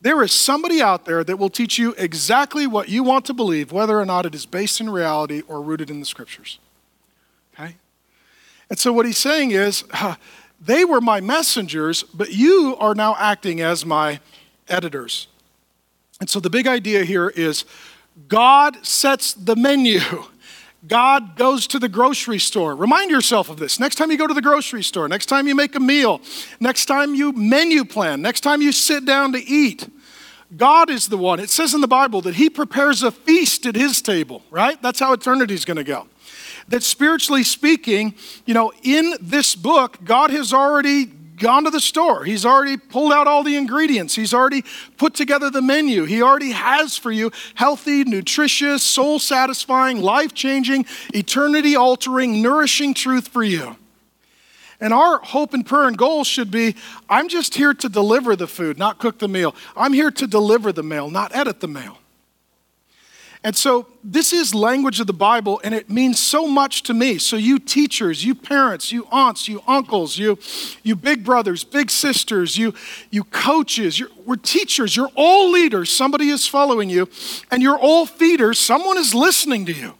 There 0.00 0.22
is 0.22 0.32
somebody 0.32 0.80
out 0.80 1.04
there 1.04 1.22
that 1.22 1.36
will 1.36 1.50
teach 1.50 1.78
you 1.78 1.94
exactly 1.98 2.66
what 2.66 2.88
you 2.88 3.02
want 3.02 3.26
to 3.26 3.34
believe, 3.34 3.70
whether 3.70 4.00
or 4.00 4.06
not 4.06 4.24
it 4.24 4.34
is 4.34 4.46
based 4.46 4.80
in 4.80 4.88
reality 4.88 5.42
or 5.46 5.60
rooted 5.60 5.90
in 5.90 6.00
the 6.00 6.06
scriptures. 6.06 6.58
Okay? 7.52 7.76
And 8.70 8.78
so 8.78 8.92
what 8.92 9.04
he's 9.04 9.18
saying 9.18 9.50
is, 9.50 9.84
they 10.60 10.84
were 10.84 11.02
my 11.02 11.20
messengers, 11.20 12.02
but 12.02 12.32
you 12.32 12.76
are 12.78 12.94
now 12.94 13.14
acting 13.18 13.60
as 13.60 13.84
my 13.84 14.20
editors. 14.70 15.28
And 16.20 16.28
so 16.28 16.40
the 16.40 16.50
big 16.50 16.66
idea 16.66 17.04
here 17.04 17.28
is 17.28 17.64
God 18.28 18.84
sets 18.84 19.32
the 19.32 19.56
menu. 19.56 20.00
God 20.88 21.36
goes 21.36 21.66
to 21.68 21.78
the 21.78 21.88
grocery 21.88 22.38
store. 22.38 22.74
Remind 22.74 23.10
yourself 23.10 23.50
of 23.50 23.58
this. 23.58 23.78
Next 23.78 23.96
time 23.96 24.10
you 24.10 24.16
go 24.16 24.26
to 24.26 24.34
the 24.34 24.42
grocery 24.42 24.82
store, 24.82 25.08
next 25.08 25.26
time 25.26 25.46
you 25.46 25.54
make 25.54 25.74
a 25.74 25.80
meal, 25.80 26.20
next 26.58 26.86
time 26.86 27.14
you 27.14 27.32
menu 27.32 27.84
plan, 27.84 28.22
next 28.22 28.40
time 28.40 28.62
you 28.62 28.72
sit 28.72 29.04
down 29.04 29.32
to 29.32 29.38
eat, 29.38 29.88
God 30.56 30.88
is 30.88 31.08
the 31.08 31.18
one. 31.18 31.38
It 31.38 31.50
says 31.50 31.74
in 31.74 31.80
the 31.80 31.88
Bible 31.88 32.22
that 32.22 32.36
He 32.36 32.48
prepares 32.48 33.02
a 33.02 33.10
feast 33.10 33.66
at 33.66 33.74
His 33.74 34.00
table, 34.00 34.42
right? 34.50 34.80
That's 34.80 35.00
how 35.00 35.12
eternity 35.12 35.54
is 35.54 35.64
going 35.64 35.76
to 35.76 35.84
go 35.84 36.06
that 36.70 36.82
spiritually 36.84 37.42
speaking, 37.42 38.14
you 38.46 38.54
know, 38.54 38.72
in 38.82 39.14
this 39.20 39.54
book, 39.54 39.98
God 40.04 40.30
has 40.30 40.52
already 40.52 41.10
gone 41.40 41.64
to 41.64 41.70
the 41.70 41.80
store. 41.80 42.24
He's 42.24 42.46
already 42.46 42.76
pulled 42.76 43.12
out 43.12 43.26
all 43.26 43.42
the 43.42 43.56
ingredients. 43.56 44.14
He's 44.14 44.32
already 44.32 44.64
put 44.96 45.14
together 45.14 45.50
the 45.50 45.62
menu. 45.62 46.04
He 46.04 46.22
already 46.22 46.52
has 46.52 46.96
for 46.96 47.10
you 47.10 47.32
healthy, 47.54 48.04
nutritious, 48.04 48.84
soul 48.84 49.18
satisfying, 49.18 50.00
life 50.00 50.32
changing, 50.34 50.86
eternity 51.12 51.74
altering, 51.74 52.40
nourishing 52.40 52.94
truth 52.94 53.26
for 53.26 53.42
you. 53.42 53.76
And 54.80 54.94
our 54.94 55.18
hope 55.18 55.52
and 55.52 55.66
prayer 55.66 55.88
and 55.88 55.98
goal 55.98 56.24
should 56.24 56.50
be 56.50 56.76
I'm 57.08 57.28
just 57.28 57.54
here 57.54 57.74
to 57.74 57.88
deliver 57.88 58.36
the 58.36 58.46
food, 58.46 58.78
not 58.78 58.98
cook 58.98 59.18
the 59.18 59.28
meal. 59.28 59.54
I'm 59.76 59.92
here 59.92 60.10
to 60.12 60.26
deliver 60.26 60.72
the 60.72 60.82
mail, 60.82 61.10
not 61.10 61.34
edit 61.34 61.60
the 61.60 61.68
mail. 61.68 61.99
And 63.42 63.56
so 63.56 63.86
this 64.04 64.34
is 64.34 64.54
language 64.54 65.00
of 65.00 65.06
the 65.06 65.14
Bible, 65.14 65.62
and 65.64 65.74
it 65.74 65.88
means 65.88 66.20
so 66.20 66.46
much 66.46 66.82
to 66.84 66.94
me. 66.94 67.16
So, 67.16 67.36
you 67.36 67.58
teachers, 67.58 68.22
you 68.22 68.34
parents, 68.34 68.92
you 68.92 69.06
aunts, 69.10 69.48
you 69.48 69.62
uncles, 69.66 70.18
you, 70.18 70.38
you 70.82 70.94
big 70.94 71.24
brothers, 71.24 71.64
big 71.64 71.90
sisters, 71.90 72.58
you, 72.58 72.74
you 73.10 73.24
coaches, 73.24 73.98
you're, 73.98 74.10
we're 74.26 74.36
teachers, 74.36 74.94
you're 74.94 75.10
all 75.14 75.50
leaders. 75.50 75.90
Somebody 75.90 76.28
is 76.28 76.46
following 76.46 76.90
you, 76.90 77.08
and 77.50 77.62
you're 77.62 77.78
all 77.78 78.04
feeders. 78.04 78.58
Someone 78.58 78.98
is 78.98 79.14
listening 79.14 79.64
to 79.66 79.72
you. 79.72 79.94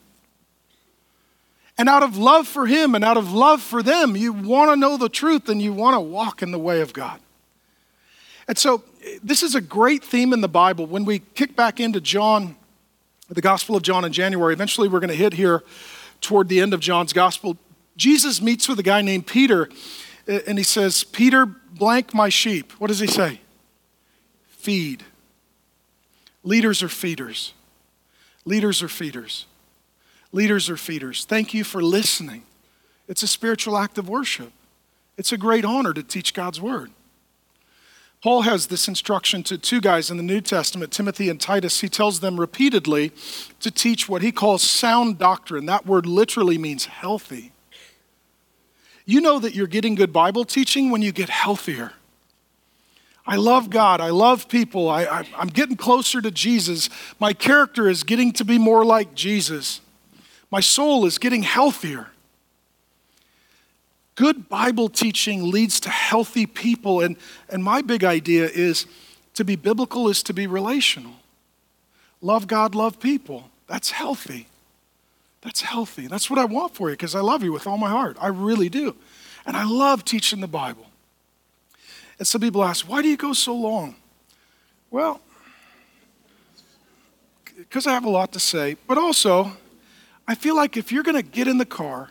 And 1.78 1.88
out 1.88 2.02
of 2.02 2.18
love 2.18 2.46
for 2.46 2.66
Him 2.66 2.94
and 2.94 3.02
out 3.02 3.16
of 3.16 3.32
love 3.32 3.62
for 3.62 3.82
them, 3.82 4.16
you 4.16 4.34
want 4.34 4.70
to 4.70 4.76
know 4.76 4.98
the 4.98 5.08
truth 5.08 5.48
and 5.48 5.62
you 5.62 5.72
want 5.72 5.94
to 5.94 6.00
walk 6.00 6.42
in 6.42 6.50
the 6.50 6.58
way 6.58 6.82
of 6.82 6.92
God. 6.92 7.20
And 8.46 8.58
so, 8.58 8.84
eh, 9.02 9.18
this 9.22 9.42
is 9.42 9.54
a 9.54 9.62
great 9.62 10.04
theme 10.04 10.34
in 10.34 10.42
the 10.42 10.48
Bible. 10.48 10.84
When 10.84 11.06
we 11.06 11.20
kick 11.20 11.56
back 11.56 11.80
into 11.80 11.98
John 12.02 12.56
the 13.34 13.40
Gospel 13.40 13.76
of 13.76 13.82
John 13.82 14.04
in 14.04 14.12
January. 14.12 14.52
Eventually, 14.52 14.88
we're 14.88 15.00
going 15.00 15.10
to 15.10 15.16
hit 15.16 15.34
here 15.34 15.62
toward 16.20 16.48
the 16.48 16.60
end 16.60 16.74
of 16.74 16.80
John's 16.80 17.12
Gospel. 17.12 17.56
Jesus 17.96 18.40
meets 18.40 18.68
with 18.68 18.78
a 18.78 18.82
guy 18.82 19.02
named 19.02 19.26
Peter, 19.26 19.68
and 20.26 20.58
he 20.58 20.64
says, 20.64 21.04
Peter, 21.04 21.46
blank 21.46 22.12
my 22.12 22.28
sheep. 22.28 22.72
What 22.78 22.88
does 22.88 22.98
he 22.98 23.06
say? 23.06 23.40
Feed. 24.48 25.04
Leaders 26.42 26.82
are 26.82 26.88
feeders. 26.88 27.54
Leaders 28.44 28.82
are 28.82 28.88
feeders. 28.88 29.46
Leaders 30.32 30.70
are 30.70 30.76
feeders. 30.76 31.24
Thank 31.24 31.54
you 31.54 31.64
for 31.64 31.82
listening. 31.82 32.44
It's 33.08 33.22
a 33.22 33.28
spiritual 33.28 33.76
act 33.76 33.98
of 33.98 34.08
worship. 34.08 34.52
It's 35.16 35.32
a 35.32 35.36
great 35.36 35.64
honor 35.64 35.92
to 35.92 36.02
teach 36.02 36.32
God's 36.32 36.60
word. 36.60 36.90
Paul 38.22 38.42
has 38.42 38.66
this 38.66 38.86
instruction 38.86 39.42
to 39.44 39.56
two 39.56 39.80
guys 39.80 40.10
in 40.10 40.18
the 40.18 40.22
New 40.22 40.42
Testament, 40.42 40.92
Timothy 40.92 41.30
and 41.30 41.40
Titus. 41.40 41.80
He 41.80 41.88
tells 41.88 42.20
them 42.20 42.38
repeatedly 42.38 43.12
to 43.60 43.70
teach 43.70 44.10
what 44.10 44.20
he 44.20 44.30
calls 44.30 44.62
sound 44.62 45.18
doctrine. 45.18 45.64
That 45.64 45.86
word 45.86 46.04
literally 46.04 46.58
means 46.58 46.84
healthy. 46.84 47.52
You 49.06 49.22
know 49.22 49.38
that 49.38 49.54
you're 49.54 49.66
getting 49.66 49.94
good 49.94 50.12
Bible 50.12 50.44
teaching 50.44 50.90
when 50.90 51.00
you 51.00 51.12
get 51.12 51.30
healthier. 51.30 51.92
I 53.26 53.36
love 53.36 53.70
God. 53.70 54.02
I 54.02 54.10
love 54.10 54.48
people. 54.48 54.88
I, 54.90 55.26
am 55.38 55.48
getting 55.48 55.76
closer 55.76 56.20
to 56.20 56.30
Jesus. 56.30 56.90
My 57.18 57.32
character 57.32 57.88
is 57.88 58.02
getting 58.02 58.32
to 58.32 58.44
be 58.44 58.58
more 58.58 58.84
like 58.84 59.14
Jesus. 59.14 59.80
My 60.50 60.60
soul 60.60 61.06
is 61.06 61.18
getting 61.18 61.42
healthier. 61.42 62.08
Good 64.20 64.50
Bible 64.50 64.90
teaching 64.90 65.50
leads 65.50 65.80
to 65.80 65.88
healthy 65.88 66.44
people. 66.44 67.00
And, 67.00 67.16
and 67.48 67.64
my 67.64 67.80
big 67.80 68.04
idea 68.04 68.50
is 68.50 68.84
to 69.32 69.46
be 69.46 69.56
biblical 69.56 70.10
is 70.10 70.22
to 70.24 70.34
be 70.34 70.46
relational. 70.46 71.14
Love 72.20 72.46
God, 72.46 72.74
love 72.74 73.00
people. 73.00 73.48
That's 73.66 73.92
healthy. 73.92 74.46
That's 75.40 75.62
healthy. 75.62 76.06
That's 76.06 76.28
what 76.28 76.38
I 76.38 76.44
want 76.44 76.74
for 76.74 76.90
you 76.90 76.96
because 76.96 77.14
I 77.14 77.20
love 77.20 77.42
you 77.42 77.50
with 77.50 77.66
all 77.66 77.78
my 77.78 77.88
heart. 77.88 78.18
I 78.20 78.26
really 78.26 78.68
do. 78.68 78.94
And 79.46 79.56
I 79.56 79.64
love 79.64 80.04
teaching 80.04 80.42
the 80.42 80.46
Bible. 80.46 80.84
And 82.18 82.28
some 82.28 82.42
people 82.42 82.62
ask, 82.62 82.86
why 82.86 83.00
do 83.00 83.08
you 83.08 83.16
go 83.16 83.32
so 83.32 83.54
long? 83.54 83.94
Well, 84.90 85.22
because 87.56 87.86
I 87.86 87.94
have 87.94 88.04
a 88.04 88.10
lot 88.10 88.32
to 88.32 88.38
say, 88.38 88.76
but 88.86 88.98
also, 88.98 89.52
I 90.28 90.34
feel 90.34 90.56
like 90.56 90.76
if 90.76 90.92
you're 90.92 91.04
going 91.04 91.16
to 91.16 91.22
get 91.22 91.48
in 91.48 91.56
the 91.56 91.64
car 91.64 92.10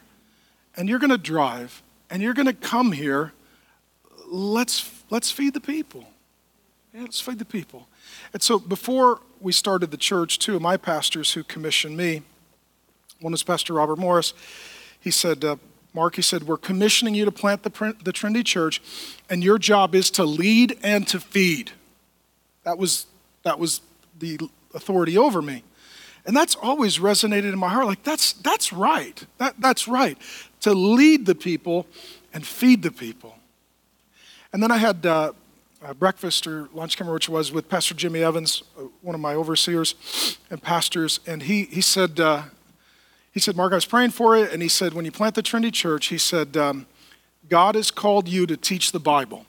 and 0.76 0.90
you're 0.90 0.98
going 0.98 1.12
to 1.12 1.20
drive 1.20 1.84
and 2.10 2.22
you're 2.22 2.34
going 2.34 2.48
to 2.48 2.54
come 2.54 2.92
here, 2.92 3.34
let's, 4.28 4.90
let's 5.10 5.32
feed 5.32 5.54
the 5.54 5.62
people. 5.62 6.06
Yeah, 6.94 7.02
let's 7.02 7.22
feed 7.22 7.40
the 7.40 7.46
people. 7.46 7.88
And 8.34 8.42
so 8.42 8.60
before 8.60 9.22
we 9.40 9.52
started 9.52 9.92
the 9.92 9.98
church, 9.98 10.40
two 10.40 10.56
of 10.56 10.62
my 10.62 10.78
pastors 10.78 11.34
who 11.34 11.44
commissioned 11.44 11.96
me, 11.96 12.24
one 13.20 13.34
is 13.34 13.44
Pastor 13.44 13.74
Robert 13.74 14.00
Morris, 14.00 14.34
he 15.00 15.12
said, 15.12 15.44
uh, 15.46 15.58
Mark, 15.94 16.16
he 16.16 16.22
said, 16.22 16.44
we're 16.44 16.58
commissioning 16.58 17.16
you 17.16 17.26
to 17.26 17.32
plant 17.32 17.64
the, 17.64 17.96
the 18.04 18.12
Trinity 18.12 18.44
Church, 18.44 18.82
and 19.30 19.44
your 19.44 19.58
job 19.58 19.96
is 19.96 20.12
to 20.12 20.24
lead 20.24 20.78
and 20.84 21.08
to 21.08 21.20
feed. 21.20 21.72
That 22.64 22.78
was, 22.78 23.08
that 23.44 23.60
was 23.60 23.82
the 24.18 24.40
authority 24.74 25.18
over 25.18 25.42
me. 25.42 25.64
And 26.26 26.36
that's 26.36 26.56
always 26.56 27.00
resonated 27.00 27.54
in 27.54 27.60
my 27.60 27.70
heart. 27.70 27.88
Like, 27.88 28.04
that's, 28.04 28.34
that's 28.34 28.72
right. 28.72 29.26
That, 29.38 29.56
that's 29.60 29.88
right. 29.88 30.18
To 30.62 30.74
lead 30.74 31.26
the 31.26 31.36
people 31.36 31.88
and 32.34 32.46
feed 32.46 32.84
the 32.84 32.92
people. 32.92 33.36
And 34.52 34.62
then 34.62 34.72
I 34.72 34.78
had 34.78 35.06
uh, 35.06 35.34
breakfast 35.98 36.48
or 36.48 36.70
lunch, 36.74 36.98
come 36.98 37.08
which 37.08 37.30
was 37.30 37.52
with 37.52 37.70
Pastor 37.70 37.94
Jimmy 37.94 38.24
Evans, 38.24 38.64
uh, 38.78 38.84
one 39.02 39.16
of 39.16 39.22
my 39.22 39.34
overseers 39.34 40.38
and 40.50 40.62
pastors. 40.62 41.20
And 41.26 41.44
he, 41.44 41.66
he 41.66 41.82
said, 41.82 42.20
uh, 42.20 42.44
he 43.32 43.40
said, 43.40 43.56
Mark, 43.56 43.72
I 43.72 43.76
was 43.76 43.86
praying 43.86 44.12
for 44.12 44.36
it. 44.36 44.52
And 44.52 44.62
he 44.62 44.68
said, 44.68 44.94
when 44.94 45.06
you 45.06 45.12
plant 45.12 45.36
the 45.36 45.42
Trinity 45.42 45.72
Church, 45.72 46.08
he 46.08 46.18
said, 46.18 46.58
um, 46.58 46.88
God 47.48 47.76
has 47.76 47.92
called 47.92 48.28
you 48.28 48.46
to 48.48 48.58
teach 48.58 48.92
the 48.92 49.00
Bible. 49.00 49.46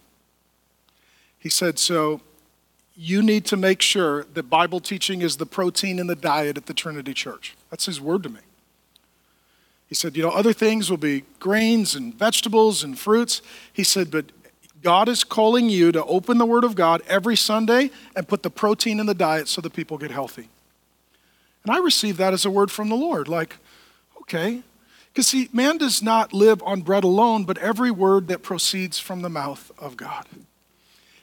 He 1.39 1.49
said, 1.49 1.79
so 1.79 2.21
you 2.95 3.23
need 3.23 3.47
to 3.47 3.57
make 3.57 3.81
sure 3.81 4.25
that 4.35 4.51
Bible 4.51 4.79
teaching 4.79 5.23
is 5.23 5.39
the 5.39 5.47
protein 5.47 5.99
in 5.99 6.07
the 6.07 6.15
diet 6.15 6.57
at 6.59 6.67
the 6.67 6.75
Trinity 6.75 7.15
Church. 7.15 7.57
That's 7.71 7.87
his 7.87 8.01
word 8.01 8.23
to 8.25 8.29
me. 8.29 8.41
He 9.91 9.95
said, 9.97 10.17
you 10.17 10.23
know, 10.23 10.31
other 10.31 10.53
things 10.53 10.89
will 10.89 10.97
be 10.97 11.25
grains 11.41 11.95
and 11.95 12.15
vegetables 12.15 12.83
and 12.83 12.99
fruits. 12.99 13.43
He 13.73 13.83
said, 13.85 14.11
but 14.11 14.27
God 14.83 15.09
is 15.09 15.25
calling 15.25 15.69
you 15.69 15.91
to 15.93 16.05
open 16.05 16.39
the 16.39 16.47
Word 16.47 16.63
of 16.63 16.77
God 16.77 17.03
every 17.09 17.37
Sunday 17.37 17.91
and 18.17 18.27
put 18.27 18.43
the 18.43 18.51
protein 18.51 19.01
in 19.01 19.07
the 19.07 19.15
diet 19.15 19.49
so 19.49 19.61
that 19.61 19.73
people 19.73 19.99
get 19.99 20.13
healthy. 20.13 20.49
And 21.65 21.75
I 21.75 21.79
received 21.81 22.19
that 22.19 22.33
as 22.33 22.45
a 22.47 22.51
word 22.51 22.71
from 22.71 22.89
the 22.89 22.95
Lord. 22.95 23.29
Like, 23.29 23.57
okay. 24.23 24.63
Because, 25.13 25.27
see, 25.27 25.49
man 25.53 25.77
does 25.77 26.03
not 26.03 26.33
live 26.33 26.63
on 26.63 26.83
bread 26.83 27.05
alone, 27.05 27.45
but 27.45 27.59
every 27.59 27.91
word 27.91 28.29
that 28.29 28.43
proceeds 28.43 28.99
from 28.99 29.23
the 29.23 29.29
mouth 29.29 29.73
of 29.77 29.97
God. 29.97 30.25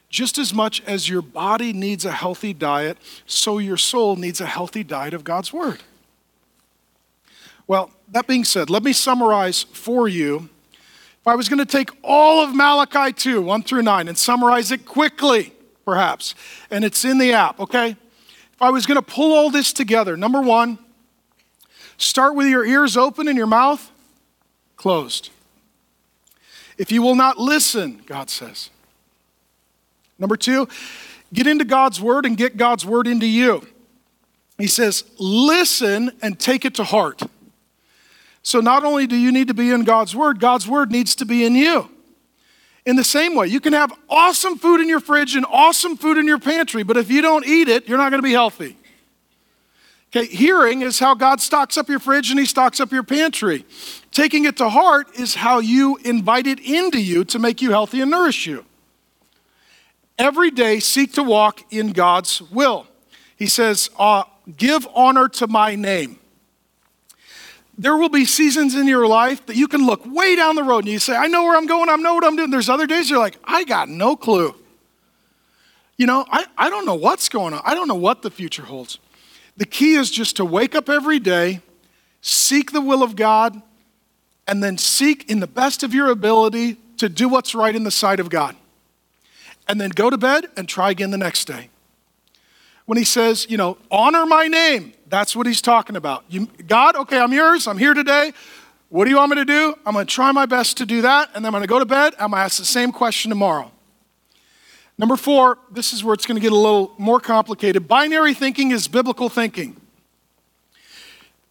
Just 0.09 0.38
as 0.38 0.53
much 0.53 0.82
as 0.86 1.09
your 1.09 1.22
body 1.22 1.74
needs 1.74 2.05
a 2.05 2.11
healthy 2.11 2.53
diet, 2.53 2.97
so 3.26 3.57
your 3.59 3.78
soul 3.78 4.18
needs 4.18 4.41
a 4.41 4.45
healthy 4.45 4.84
diet 4.84 5.13
of 5.13 5.24
God's 5.24 5.51
Word. 5.51 5.84
Well, 7.68 7.91
that 8.09 8.28
being 8.28 8.45
said, 8.45 8.70
let 8.70 8.84
me 8.84 8.93
summarize 8.93 9.63
for 9.63 10.07
you. 10.07 10.49
If 10.74 11.28
I 11.28 11.36
was 11.36 11.49
going 11.49 11.59
to 11.59 11.65
take 11.65 11.89
all 12.03 12.41
of 12.43 12.55
Malachi 12.55 13.11
2, 13.11 13.41
1 13.41 13.63
through 13.63 13.82
9, 13.82 14.07
and 14.07 14.18
summarize 14.18 14.72
it 14.72 14.86
quickly, 14.86 15.53
perhaps, 15.84 16.34
and 16.72 16.86
it's 16.86 17.03
in 17.03 17.18
the 17.18 17.34
app, 17.34 17.59
okay? 17.59 17.89
If 17.89 18.61
I 18.61 18.70
was 18.70 18.86
going 18.86 18.95
to 18.95 19.01
pull 19.01 19.34
all 19.34 19.49
this 19.49 19.74
together, 19.74 20.15
number 20.15 20.41
one, 20.41 20.80
start 21.97 22.36
with 22.36 22.47
your 22.47 22.65
ears 22.65 22.95
open 22.95 23.28
and 23.28 23.38
your 23.38 23.47
mouth 23.47 23.91
closed. 24.78 25.30
If 26.78 26.91
you 26.91 27.01
will 27.01 27.15
not 27.15 27.38
listen, 27.38 28.01
God 28.05 28.30
says, 28.30 28.70
Number 30.20 30.36
two, 30.36 30.68
get 31.34 31.47
into 31.47 31.65
God's 31.65 32.01
word 32.01 32.26
and 32.26 32.38
get 32.38 32.57
God's 32.57 32.86
word 32.86 33.07
into 33.07 33.28
you. 33.28 33.68
He 34.57 34.68
says, 34.68 35.03
listen 35.20 36.11
and 36.22 36.39
take 36.39 36.65
it 36.65 36.74
to 36.76 36.84
heart. 36.84 37.22
So 38.48 38.62
not 38.62 38.86
only 38.86 39.08
do 39.08 39.18
you 39.18 39.34
need 39.34 39.50
to 39.50 39.54
be 39.54 39.72
in 39.72 39.84
God's 39.84 40.16
word, 40.16 40.39
God's 40.39 40.70
word 40.70 40.89
needs 40.89 41.16
to 41.16 41.26
be 41.26 41.43
in 41.43 41.54
you. 41.54 41.89
In 42.86 42.95
the 42.95 43.04
same 43.04 43.36
way, 43.36 43.48
you 43.48 43.60
can 43.60 43.74
have 43.74 43.91
awesome 44.10 44.58
food 44.58 44.80
in 44.80 44.88
your 44.88 45.02
fridge 45.02 45.36
and 45.36 45.45
awesome 45.50 45.98
food 45.98 46.18
in 46.18 46.26
your 46.26 46.39
pantry, 46.39 46.84
but 46.84 46.95
if 46.95 47.12
you 47.12 47.22
don't 47.22 47.45
eat 47.45 47.68
it, 47.68 47.89
you're 47.89 47.98
not 47.98 48.10
going 48.10 48.22
to 48.22 48.26
be 48.26 48.32
healthy. 48.32 48.78
Okay, 50.16 50.28
hearing 50.28 50.82
is 50.82 50.98
how 50.98 51.14
God 51.14 51.41
stocks 51.41 51.78
up 51.78 51.89
your 51.89 52.00
fridge 52.00 52.30
and 52.30 52.39
He 52.39 52.45
stocks 52.45 52.80
up 52.80 52.89
your 52.89 53.04
pantry. 53.04 53.66
Taking 54.12 54.45
it 54.45 54.56
to 54.58 54.70
heart 54.70 55.08
is 55.20 55.36
how 55.36 55.60
you 55.60 55.98
invite 56.06 56.48
it 56.48 56.62
into 56.62 57.02
you 57.02 57.26
to 57.26 57.39
make 57.39 57.62
you 57.62 57.72
healthy 57.72 58.00
and 58.00 58.10
nourish 58.10 58.48
you. 58.48 58.64
Every 60.18 60.52
day, 60.52 60.80
seek 60.80 61.12
to 61.16 61.24
walk 61.24 61.64
in 61.70 61.91
God's 61.91 62.41
will. 62.43 62.88
He 63.36 63.48
says, 63.48 63.89
uh, 64.00 64.24
Give 64.56 64.88
honor 64.95 65.28
to 65.28 65.48
my 65.48 65.76
name. 65.76 66.20
There 67.78 67.95
will 67.95 68.09
be 68.09 68.25
seasons 68.25 68.73
in 68.75 68.88
your 68.88 69.07
life 69.07 69.45
that 69.45 69.55
you 69.55 69.67
can 69.67 69.86
look 69.86 70.03
way 70.05 70.36
down 70.36 70.55
the 70.55 70.63
road 70.63 70.80
and 70.80 70.88
you 70.88 70.99
say, 70.99 71.15
I 71.15 71.28
know 71.28 71.43
where 71.43 71.55
I'm 71.55 71.67
going, 71.67 71.89
I 71.89 71.95
know 71.95 72.15
what 72.15 72.23
I'm 72.23 72.36
doing. 72.36 72.49
There's 72.49 72.69
other 72.69 72.88
days 72.88 73.09
you're 73.09 73.19
like, 73.19 73.38
I 73.43 73.63
got 73.63 73.88
no 73.88 74.15
clue. 74.15 74.55
You 75.95 76.07
know, 76.07 76.25
I, 76.30 76.45
I 76.57 76.69
don't 76.69 76.86
know 76.86 76.95
what's 76.95 77.30
going 77.30 77.53
on, 77.53 77.61
I 77.63 77.73
don't 77.73 77.88
know 77.88 77.95
what 77.95 78.21
the 78.21 78.32
future 78.32 78.63
holds. 78.63 78.99
The 79.57 79.65
key 79.65 79.93
is 79.93 80.11
just 80.11 80.38
to 80.38 80.45
wake 80.45 80.75
up 80.75 80.89
every 80.89 81.19
day, 81.19 81.61
seek 82.21 82.71
the 82.71 82.82
will 82.82 83.03
of 83.03 83.15
God, 83.15 83.61
and 84.47 84.63
then 84.63 84.78
seek 84.78 85.30
in 85.30 85.39
the 85.39 85.47
best 85.47 85.84
of 85.84 85.93
your 85.93 86.09
ability 86.09 86.78
to 86.97 87.09
do 87.09 87.28
what's 87.28 87.53
right 87.53 87.75
in 87.75 87.84
the 87.84 87.91
sight 87.91 88.19
of 88.19 88.30
God 88.30 88.55
and 89.67 89.80
then 89.80 89.89
go 89.89 90.09
to 90.09 90.17
bed 90.17 90.47
and 90.55 90.67
try 90.67 90.91
again 90.91 91.11
the 91.11 91.17
next 91.17 91.45
day. 91.45 91.69
When 92.86 92.97
he 92.97 93.03
says, 93.03 93.47
you 93.49 93.57
know, 93.57 93.78
honor 93.91 94.25
my 94.25 94.47
name, 94.47 94.93
that's 95.10 95.36
what 95.36 95.47
he's 95.47 95.62
talking 95.62 95.95
about. 95.95 96.24
You, 96.30 96.47
God, 96.68 96.95
okay, 96.95 97.20
I'm 97.20 97.34
yours, 97.34 97.68
I'm 97.68 97.78
here 97.78 97.93
today. 97.93 98.34
What 98.89 99.05
do 99.05 99.10
you 99.12 99.18
want 99.18 99.32
me 99.32 99.36
to 99.38 99.45
do? 99.45 99.76
I'm 99.86 99.93
going 99.93 100.05
to 100.05 100.14
try 100.14 100.32
my 100.32 100.45
best 100.45 100.78
to 100.78 100.86
do 100.86 101.01
that, 101.01 101.30
and 101.36 101.43
then 101.43 101.47
I'm 101.47 101.51
going 101.51 101.64
to 101.64 101.68
go 101.68 101.80
to 101.80 101.86
bed. 101.86 102.14
I'm 102.14 102.32
going 102.32 102.39
to 102.39 102.45
ask 102.45 102.58
the 102.58 102.66
same 102.66 102.91
question 102.91 103.30
tomorrow. 103.30 103.72
Number 104.97 105.16
four, 105.16 105.60
this 105.72 105.93
is 105.93 106.03
where 106.03 106.14
it's 106.14 106.26
going 106.26 106.38
to 106.38 106.41
get 106.41 106.51
a 106.51 106.55
little 106.55 106.93
more 106.97 107.20
complicated. 107.20 107.88
Binary 107.88 108.34
thinking 108.34 108.72
is 108.72 108.88
biblical 108.88 109.30
thinking. 109.30 109.80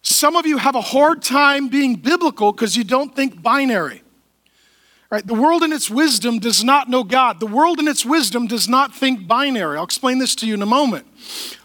Some 0.01 0.35
of 0.35 0.45
you 0.45 0.57
have 0.57 0.75
a 0.75 0.81
hard 0.81 1.21
time 1.21 1.67
being 1.67 1.95
biblical 1.95 2.51
because 2.51 2.75
you 2.75 2.83
don't 2.83 3.15
think 3.15 3.41
binary. 3.41 4.03
Right? 5.09 5.25
The 5.25 5.33
world 5.33 5.63
in 5.63 5.71
its 5.71 5.89
wisdom 5.89 6.39
does 6.39 6.63
not 6.63 6.89
know 6.89 7.03
God. 7.03 7.39
The 7.39 7.47
world 7.47 7.79
in 7.79 7.87
its 7.87 8.05
wisdom 8.05 8.47
does 8.47 8.67
not 8.67 8.93
think 8.93 9.25
binary. 9.25 9.77
I'll 9.77 9.85
explain 9.85 10.19
this 10.19 10.35
to 10.35 10.47
you 10.47 10.53
in 10.53 10.61
a 10.61 10.65
moment. 10.65 11.07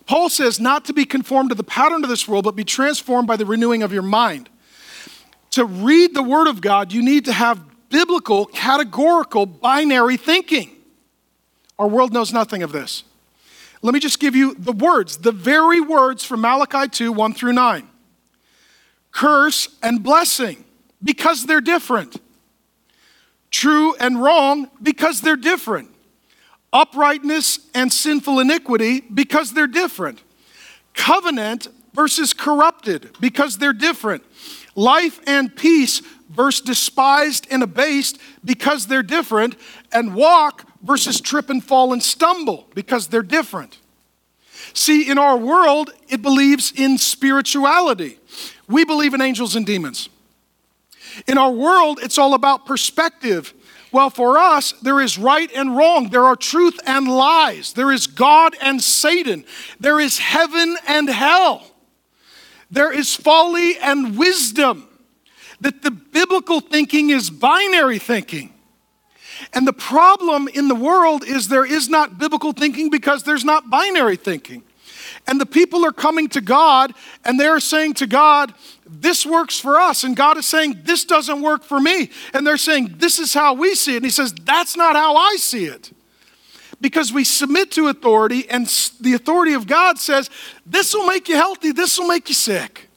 Paul 0.07 0.28
says 0.28 0.61
not 0.61 0.84
to 0.86 0.92
be 0.92 1.05
conformed 1.05 1.50
to 1.50 1.55
the 1.55 1.64
pattern 1.64 2.03
of 2.03 2.11
this 2.11 2.26
world, 2.26 2.44
but 2.44 2.57
be 2.57 2.64
transformed 2.64 3.28
by 3.28 3.36
the 3.36 3.46
renewing 3.46 3.82
of 3.82 3.92
your 3.92 4.03
mind. 4.03 4.48
To 5.53 5.64
read 5.64 6.14
the 6.14 6.22
Word 6.22 6.48
of 6.48 6.61
God, 6.61 6.92
you 6.92 7.03
need 7.03 7.24
to 7.26 7.32
have 7.32 7.61
biblical, 7.88 8.46
categorical, 8.46 9.46
binary 9.46 10.16
thinking. 10.16 10.70
Our 11.78 11.88
world 11.88 12.12
knows 12.12 12.32
nothing 12.32 12.62
of 12.62 12.72
this. 12.72 13.05
Let 13.82 13.94
me 13.94 14.00
just 14.00 14.20
give 14.20 14.36
you 14.36 14.55
the 14.55 14.72
words, 14.72 15.18
the 15.18 15.32
very 15.32 15.80
words 15.80 16.24
from 16.24 16.40
Malachi 16.40 16.88
2 16.88 17.12
1 17.12 17.34
through 17.34 17.53
9. 17.53 17.88
Curse 19.11 19.68
and 19.82 20.03
blessing, 20.03 20.64
because 21.03 21.44
they're 21.44 21.61
different 21.61 22.20
true 23.53 23.94
and 24.00 24.20
wrong 24.20 24.68
because 24.82 25.20
they're 25.20 25.36
different. 25.36 25.91
Uprightness 26.73 27.59
and 27.75 27.93
sinful 27.93 28.41
iniquity 28.41 29.01
because 29.01 29.53
they're 29.53 29.66
different. 29.66 30.23
Covenant 30.95 31.68
versus 31.93 32.33
corrupted 32.33 33.11
because 33.20 33.59
they're 33.59 33.73
different. 33.73 34.25
Life 34.75 35.20
and 35.27 35.55
peace 35.55 36.01
versus 36.31 36.62
despised 36.62 37.47
and 37.51 37.62
abased 37.62 38.18
because 38.45 38.87
they're 38.87 39.03
different. 39.03 39.57
And 39.93 40.14
walk 40.14 40.66
versus 40.83 41.20
trip 41.20 41.51
and 41.51 41.62
fall 41.62 41.93
and 41.93 42.03
stumble 42.03 42.68
because 42.75 43.09
they're 43.09 43.23
different. 43.23 43.79
See, 44.75 45.11
in 45.11 45.18
our 45.18 45.37
world, 45.37 45.93
it 46.09 46.23
believes 46.23 46.73
in 46.73 46.97
spirituality. 46.97 48.18
We 48.68 48.85
believe 48.85 49.12
in 49.12 49.20
angels 49.20 49.55
and 49.57 49.66
demons. 49.66 50.09
In 51.27 51.37
our 51.37 51.51
world, 51.51 51.99
it's 52.03 52.16
all 52.16 52.33
about 52.33 52.64
perspective. 52.64 53.53
Well, 53.93 54.09
for 54.09 54.38
us, 54.38 54.72
there 54.72 55.01
is 55.01 55.18
right 55.18 55.51
and 55.55 55.76
wrong. 55.76 56.09
There 56.09 56.24
are 56.24 56.34
truth 56.34 56.80
and 56.86 57.07
lies. 57.07 57.74
There 57.74 57.93
is 57.93 58.07
God 58.07 58.57
and 58.61 58.82
Satan. 58.82 59.45
There 59.78 60.01
is 60.01 60.18
heaven 60.18 60.76
and 60.88 61.11
hell. 61.11 61.66
There 62.70 62.90
is 62.90 63.14
folly 63.14 63.76
and 63.78 64.16
wisdom. 64.16 64.88
That 65.61 65.82
the 65.82 65.90
biblical 65.90 66.61
thinking 66.61 67.11
is 67.11 67.28
binary 67.28 67.99
thinking. 67.99 68.55
And 69.53 69.66
the 69.66 69.72
problem 69.72 70.49
in 70.49 70.68
the 70.68 70.74
world 70.74 71.22
is 71.24 71.49
there 71.49 71.66
is 71.66 71.88
not 71.88 72.18
biblical 72.18 72.53
thinking 72.53 72.88
because 72.88 73.24
there's 73.24 73.45
not 73.45 73.68
binary 73.68 74.16
thinking. 74.16 74.62
And 75.27 75.41
the 75.41 75.47
people 75.47 75.85
are 75.85 75.93
coming 75.93 76.29
to 76.31 76.41
God 76.41 76.95
and 77.25 77.39
they're 77.39 77.61
saying 77.61 77.95
to 77.95 78.07
God, 78.07 78.53
This 78.87 79.25
works 79.25 79.59
for 79.59 79.79
us. 79.79 80.05
And 80.05 80.16
God 80.16 80.37
is 80.37 80.47
saying, 80.47 80.81
This 80.85 81.05
doesn't 81.05 81.43
work 81.43 81.62
for 81.62 81.81
me. 81.81 82.11
And 82.35 82.47
they're 82.47 82.57
saying, 82.57 82.95
This 82.97 83.18
is 83.18 83.33
how 83.33 83.55
we 83.55 83.75
see 83.75 83.95
it. 83.95 83.99
And 83.99 84.05
He 84.05 84.11
says, 84.11 84.33
That's 84.33 84.77
not 84.77 84.97
how 84.97 85.16
I 85.16 85.37
see 85.39 85.66
it. 85.66 85.93
Because 86.81 87.12
we 87.12 87.23
submit 87.23 87.70
to 87.73 87.87
authority, 87.87 88.51
and 88.51 88.66
the 89.01 89.14
authority 89.14 89.53
of 89.53 89.68
God 89.68 89.99
says, 89.99 90.29
This 90.66 90.93
will 90.93 91.07
make 91.07 91.29
you 91.29 91.37
healthy, 91.37 91.70
this 91.70 91.99
will 91.99 92.09
make 92.09 92.29
you 92.29 92.35
sick. 92.35 92.89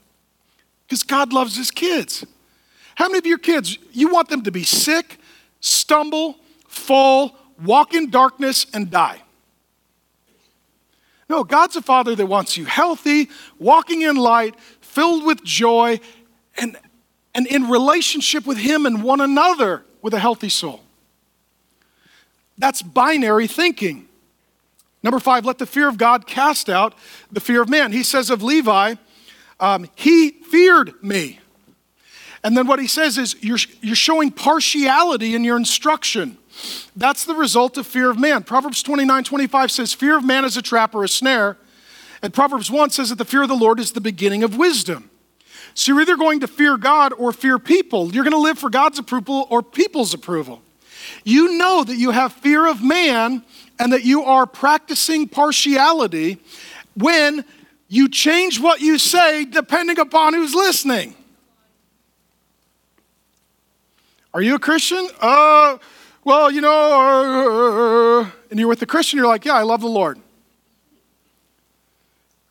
Because 0.87 1.03
God 1.03 1.31
loves 1.31 1.55
His 1.55 1.69
kids. 1.69 2.25
How 2.95 3.07
many 3.07 3.19
of 3.19 3.25
your 3.25 3.37
kids, 3.37 3.77
you 3.91 4.11
want 4.11 4.29
them 4.29 4.41
to 4.43 4.51
be 4.51 4.63
sick, 4.63 5.19
stumble, 5.59 6.37
fall, 6.67 7.35
walk 7.63 7.93
in 7.93 8.09
darkness, 8.09 8.65
and 8.73 8.89
die? 8.89 9.21
No, 11.35 11.43
God's 11.43 11.75
a 11.75 11.81
father 11.81 12.15
that 12.15 12.27
wants 12.27 12.55
you 12.55 12.63
healthy, 12.63 13.27
walking 13.59 14.03
in 14.03 14.15
light, 14.15 14.57
filled 14.79 15.25
with 15.25 15.43
joy, 15.43 15.99
and 16.57 16.77
and 17.33 17.45
in 17.47 17.69
relationship 17.69 18.47
with 18.47 18.57
Him 18.57 18.85
and 18.85 19.03
one 19.03 19.19
another 19.19 19.83
with 20.01 20.13
a 20.13 20.19
healthy 20.19 20.47
soul. 20.47 20.81
That's 22.57 22.81
binary 22.81 23.47
thinking. 23.47 24.07
Number 25.03 25.19
five, 25.19 25.45
let 25.45 25.57
the 25.57 25.65
fear 25.65 25.89
of 25.89 25.97
God 25.97 26.25
cast 26.25 26.69
out 26.69 26.95
the 27.29 27.41
fear 27.41 27.61
of 27.61 27.67
man. 27.67 27.91
He 27.91 28.03
says 28.03 28.29
of 28.29 28.41
Levi, 28.41 28.95
um, 29.59 29.89
he 29.93 30.29
feared 30.29 30.93
me. 31.03 31.41
And 32.45 32.55
then 32.55 32.65
what 32.65 32.79
he 32.79 32.87
says 32.87 33.17
is, 33.17 33.35
you're, 33.41 33.57
you're 33.81 33.93
showing 33.93 34.31
partiality 34.31 35.35
in 35.35 35.43
your 35.43 35.57
instruction. 35.57 36.37
That's 36.95 37.25
the 37.25 37.35
result 37.35 37.77
of 37.77 37.85
fear 37.87 38.09
of 38.09 38.19
man. 38.19 38.43
Proverbs 38.43 38.81
29 38.83 39.23
25 39.23 39.71
says, 39.71 39.93
Fear 39.93 40.17
of 40.17 40.23
man 40.23 40.45
is 40.45 40.57
a 40.57 40.61
trap 40.61 40.95
or 40.95 41.03
a 41.03 41.09
snare. 41.09 41.57
And 42.21 42.33
Proverbs 42.33 42.71
1 42.71 42.89
says 42.89 43.09
that 43.09 43.17
the 43.17 43.25
fear 43.25 43.43
of 43.43 43.49
the 43.49 43.55
Lord 43.55 43.79
is 43.79 43.91
the 43.91 44.01
beginning 44.01 44.43
of 44.43 44.57
wisdom. 44.57 45.09
So 45.73 45.91
you're 45.91 46.01
either 46.01 46.15
going 46.15 46.39
to 46.39 46.47
fear 46.47 46.77
God 46.77 47.13
or 47.13 47.33
fear 47.33 47.59
people. 47.59 48.13
You're 48.13 48.23
going 48.23 48.31
to 48.31 48.39
live 48.39 48.57
for 48.57 48.69
God's 48.69 48.97
approval 48.97 49.45
or 49.49 49.61
people's 49.61 50.13
approval. 50.13 50.61
You 51.23 51.57
know 51.57 51.83
that 51.83 51.97
you 51.97 52.11
have 52.11 52.33
fear 52.33 52.67
of 52.67 52.81
man 52.81 53.43
and 53.77 53.91
that 53.91 54.03
you 54.03 54.23
are 54.23 54.45
practicing 54.45 55.27
partiality 55.27 56.37
when 56.95 57.43
you 57.89 58.09
change 58.09 58.59
what 58.59 58.81
you 58.81 58.97
say 58.97 59.45
depending 59.45 59.99
upon 59.99 60.33
who's 60.33 60.55
listening. 60.55 61.13
Are 64.33 64.41
you 64.41 64.55
a 64.55 64.59
Christian? 64.59 65.07
Uh, 65.21 65.77
well, 66.25 66.51
you 66.51 66.59
know, 66.59 68.23
uh, 68.23 68.29
and 68.49 68.59
you're 68.59 68.67
with 68.67 68.79
the 68.79 68.85
Christian, 68.85 69.17
you're 69.17 69.27
like, 69.27 69.45
yeah, 69.45 69.53
I 69.53 69.61
love 69.61 69.81
the 69.81 69.87
Lord. 69.87 70.19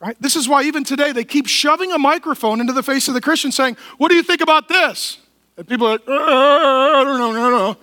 Right? 0.00 0.16
This 0.20 0.36
is 0.36 0.48
why 0.48 0.62
even 0.62 0.84
today 0.84 1.12
they 1.12 1.24
keep 1.24 1.46
shoving 1.46 1.90
a 1.90 1.98
microphone 1.98 2.60
into 2.60 2.72
the 2.72 2.82
face 2.82 3.08
of 3.08 3.14
the 3.14 3.20
Christian 3.20 3.50
saying, 3.50 3.76
What 3.96 4.10
do 4.10 4.16
you 4.16 4.22
think 4.22 4.42
about 4.42 4.68
this? 4.68 5.18
And 5.56 5.66
people 5.66 5.86
are 5.86 5.92
like, 5.92 6.06
uh, 6.06 6.12
I 6.12 7.04
don't 7.04 7.18
know, 7.18 7.32
no, 7.32 7.50
no. 7.50 7.76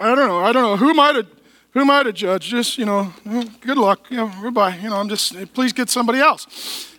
I 0.00 0.14
don't 0.14 0.28
know, 0.28 0.38
I 0.38 0.52
don't 0.52 0.62
know. 0.62 0.76
Who 0.76 0.90
am 0.90 1.00
I 1.00 1.12
to, 1.14 1.26
who 1.72 1.80
am 1.80 1.90
I 1.90 2.04
to 2.04 2.12
judge? 2.12 2.46
Just, 2.48 2.78
you 2.78 2.84
know, 2.84 3.12
good 3.60 3.76
luck. 3.76 4.06
You 4.10 4.18
know, 4.18 4.32
goodbye. 4.40 4.76
You 4.76 4.90
know, 4.90 4.96
I'm 4.96 5.08
just, 5.08 5.52
please 5.52 5.72
get 5.72 5.90
somebody 5.90 6.20
else. 6.20 6.96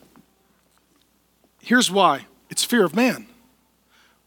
Here's 1.62 1.90
why 1.90 2.26
it's 2.50 2.64
fear 2.64 2.84
of 2.84 2.96
man. 2.96 3.28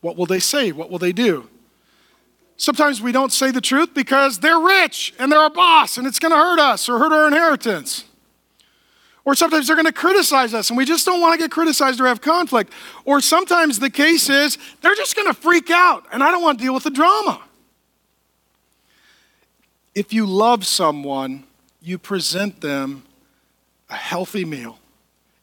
What 0.01 0.17
will 0.17 0.27
they 0.27 0.41
say? 0.41 0.73
What 0.73 0.91
will 0.91 0.99
they 0.99 1.13
do? 1.13 1.49
Sometimes 2.57 3.03
we 3.03 3.13
don't 3.13 3.33
say 3.33 3.51
the 3.51 3.61
truth 3.61 3.95
because 3.95 4.39
they're 4.39 4.61
rich 4.61 5.15
and 5.19 5.33
they're 5.33 5.45
a 5.45 5.51
boss 5.51 5.97
and 5.97 6.07
it's 6.07 6.19
going 6.19 6.33
to 6.33 6.39
hurt 6.39 6.61
us 6.61 6.89
or 6.89 6.99
hurt 6.99 7.13
our 7.13 7.27
inheritance. 7.27 8.05
Or 9.25 9.35
sometimes 9.35 9.67
they're 9.67 9.77
going 9.77 9.87
to 9.87 9.93
criticize 9.93 10.53
us 10.53 10.69
and 10.71 10.77
we 10.77 10.85
just 10.85 11.07
don't 11.07 11.21
want 11.21 11.35
to 11.35 11.39
get 11.39 11.51
criticized 11.51 12.01
or 12.01 12.07
have 12.07 12.21
conflict. 12.21 12.73
Or 13.05 13.21
sometimes 13.21 13.79
the 13.79 13.91
case 13.91 14.29
is 14.29 14.59
they're 14.81 14.95
just 14.95 15.15
going 15.17 15.29
to 15.29 15.35
freak 15.35 15.71
out 15.71 16.07
and 16.13 16.23
I 16.23 16.31
don't 16.31 16.43
want 16.43 16.59
to 16.59 16.65
deal 16.65 16.75
with 16.75 16.85
the 16.85 16.91
drama. 16.91 17.43
If 19.95 20.13
you 20.13 20.27
love 20.27 20.67
someone, 20.67 21.45
you 21.81 21.99
present 21.99 22.61
them 22.61 23.05
a 23.91 23.95
healthy 23.95 24.45
meal 24.45 24.79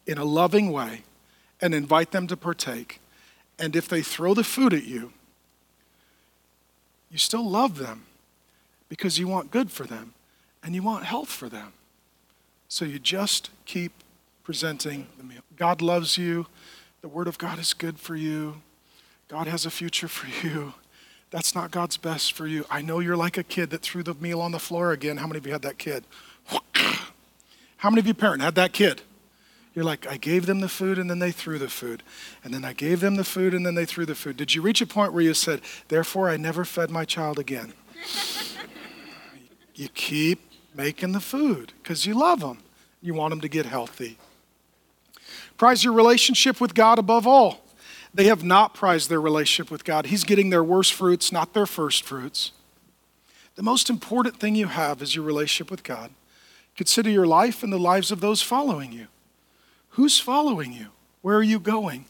in 0.07 0.17
a 0.17 0.25
loving 0.25 0.71
way 0.71 1.03
and 1.61 1.73
invite 1.73 2.11
them 2.11 2.27
to 2.27 2.37
partake. 2.37 2.99
And 3.59 3.75
if 3.75 3.87
they 3.87 4.01
throw 4.01 4.33
the 4.33 4.43
food 4.43 4.73
at 4.73 4.85
you, 4.85 5.13
you 7.11 7.17
still 7.17 7.47
love 7.47 7.77
them 7.77 8.05
because 8.87 9.17
you 9.17 9.27
want 9.27 9.51
good 9.51 9.71
for 9.71 9.85
them 9.85 10.13
and 10.63 10.75
you 10.75 10.83
want 10.83 11.05
health 11.05 11.29
for 11.29 11.49
them. 11.49 11.73
So 12.67 12.85
you 12.85 12.99
just 12.99 13.49
keep 13.65 13.91
presenting 14.43 15.07
the 15.17 15.23
meal. 15.23 15.41
God 15.55 15.81
loves 15.81 16.17
you. 16.17 16.47
The 17.01 17.07
Word 17.07 17.27
of 17.27 17.37
God 17.37 17.59
is 17.59 17.73
good 17.73 17.99
for 17.99 18.15
you. 18.15 18.61
God 19.27 19.47
has 19.47 19.65
a 19.65 19.69
future 19.69 20.07
for 20.07 20.27
you. 20.45 20.73
That's 21.31 21.53
not 21.53 21.71
God's 21.71 21.97
best 21.97 22.33
for 22.33 22.47
you. 22.47 22.65
I 22.69 22.81
know 22.81 22.99
you're 22.99 23.17
like 23.17 23.37
a 23.37 23.43
kid 23.43 23.69
that 23.69 23.81
threw 23.81 24.01
the 24.01 24.15
meal 24.15 24.41
on 24.41 24.51
the 24.51 24.59
floor 24.59 24.91
again. 24.91 25.17
How 25.17 25.27
many 25.27 25.37
of 25.37 25.45
you 25.45 25.51
had 25.51 25.61
that 25.61 25.77
kid? 25.77 26.03
How 27.77 27.89
many 27.89 27.99
of 27.99 28.07
you 28.07 28.13
parent 28.13 28.41
had 28.41 28.55
that 28.55 28.73
kid? 28.73 29.03
You're 29.79 29.85
like, 29.85 30.07
I 30.07 30.17
gave 30.17 30.45
them 30.45 30.59
the 30.59 30.67
food 30.67 30.97
and 30.97 31.09
then 31.09 31.19
they 31.19 31.31
threw 31.31 31.57
the 31.57 31.69
food. 31.69 32.03
And 32.43 32.53
then 32.53 32.65
I 32.65 32.73
gave 32.73 32.99
them 32.99 33.15
the 33.15 33.23
food 33.23 33.53
and 33.53 33.65
then 33.65 33.75
they 33.75 33.85
threw 33.85 34.05
the 34.05 34.13
food. 34.13 34.35
Did 34.35 34.53
you 34.53 34.61
reach 34.61 34.81
a 34.81 34.85
point 34.85 35.13
where 35.13 35.23
you 35.23 35.33
said, 35.33 35.61
Therefore, 35.87 36.29
I 36.29 36.35
never 36.35 36.65
fed 36.65 36.91
my 36.91 37.05
child 37.05 37.39
again? 37.39 37.71
you 39.75 39.87
keep 39.87 40.41
making 40.75 41.13
the 41.13 41.21
food 41.21 41.71
because 41.81 42.05
you 42.05 42.13
love 42.13 42.41
them. 42.41 42.57
You 43.01 43.13
want 43.13 43.29
them 43.29 43.39
to 43.39 43.47
get 43.47 43.65
healthy. 43.65 44.17
Prize 45.57 45.81
your 45.85 45.93
relationship 45.93 46.59
with 46.59 46.75
God 46.75 46.99
above 46.99 47.25
all. 47.25 47.61
They 48.13 48.25
have 48.25 48.43
not 48.43 48.73
prized 48.73 49.09
their 49.09 49.21
relationship 49.21 49.71
with 49.71 49.85
God. 49.85 50.07
He's 50.07 50.25
getting 50.25 50.49
their 50.49 50.61
worst 50.61 50.91
fruits, 50.91 51.31
not 51.31 51.53
their 51.53 51.65
first 51.65 52.03
fruits. 52.03 52.51
The 53.55 53.63
most 53.63 53.89
important 53.89 54.41
thing 54.41 54.55
you 54.55 54.67
have 54.67 55.01
is 55.01 55.15
your 55.15 55.23
relationship 55.23 55.71
with 55.71 55.83
God. 55.83 56.11
Consider 56.75 57.09
your 57.09 57.25
life 57.25 57.63
and 57.63 57.71
the 57.71 57.79
lives 57.79 58.11
of 58.11 58.19
those 58.19 58.41
following 58.41 58.91
you. 58.91 59.07
Who's 59.99 60.17
following 60.17 60.71
you? 60.71 60.87
Where 61.23 61.35
are 61.35 61.43
you 61.43 61.59
going? 61.59 62.05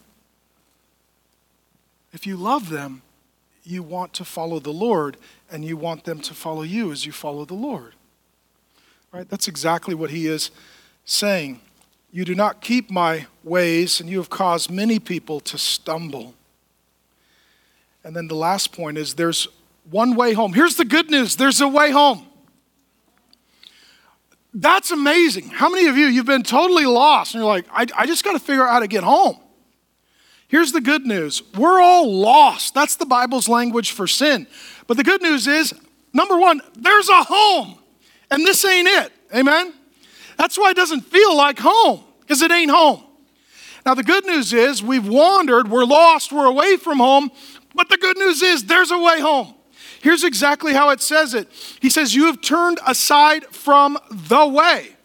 If 2.12 2.24
you 2.24 2.36
love 2.36 2.68
them, 2.68 3.02
you 3.64 3.82
want 3.82 4.12
to 4.12 4.24
follow 4.24 4.60
the 4.60 4.72
Lord, 4.72 5.16
and 5.50 5.64
you 5.64 5.76
want 5.76 6.04
them 6.04 6.20
to 6.20 6.32
follow 6.32 6.62
you 6.62 6.92
as 6.92 7.04
you 7.04 7.10
follow 7.10 7.44
the 7.44 7.54
Lord. 7.54 7.94
Right? 9.10 9.28
That's 9.28 9.48
exactly 9.48 9.92
what 9.96 10.10
he 10.10 10.28
is 10.28 10.52
saying. 11.04 11.62
You 12.12 12.24
do 12.24 12.36
not 12.36 12.60
keep 12.60 12.92
my 12.92 13.26
ways, 13.42 13.98
and 13.98 14.08
you 14.08 14.18
have 14.18 14.30
caused 14.30 14.70
many 14.70 15.00
people 15.00 15.40
to 15.40 15.58
stumble. 15.58 16.34
And 18.04 18.14
then 18.14 18.28
the 18.28 18.36
last 18.36 18.70
point 18.72 18.98
is 18.98 19.14
there's 19.14 19.48
one 19.90 20.14
way 20.14 20.32
home. 20.32 20.52
Here's 20.52 20.76
the 20.76 20.84
good 20.84 21.10
news 21.10 21.34
there's 21.34 21.60
a 21.60 21.66
way 21.66 21.90
home. 21.90 22.24
That's 24.52 24.90
amazing. 24.90 25.50
How 25.50 25.68
many 25.68 25.86
of 25.86 25.96
you, 25.96 26.06
you've 26.06 26.26
been 26.26 26.42
totally 26.42 26.86
lost 26.86 27.34
and 27.34 27.42
you're 27.42 27.50
like, 27.50 27.66
I, 27.72 27.86
I 27.96 28.06
just 28.06 28.24
got 28.24 28.32
to 28.32 28.40
figure 28.40 28.66
out 28.66 28.72
how 28.72 28.80
to 28.80 28.88
get 28.88 29.04
home? 29.04 29.38
Here's 30.48 30.72
the 30.72 30.80
good 30.80 31.06
news 31.06 31.42
we're 31.54 31.80
all 31.80 32.12
lost. 32.12 32.74
That's 32.74 32.96
the 32.96 33.06
Bible's 33.06 33.48
language 33.48 33.92
for 33.92 34.08
sin. 34.08 34.48
But 34.88 34.96
the 34.96 35.04
good 35.04 35.22
news 35.22 35.46
is 35.46 35.72
number 36.12 36.36
one, 36.36 36.60
there's 36.74 37.08
a 37.08 37.22
home, 37.22 37.78
and 38.30 38.44
this 38.44 38.64
ain't 38.64 38.88
it. 38.88 39.12
Amen? 39.34 39.72
That's 40.36 40.58
why 40.58 40.70
it 40.70 40.76
doesn't 40.76 41.02
feel 41.02 41.36
like 41.36 41.58
home, 41.60 42.02
because 42.20 42.42
it 42.42 42.50
ain't 42.50 42.70
home. 42.70 43.04
Now, 43.86 43.94
the 43.94 44.02
good 44.02 44.26
news 44.26 44.52
is 44.52 44.82
we've 44.82 45.06
wandered, 45.06 45.70
we're 45.70 45.84
lost, 45.84 46.32
we're 46.32 46.46
away 46.46 46.76
from 46.76 46.98
home, 46.98 47.30
but 47.74 47.88
the 47.88 47.96
good 47.96 48.18
news 48.18 48.42
is 48.42 48.64
there's 48.64 48.90
a 48.90 48.98
way 48.98 49.20
home. 49.20 49.54
Here's 50.00 50.24
exactly 50.24 50.72
how 50.72 50.90
it 50.90 51.00
says 51.00 51.34
it 51.34 51.48
He 51.80 51.90
says, 51.90 52.14
You 52.14 52.26
have 52.26 52.40
turned 52.40 52.78
aside 52.86 53.44
from 53.46 53.98
the 54.10 54.46
way. 54.46 54.96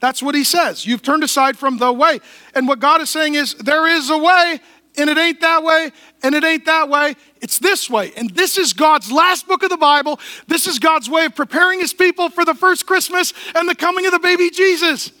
That's 0.00 0.22
what 0.22 0.34
he 0.34 0.44
says. 0.44 0.86
You've 0.86 1.02
turned 1.02 1.24
aside 1.24 1.58
from 1.58 1.76
the 1.78 1.92
way. 1.92 2.20
And 2.54 2.66
what 2.66 2.80
God 2.80 3.00
is 3.00 3.10
saying 3.10 3.34
is, 3.34 3.54
There 3.54 3.86
is 3.86 4.10
a 4.10 4.18
way, 4.18 4.60
and 4.96 5.08
it 5.08 5.18
ain't 5.18 5.40
that 5.40 5.62
way, 5.62 5.92
and 6.22 6.34
it 6.34 6.42
ain't 6.42 6.64
that 6.66 6.88
way. 6.88 7.14
It's 7.40 7.58
this 7.58 7.88
way. 7.88 8.12
And 8.16 8.30
this 8.30 8.58
is 8.58 8.72
God's 8.72 9.10
last 9.12 9.46
book 9.46 9.62
of 9.62 9.70
the 9.70 9.76
Bible. 9.76 10.18
This 10.48 10.66
is 10.66 10.78
God's 10.78 11.08
way 11.08 11.26
of 11.26 11.34
preparing 11.34 11.80
his 11.80 11.92
people 11.92 12.28
for 12.28 12.44
the 12.44 12.54
first 12.54 12.86
Christmas 12.86 13.32
and 13.54 13.68
the 13.68 13.74
coming 13.74 14.04
of 14.06 14.12
the 14.12 14.18
baby 14.18 14.50
Jesus. 14.50 15.12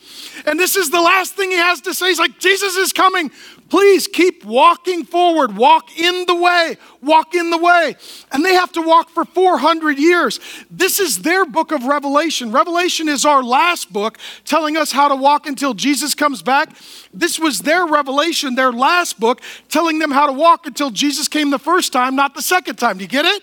And 0.44 0.58
this 0.58 0.76
is 0.76 0.90
the 0.90 1.00
last 1.00 1.34
thing 1.34 1.50
he 1.50 1.56
has 1.56 1.80
to 1.82 1.94
say. 1.94 2.08
He's 2.08 2.18
like, 2.18 2.38
Jesus 2.38 2.76
is 2.76 2.92
coming. 2.92 3.30
Please 3.70 4.08
keep 4.08 4.44
walking 4.44 5.04
forward. 5.04 5.56
Walk 5.56 5.96
in 5.96 6.26
the 6.26 6.34
way. 6.34 6.76
Walk 7.00 7.34
in 7.34 7.50
the 7.50 7.56
way. 7.56 7.94
And 8.32 8.44
they 8.44 8.54
have 8.54 8.72
to 8.72 8.82
walk 8.82 9.08
for 9.08 9.24
400 9.24 9.96
years. 9.96 10.40
This 10.70 10.98
is 10.98 11.22
their 11.22 11.46
book 11.46 11.70
of 11.70 11.84
Revelation. 11.84 12.50
Revelation 12.50 13.08
is 13.08 13.24
our 13.24 13.42
last 13.42 13.92
book 13.92 14.18
telling 14.44 14.76
us 14.76 14.90
how 14.90 15.06
to 15.06 15.14
walk 15.14 15.46
until 15.46 15.72
Jesus 15.72 16.16
comes 16.16 16.42
back. 16.42 16.76
This 17.14 17.38
was 17.38 17.60
their 17.60 17.86
revelation, 17.86 18.56
their 18.56 18.72
last 18.72 19.20
book, 19.20 19.40
telling 19.68 20.00
them 20.00 20.10
how 20.10 20.26
to 20.26 20.32
walk 20.32 20.66
until 20.66 20.90
Jesus 20.90 21.28
came 21.28 21.50
the 21.50 21.58
first 21.58 21.92
time, 21.92 22.16
not 22.16 22.34
the 22.34 22.42
second 22.42 22.76
time. 22.76 22.98
Do 22.98 23.04
you 23.04 23.08
get 23.08 23.24
it? 23.24 23.42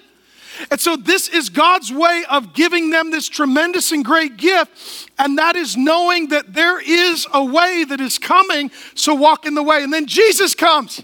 And 0.72 0.80
so, 0.80 0.96
this 0.96 1.28
is 1.28 1.50
God's 1.50 1.92
way 1.92 2.24
of 2.30 2.54
giving 2.54 2.90
them 2.90 3.12
this 3.12 3.28
tremendous 3.28 3.92
and 3.92 4.04
great 4.04 4.38
gift, 4.38 5.10
and 5.18 5.38
that 5.38 5.56
is 5.56 5.78
knowing 5.78 6.30
that 6.30 6.54
there 6.54 6.80
is 6.80 7.28
a 7.34 7.44
way 7.44 7.84
that 7.84 8.02
is 8.02 8.18
coming, 8.18 8.72
so 8.96 9.14
walk 9.14 9.46
in 9.46 9.56
the 9.56 9.64
way. 9.64 9.84
And 9.84 9.94
then 9.94 10.06
Jesus 10.06 10.56
comes. 10.56 11.04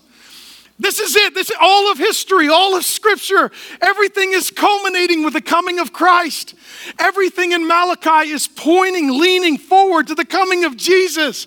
This 0.80 0.99
is 0.99 1.16
it. 1.16 1.36
This 1.36 1.51
is 1.51 1.56
all 1.62 1.91
of 1.91 1.97
history, 1.97 2.49
all 2.49 2.76
of 2.76 2.84
scripture. 2.84 3.51
Everything 3.80 4.34
is 4.34 4.49
culminating 4.49 5.24
with 5.24 5.34
the 5.34 5.41
coming 5.41 5.80
of 5.80 5.93
Christ. 5.93 6.56
Everything 6.99 7.51
in 7.51 7.68
Malachi 7.68 8.32
is 8.32 8.47
pointing, 8.47 9.20
leaning 9.20 9.58
forward 9.58 10.08
to 10.08 10.16
the 10.16 10.26
coming 10.26 10.66
of 10.66 10.76
Jesus. 10.76 11.45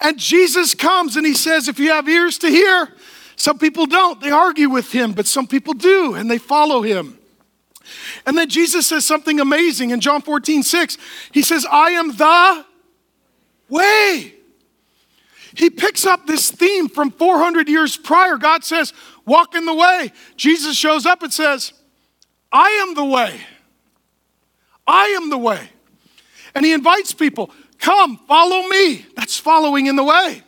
And 0.00 0.16
Jesus 0.16 0.74
comes 0.74 1.16
and 1.16 1.26
he 1.26 1.34
says, 1.34 1.66
If 1.66 1.78
you 1.80 1.90
have 1.90 2.08
ears 2.08 2.38
to 2.38 2.48
hear, 2.48 2.94
some 3.34 3.58
people 3.58 3.86
don't. 3.86 4.20
They 4.20 4.30
argue 4.30 4.70
with 4.70 4.92
him, 4.92 5.12
but 5.12 5.26
some 5.26 5.46
people 5.46 5.74
do, 5.74 6.14
and 6.14 6.30
they 6.30 6.38
follow 6.38 6.80
him. 6.82 7.17
And 8.26 8.36
then 8.36 8.48
Jesus 8.48 8.86
says 8.86 9.06
something 9.06 9.40
amazing 9.40 9.90
in 9.90 10.00
John 10.00 10.22
14, 10.22 10.62
6. 10.62 10.98
He 11.32 11.42
says, 11.42 11.66
I 11.70 11.90
am 11.90 12.16
the 12.16 12.64
way. 13.68 14.34
he 15.54 15.70
picks 15.70 16.06
up 16.06 16.26
this 16.26 16.50
theme 16.50 16.88
from 16.88 17.10
400 17.10 17.68
years 17.68 17.96
prior. 17.96 18.36
God 18.36 18.64
says, 18.64 18.92
Walk 19.24 19.54
in 19.54 19.66
the 19.66 19.74
way. 19.74 20.12
Jesus 20.36 20.76
shows 20.76 21.04
up 21.04 21.22
and 21.22 21.32
says, 21.32 21.72
I 22.50 22.70
am 22.82 22.94
the 22.94 23.04
way. 23.04 23.38
I 24.86 25.08
am 25.20 25.28
the 25.28 25.38
way. 25.38 25.68
And 26.54 26.64
he 26.64 26.72
invites 26.72 27.12
people, 27.12 27.50
Come, 27.78 28.16
follow 28.26 28.66
me. 28.68 29.06
That's 29.14 29.38
following 29.38 29.86
in 29.86 29.96
the 29.96 30.04
way. 30.04 30.42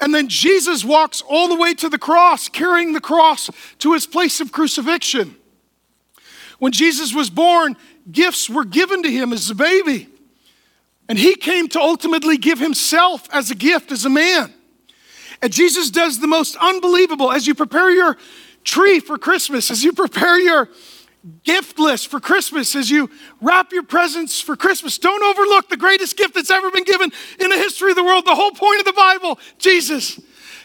And 0.00 0.14
then 0.14 0.28
Jesus 0.28 0.84
walks 0.84 1.22
all 1.22 1.48
the 1.48 1.54
way 1.54 1.74
to 1.74 1.88
the 1.88 1.98
cross, 1.98 2.48
carrying 2.48 2.92
the 2.92 3.00
cross 3.00 3.50
to 3.78 3.92
his 3.92 4.06
place 4.06 4.40
of 4.40 4.52
crucifixion. 4.52 5.36
When 6.58 6.72
Jesus 6.72 7.14
was 7.14 7.30
born, 7.30 7.76
gifts 8.10 8.48
were 8.48 8.64
given 8.64 9.02
to 9.02 9.10
him 9.10 9.32
as 9.32 9.50
a 9.50 9.54
baby. 9.54 10.08
And 11.08 11.18
he 11.18 11.36
came 11.36 11.68
to 11.68 11.80
ultimately 11.80 12.36
give 12.36 12.58
himself 12.58 13.28
as 13.32 13.50
a 13.50 13.54
gift 13.54 13.92
as 13.92 14.04
a 14.04 14.10
man. 14.10 14.52
And 15.42 15.52
Jesus 15.52 15.90
does 15.90 16.20
the 16.20 16.26
most 16.26 16.56
unbelievable 16.56 17.30
as 17.30 17.46
you 17.46 17.54
prepare 17.54 17.90
your 17.90 18.16
tree 18.62 19.00
for 19.00 19.18
Christmas, 19.18 19.70
as 19.70 19.84
you 19.84 19.92
prepare 19.92 20.40
your 20.40 20.70
gift 21.42 21.78
list 21.78 22.08
for 22.08 22.20
Christmas, 22.20 22.74
as 22.74 22.90
you 22.90 23.10
wrap 23.40 23.72
your 23.72 23.82
presents 23.82 24.40
for 24.40 24.56
Christmas, 24.56 24.98
don't 24.98 25.22
overlook 25.22 25.68
the 25.68 25.76
greatest 25.76 26.16
gift 26.16 26.34
that's 26.34 26.50
ever 26.50 26.70
been 26.70 26.84
given 26.84 27.10
in 27.40 27.48
the 27.48 27.56
history 27.56 27.90
of 27.90 27.96
the 27.96 28.04
world. 28.04 28.26
The 28.26 28.34
whole 28.34 28.50
point 28.50 28.80
of 28.80 28.84
the 28.86 28.92
Bible, 28.92 29.38
Jesus 29.58 30.20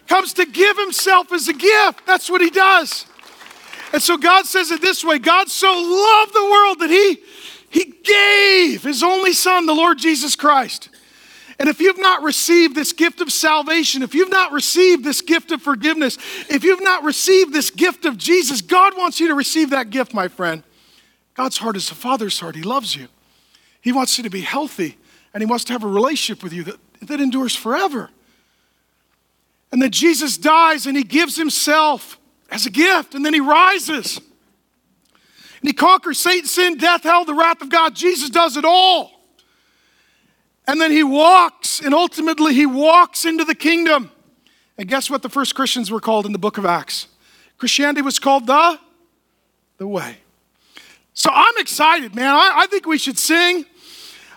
comes 0.08 0.34
to 0.34 0.46
give 0.46 0.78
himself 0.78 1.32
as 1.32 1.48
a 1.48 1.54
gift. 1.54 2.06
That's 2.06 2.30
what 2.30 2.42
he 2.42 2.50
does. 2.50 3.06
And 3.92 4.02
so 4.02 4.18
God 4.18 4.46
says 4.46 4.72
it 4.72 4.82
this 4.82 5.04
way 5.04 5.20
God 5.20 5.50
so 5.50 5.68
loved 5.68 6.34
the 6.34 6.44
world 6.44 6.80
that 6.80 6.90
he, 6.90 7.18
he 7.70 7.94
gave 8.04 8.84
his 8.84 9.04
only 9.04 9.34
son, 9.34 9.66
the 9.66 9.74
Lord 9.74 9.98
Jesus 9.98 10.36
Christ. 10.36 10.90
And 11.60 11.68
if 11.68 11.82
you've 11.82 12.00
not 12.00 12.24
received 12.24 12.74
this 12.74 12.94
gift 12.94 13.20
of 13.20 13.34
salvation, 13.34 14.02
if 14.02 14.16
you've 14.16 14.30
not 14.30 14.54
received 14.54 15.04
this 15.04 15.22
gift 15.22 15.52
of 15.52 15.62
forgiveness, 15.62 16.18
if 16.50 16.64
you've 16.64 16.82
not 16.82 17.04
received 17.04 17.54
this 17.54 17.70
gift 17.70 18.06
of 18.06 18.18
Jesus, 18.18 18.62
God 18.62 18.98
wants 18.98 19.20
you 19.20 19.28
to 19.28 19.36
receive 19.36 19.72
that 19.72 19.90
gift, 19.90 20.14
my 20.14 20.30
friend. 20.30 20.64
God's 21.34 21.58
heart 21.58 21.76
is 21.76 21.92
a 21.92 21.96
father's 21.96 22.40
heart. 22.40 22.56
He 22.56 22.64
loves 22.64 22.96
you. 22.96 23.10
He 23.82 23.92
wants 23.92 24.18
you 24.18 24.24
to 24.24 24.30
be 24.30 24.42
healthy, 24.42 24.98
and 25.34 25.42
He 25.42 25.46
wants 25.46 25.66
to 25.66 25.74
have 25.74 25.84
a 25.84 25.88
relationship 25.88 26.44
with 26.44 26.54
you 26.54 26.64
that, 26.64 26.78
that 27.02 27.20
endures 27.20 27.56
forever. 27.56 28.10
And 29.72 29.82
then 29.82 29.92
Jesus 29.92 30.38
dies 30.38 30.86
and 30.86 30.98
He 30.98 31.04
gives 31.04 31.36
Himself 31.36 32.19
as 32.52 32.66
a 32.66 32.70
gift, 32.70 33.16
and 33.16 33.26
then 33.26 33.34
He 33.34 33.40
rises. 33.40 34.18
And 34.18 35.70
He 35.70 35.74
conquers 35.74 36.18
Satan, 36.18 36.48
sin, 36.48 36.78
death, 36.78 37.04
hell, 37.04 37.26
the 37.26 37.34
wrath 37.34 37.62
of 37.62 37.70
God. 37.70 37.96
Jesus 37.96 38.30
does 38.30 38.58
it 38.58 38.66
all. 38.66 39.20
And 40.70 40.80
then 40.80 40.92
he 40.92 41.02
walks, 41.02 41.82
and 41.82 41.96
ultimately 41.96 42.54
he 42.54 42.68
walks 42.68 43.26
into 43.26 43.44
the 43.44 43.56
kingdom. 43.56 44.12
And 44.78 44.88
guess 44.88 45.10
what 45.10 45.24
the 45.24 45.30
first 45.30 45.56
Christians 45.56 45.90
were 45.90 46.00
called 46.00 46.28
in 46.28 46.32
the 46.32 46.38
book 46.38 46.60
of 46.60 46.66
Acts? 46.66 47.08
Christianity 47.58 48.04
was 48.04 48.20
called 48.20 48.46
the, 48.46 48.80
the 49.80 49.88
way. 49.88 50.18
So 51.16 51.32
I'm 51.34 51.58
excited, 51.58 52.14
man. 52.14 52.36
I, 52.36 52.54
I 52.56 52.68
think 52.68 52.86
we 52.86 53.00
should 53.00 53.18
sing. 53.18 53.66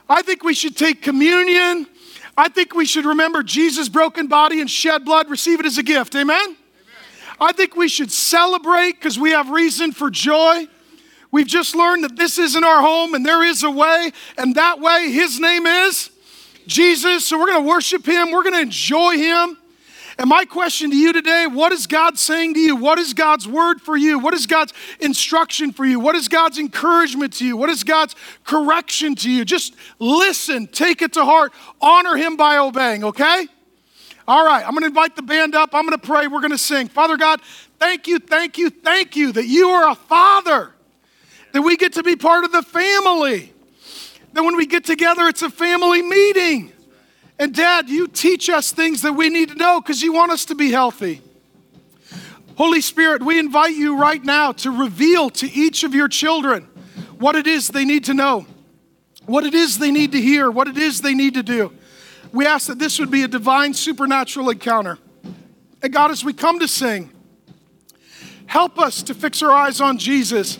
I 0.08 0.22
think 0.22 0.42
we 0.42 0.54
should 0.54 0.74
take 0.74 1.02
communion. 1.02 1.86
I 2.34 2.48
think 2.48 2.74
we 2.74 2.86
should 2.86 3.04
remember 3.04 3.42
Jesus' 3.42 3.90
broken 3.90 4.26
body 4.26 4.62
and 4.62 4.70
shed 4.70 5.04
blood, 5.04 5.28
receive 5.28 5.60
it 5.60 5.66
as 5.66 5.76
a 5.76 5.82
gift. 5.82 6.14
Amen? 6.16 6.56
I 7.42 7.52
think 7.52 7.74
we 7.74 7.88
should 7.88 8.12
celebrate 8.12 8.92
because 8.92 9.18
we 9.18 9.30
have 9.30 9.50
reason 9.50 9.92
for 9.92 10.10
joy. 10.10 10.68
We've 11.32 11.46
just 11.46 11.74
learned 11.74 12.04
that 12.04 12.14
this 12.14 12.38
isn't 12.38 12.62
our 12.62 12.80
home 12.80 13.14
and 13.14 13.24
there 13.26 13.42
is 13.42 13.62
a 13.62 13.70
way, 13.70 14.12
and 14.38 14.54
that 14.54 14.80
way, 14.80 15.10
his 15.10 15.40
name 15.40 15.66
is 15.66 16.10
Jesus. 16.66 17.26
So 17.26 17.38
we're 17.38 17.46
going 17.46 17.62
to 17.62 17.68
worship 17.68 18.06
him, 18.06 18.30
we're 18.30 18.42
going 18.42 18.54
to 18.54 18.60
enjoy 18.60 19.16
him. 19.16 19.56
And 20.18 20.28
my 20.28 20.44
question 20.44 20.90
to 20.90 20.96
you 20.96 21.12
today 21.12 21.46
what 21.46 21.72
is 21.72 21.86
God 21.86 22.18
saying 22.18 22.54
to 22.54 22.60
you? 22.60 22.76
What 22.76 22.98
is 22.98 23.14
God's 23.14 23.48
word 23.48 23.80
for 23.80 23.96
you? 23.96 24.18
What 24.18 24.34
is 24.34 24.46
God's 24.46 24.72
instruction 25.00 25.72
for 25.72 25.84
you? 25.84 25.98
What 25.98 26.14
is 26.14 26.28
God's 26.28 26.58
encouragement 26.58 27.32
to 27.34 27.46
you? 27.46 27.56
What 27.56 27.70
is 27.70 27.82
God's 27.82 28.14
correction 28.44 29.14
to 29.16 29.30
you? 29.30 29.44
Just 29.44 29.74
listen, 29.98 30.66
take 30.66 31.02
it 31.02 31.14
to 31.14 31.24
heart, 31.24 31.52
honor 31.80 32.14
Him 32.14 32.36
by 32.36 32.58
obeying, 32.58 33.04
okay? 33.04 33.46
All 34.32 34.46
right, 34.46 34.66
I'm 34.66 34.72
gonna 34.72 34.86
invite 34.86 35.14
the 35.14 35.20
band 35.20 35.54
up. 35.54 35.74
I'm 35.74 35.84
gonna 35.84 35.98
pray. 35.98 36.26
We're 36.26 36.40
gonna 36.40 36.56
sing. 36.56 36.88
Father 36.88 37.18
God, 37.18 37.42
thank 37.78 38.06
you, 38.06 38.18
thank 38.18 38.56
you, 38.56 38.70
thank 38.70 39.14
you 39.14 39.30
that 39.32 39.44
you 39.44 39.68
are 39.68 39.90
a 39.90 39.94
father, 39.94 40.72
that 41.52 41.60
we 41.60 41.76
get 41.76 41.92
to 41.92 42.02
be 42.02 42.16
part 42.16 42.44
of 42.44 42.50
the 42.50 42.62
family 42.62 43.52
that 44.32 44.42
when 44.42 44.56
we 44.56 44.64
get 44.64 44.86
together, 44.86 45.28
it's 45.28 45.42
a 45.42 45.50
family 45.50 46.00
meeting. 46.00 46.72
And 47.38 47.54
dad, 47.54 47.90
you 47.90 48.08
teach 48.08 48.48
us 48.48 48.72
things 48.72 49.02
that 49.02 49.12
we 49.12 49.28
need 49.28 49.50
to 49.50 49.54
know 49.54 49.82
because 49.82 50.00
you 50.00 50.14
want 50.14 50.32
us 50.32 50.46
to 50.46 50.54
be 50.54 50.70
healthy. 50.70 51.20
Holy 52.56 52.80
Spirit, 52.80 53.22
we 53.22 53.38
invite 53.38 53.74
you 53.74 53.98
right 53.98 54.24
now 54.24 54.52
to 54.52 54.70
reveal 54.70 55.28
to 55.28 55.52
each 55.52 55.84
of 55.84 55.94
your 55.94 56.08
children 56.08 56.70
what 57.18 57.36
it 57.36 57.46
is 57.46 57.68
they 57.68 57.84
need 57.84 58.04
to 58.04 58.14
know, 58.14 58.46
what 59.26 59.44
it 59.44 59.52
is 59.52 59.78
they 59.78 59.90
need 59.90 60.12
to 60.12 60.20
hear, 60.22 60.50
what 60.50 60.68
it 60.68 60.78
is 60.78 61.02
they 61.02 61.12
need 61.12 61.34
to 61.34 61.42
do. 61.42 61.70
We 62.32 62.46
ask 62.46 62.66
that 62.66 62.78
this 62.78 62.98
would 62.98 63.10
be 63.10 63.22
a 63.22 63.28
divine 63.28 63.74
supernatural 63.74 64.50
encounter. 64.50 64.98
And 65.82 65.92
God, 65.92 66.10
as 66.10 66.24
we 66.24 66.32
come 66.32 66.58
to 66.60 66.68
sing, 66.68 67.10
help 68.46 68.78
us 68.78 69.02
to 69.04 69.14
fix 69.14 69.42
our 69.42 69.52
eyes 69.52 69.80
on 69.80 69.98
Jesus 69.98 70.58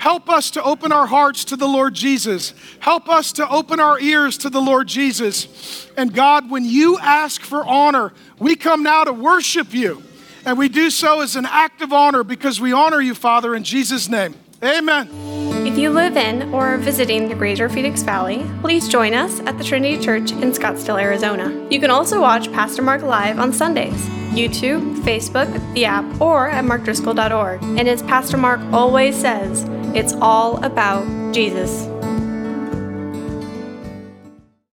Help 0.00 0.30
us 0.30 0.50
to 0.52 0.64
open 0.64 0.92
our 0.92 1.06
hearts 1.06 1.44
to 1.44 1.56
the 1.56 1.68
Lord 1.68 1.92
Jesus. 1.92 2.54
Help 2.78 3.10
us 3.10 3.32
to 3.32 3.46
open 3.50 3.80
our 3.80 4.00
ears 4.00 4.38
to 4.38 4.48
the 4.48 4.60
Lord 4.60 4.88
Jesus. 4.88 5.86
And 5.94 6.14
God, 6.14 6.50
when 6.50 6.64
you 6.64 6.98
ask 6.98 7.42
for 7.42 7.62
honor, 7.66 8.14
we 8.38 8.56
come 8.56 8.82
now 8.82 9.04
to 9.04 9.12
worship 9.12 9.74
you. 9.74 10.02
And 10.46 10.56
we 10.56 10.70
do 10.70 10.88
so 10.88 11.20
as 11.20 11.36
an 11.36 11.44
act 11.44 11.82
of 11.82 11.92
honor 11.92 12.24
because 12.24 12.58
we 12.62 12.72
honor 12.72 13.02
you, 13.02 13.14
Father, 13.14 13.54
in 13.54 13.62
Jesus' 13.62 14.08
name. 14.08 14.34
Amen. 14.64 15.59
If 15.70 15.78
you 15.78 15.90
live 15.90 16.16
in 16.16 16.52
or 16.52 16.74
are 16.74 16.78
visiting 16.78 17.28
the 17.28 17.34
Greater 17.36 17.68
Phoenix 17.68 18.02
Valley, 18.02 18.44
please 18.60 18.88
join 18.88 19.14
us 19.14 19.38
at 19.40 19.56
the 19.56 19.62
Trinity 19.62 20.02
Church 20.02 20.32
in 20.32 20.50
Scottsdale, 20.50 21.00
Arizona. 21.00 21.48
You 21.70 21.78
can 21.78 21.90
also 21.90 22.20
watch 22.20 22.50
Pastor 22.52 22.82
Mark 22.82 23.02
live 23.02 23.38
on 23.38 23.52
Sundays, 23.52 24.08
YouTube, 24.30 24.96
Facebook, 25.02 25.48
the 25.74 25.84
app, 25.84 26.20
or 26.20 26.48
at 26.50 26.64
markdriscoll.org. 26.64 27.62
And 27.62 27.88
as 27.88 28.02
Pastor 28.02 28.36
Mark 28.36 28.60
always 28.72 29.14
says, 29.14 29.64
it's 29.94 30.12
all 30.14 30.62
about 30.64 31.04
Jesus. 31.32 31.86